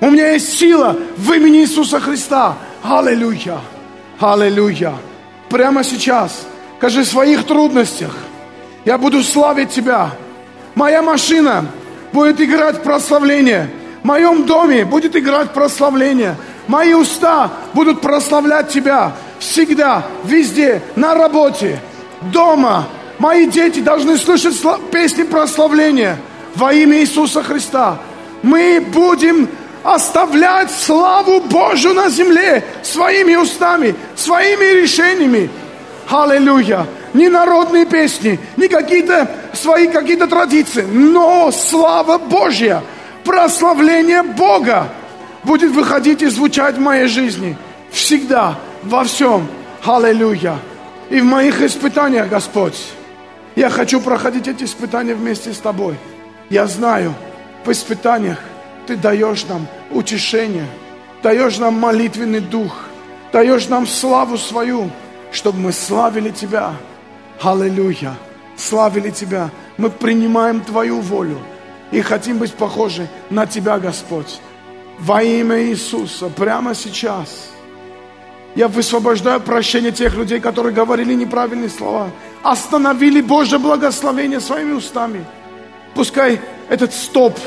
У 0.00 0.10
меня 0.10 0.32
есть 0.32 0.58
сила 0.58 0.96
в 1.16 1.32
имени 1.32 1.60
Иисуса 1.60 2.00
Христа. 2.00 2.56
Аллилуйя. 2.82 3.60
Аллилуйя. 4.18 4.94
Прямо 5.48 5.84
сейчас, 5.84 6.42
скажи, 6.78 7.02
в 7.02 7.08
своих 7.08 7.46
трудностях 7.46 8.14
я 8.84 8.98
буду 8.98 9.22
славить 9.22 9.70
Тебя. 9.70 10.10
Моя 10.74 11.02
машина 11.02 11.66
будет 12.12 12.40
играть 12.40 12.82
прославление. 12.82 13.70
В 14.02 14.06
моем 14.06 14.44
доме 14.44 14.84
будет 14.84 15.14
играть 15.16 15.50
прославление. 15.52 16.36
Мои 16.66 16.94
уста 16.94 17.50
будут 17.74 18.00
прославлять 18.00 18.68
Тебя 18.68 19.12
всегда, 19.38 20.04
везде, 20.24 20.82
на 20.96 21.14
работе, 21.14 21.80
дома. 22.32 22.86
Мои 23.18 23.46
дети 23.46 23.80
должны 23.80 24.16
слышать 24.16 24.56
песни 24.90 25.24
прославления 25.24 26.16
во 26.54 26.72
имя 26.72 26.98
Иисуса 26.98 27.42
Христа. 27.42 27.98
Мы 28.42 28.84
будем 28.92 29.48
оставлять 29.82 30.70
славу 30.70 31.40
Божью 31.40 31.94
на 31.94 32.08
земле 32.08 32.64
своими 32.82 33.36
устами, 33.36 33.94
своими 34.16 34.80
решениями. 34.80 35.50
Аллилуйя. 36.08 36.86
Не 37.14 37.28
народные 37.28 37.84
песни, 37.84 38.38
не 38.56 38.68
какие-то 38.68 39.30
свои 39.52 39.86
какие-то 39.88 40.26
традиции, 40.26 40.82
но 40.82 41.50
слава 41.52 42.18
Божья, 42.18 42.82
прославление 43.24 44.22
Бога 44.22 44.88
будет 45.44 45.72
выходить 45.72 46.22
и 46.22 46.26
звучать 46.26 46.76
в 46.76 46.80
моей 46.80 47.06
жизни. 47.06 47.56
Всегда, 47.90 48.58
во 48.82 49.04
всем. 49.04 49.46
Аллилуйя. 49.84 50.56
И 51.10 51.20
в 51.20 51.24
моих 51.24 51.60
испытаниях, 51.60 52.28
Господь, 52.28 52.80
я 53.56 53.68
хочу 53.68 54.00
проходить 54.00 54.48
эти 54.48 54.64
испытания 54.64 55.14
вместе 55.14 55.52
с 55.52 55.58
Тобой. 55.58 55.96
Я 56.48 56.66
знаю, 56.66 57.14
в 57.64 57.70
испытаниях 57.70 58.38
Ты 58.86 58.96
даешь 58.96 59.44
нам 59.46 59.66
утешение, 59.90 60.66
даешь 61.22 61.58
нам 61.58 61.74
молитвенный 61.74 62.40
дух, 62.40 62.86
даешь 63.32 63.68
нам 63.68 63.86
славу 63.86 64.38
свою, 64.38 64.90
чтобы 65.32 65.58
мы 65.58 65.72
славили 65.72 66.30
Тебя. 66.30 66.72
Аллилуйя. 67.40 68.14
Славили 68.56 69.10
Тебя. 69.10 69.50
Мы 69.76 69.90
принимаем 69.90 70.60
Твою 70.60 71.00
волю 71.00 71.38
и 71.90 72.00
хотим 72.00 72.38
быть 72.38 72.54
похожи 72.54 73.08
на 73.30 73.46
Тебя, 73.46 73.78
Господь. 73.78 74.40
Во 74.98 75.22
имя 75.22 75.62
Иисуса, 75.64 76.28
прямо 76.28 76.74
сейчас. 76.74 77.50
Я 78.54 78.68
высвобождаю 78.68 79.40
прощение 79.40 79.92
тех 79.92 80.14
людей, 80.14 80.38
которые 80.38 80.74
говорили 80.74 81.14
неправильные 81.14 81.70
слова. 81.70 82.10
Остановили 82.42 83.20
Божье 83.20 83.58
благословение 83.58 84.40
своими 84.40 84.72
устами. 84.72 85.24
Пускай 85.94 86.40
этот 86.68 86.92
стоп 86.92 87.38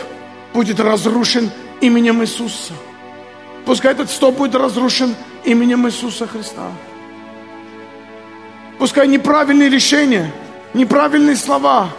будет 0.53 0.79
разрушен 0.79 1.51
именем 1.81 2.21
Иисуса. 2.23 2.73
Пускай 3.65 3.91
этот 3.91 4.09
стоп 4.09 4.35
будет 4.37 4.55
разрушен 4.55 5.15
именем 5.43 5.87
Иисуса 5.87 6.27
Христа. 6.27 6.71
Пускай 8.77 9.07
неправильные 9.07 9.69
решения, 9.69 10.31
неправильные 10.73 11.35
слова 11.35 11.89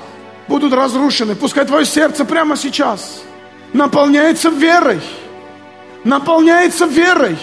будут 0.48 0.72
разрушены. 0.72 1.34
Пускай 1.34 1.64
твое 1.64 1.84
сердце 1.84 2.24
прямо 2.24 2.56
сейчас 2.56 3.22
наполняется 3.72 4.50
верой. 4.50 5.00
Наполняется 6.04 6.86
верой 6.86 7.36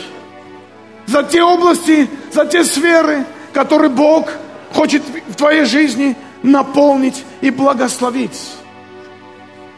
за 1.06 1.24
те 1.24 1.44
области, 1.44 2.10
за 2.32 2.46
те 2.46 2.64
сферы, 2.64 3.26
которые 3.52 3.90
Бог 3.90 4.30
хочет 4.74 5.04
в 5.28 5.36
твоей 5.36 5.66
жизни 5.66 6.16
наполнить 6.44 7.24
и 7.42 7.50
благословить. 7.50 8.40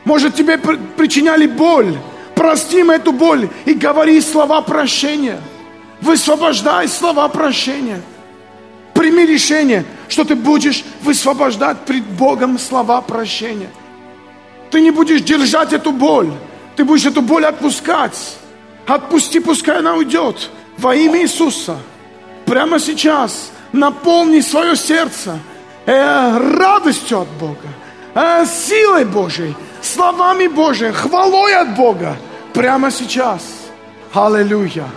Может, 0.03 0.35
тебе 0.35 0.57
причиняли 0.57 1.47
боль. 1.47 1.97
Прости 2.35 2.79
им 2.79 2.91
эту 2.91 3.11
боль 3.11 3.49
и 3.65 3.73
говори 3.73 4.21
слова 4.21 4.61
прощения. 4.61 5.39
Высвобождай 6.01 6.87
слова 6.87 7.27
прощения. 7.27 8.01
Прими 8.95 9.25
решение, 9.25 9.85
что 10.07 10.23
ты 10.23 10.35
будешь 10.35 10.83
высвобождать 11.03 11.77
пред 11.85 12.03
Богом 12.03 12.57
слова 12.57 13.01
прощения. 13.01 13.69
Ты 14.71 14.81
не 14.81 14.89
будешь 14.91 15.21
держать 15.21 15.73
эту 15.73 15.91
боль. 15.91 16.31
Ты 16.75 16.83
будешь 16.83 17.05
эту 17.05 17.21
боль 17.21 17.45
отпускать. 17.45 18.37
Отпусти, 18.87 19.39
пускай 19.39 19.79
она 19.79 19.93
уйдет. 19.95 20.49
Во 20.77 20.95
имя 20.95 21.21
Иисуса. 21.21 21.77
Прямо 22.45 22.79
сейчас 22.79 23.51
наполни 23.71 24.39
свое 24.39 24.75
сердце 24.75 25.39
э, 25.85 26.37
радостью 26.57 27.21
от 27.21 27.27
Бога, 27.39 27.67
э, 28.13 28.45
силой 28.45 29.05
Божьей, 29.05 29.55
словами 29.81 30.47
Божьими, 30.47 30.91
хвалой 30.91 31.55
от 31.55 31.75
Бога. 31.75 32.15
Прямо 32.53 32.91
сейчас. 32.91 33.43
Аллилуйя. 34.13 34.87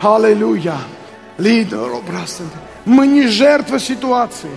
Аллилуйя. 0.00 0.76
Лидер 1.38 1.90
Мы 2.84 3.06
не 3.06 3.26
жертва 3.26 3.78
ситуации. 3.78 4.50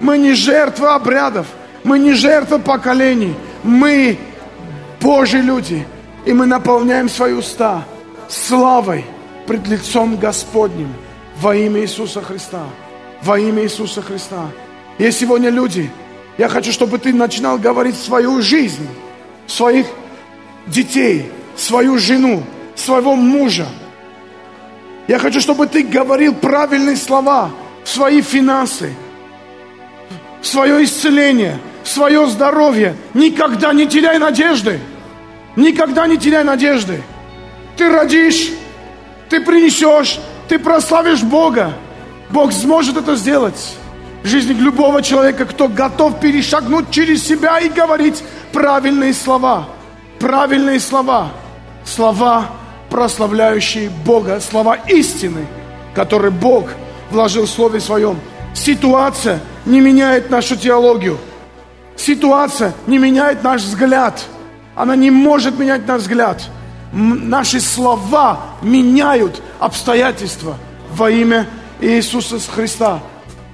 Мы 0.00 0.18
не 0.18 0.34
жертва 0.34 0.94
обрядов. 0.94 1.46
Мы 1.84 1.98
не 1.98 2.14
жертва 2.14 2.58
поколений. 2.58 3.34
Мы 3.62 4.18
Божьи 5.00 5.38
люди. 5.38 5.86
И 6.24 6.32
мы 6.32 6.46
наполняем 6.46 7.08
свои 7.08 7.32
уста 7.32 7.84
славой 8.28 9.04
пред 9.46 9.66
лицом 9.66 10.16
Господним 10.16 10.92
во 11.40 11.54
имя 11.56 11.80
Иисуса 11.80 12.22
Христа. 12.22 12.62
Во 13.22 13.38
имя 13.38 13.62
Иисуса 13.64 14.02
Христа. 14.02 14.48
И 14.98 15.10
сегодня 15.10 15.50
люди, 15.50 15.90
я 16.38 16.48
хочу, 16.48 16.72
чтобы 16.72 16.98
ты 16.98 17.12
начинал 17.12 17.58
говорить 17.58 17.96
свою 17.96 18.42
жизнь, 18.42 18.86
своих 19.46 19.86
детей, 20.66 21.30
свою 21.56 21.98
жену, 21.98 22.42
своего 22.74 23.16
мужа. 23.16 23.66
Я 25.08 25.18
хочу, 25.18 25.40
чтобы 25.40 25.66
ты 25.66 25.82
говорил 25.82 26.34
правильные 26.34 26.96
слова 26.96 27.50
свои 27.90 28.22
финансы, 28.22 28.94
свое 30.42 30.84
исцеление, 30.84 31.58
свое 31.84 32.26
здоровье. 32.28 32.94
Никогда 33.14 33.72
не 33.72 33.86
теряй 33.86 34.18
надежды. 34.18 34.80
Никогда 35.56 36.06
не 36.06 36.16
теряй 36.16 36.44
надежды. 36.44 37.02
Ты 37.76 37.90
родишь, 37.90 38.50
ты 39.28 39.40
принесешь, 39.40 40.20
ты 40.48 40.58
прославишь 40.58 41.22
Бога. 41.22 41.72
Бог 42.30 42.52
сможет 42.52 42.96
это 42.96 43.16
сделать 43.16 43.76
в 44.22 44.28
жизни 44.28 44.52
любого 44.52 45.02
человека, 45.02 45.44
кто 45.44 45.66
готов 45.66 46.20
перешагнуть 46.20 46.90
через 46.90 47.26
себя 47.26 47.58
и 47.58 47.68
говорить 47.68 48.22
правильные 48.52 49.12
слова. 49.12 49.68
Правильные 50.20 50.78
слова. 50.78 51.32
Слова, 51.84 52.46
прославляющие 52.88 53.90
Бога. 54.04 54.40
Слова 54.40 54.76
истины, 54.86 55.46
которые 55.94 56.30
Бог 56.30 56.68
вложил 57.10 57.46
в 57.46 57.50
Слове 57.50 57.80
Своем. 57.80 58.18
Ситуация 58.54 59.40
не 59.64 59.80
меняет 59.80 60.30
нашу 60.30 60.56
теологию. 60.56 61.18
Ситуация 61.96 62.72
не 62.86 62.98
меняет 62.98 63.42
наш 63.42 63.62
взгляд. 63.62 64.24
Она 64.74 64.96
не 64.96 65.10
может 65.10 65.58
менять 65.58 65.86
наш 65.86 66.02
взгляд. 66.02 66.42
Наши 66.92 67.60
слова 67.60 68.40
меняют 68.62 69.42
обстоятельства 69.58 70.56
во 70.92 71.10
имя 71.10 71.46
Иисуса 71.80 72.38
Христа. 72.50 73.00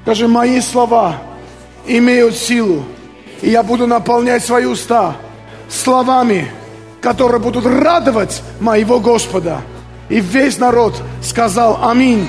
Скажи, 0.02 0.28
мои 0.28 0.60
слова 0.60 1.16
имеют 1.86 2.36
силу, 2.36 2.84
и 3.42 3.50
я 3.50 3.62
буду 3.62 3.86
наполнять 3.86 4.44
свои 4.44 4.64
уста 4.64 5.16
словами, 5.68 6.50
которые 7.00 7.40
будут 7.40 7.66
радовать 7.66 8.42
моего 8.60 9.00
Господа. 9.00 9.60
И 10.08 10.20
весь 10.20 10.58
народ 10.58 10.94
сказал 11.22 11.80
Аминь. 11.82 12.28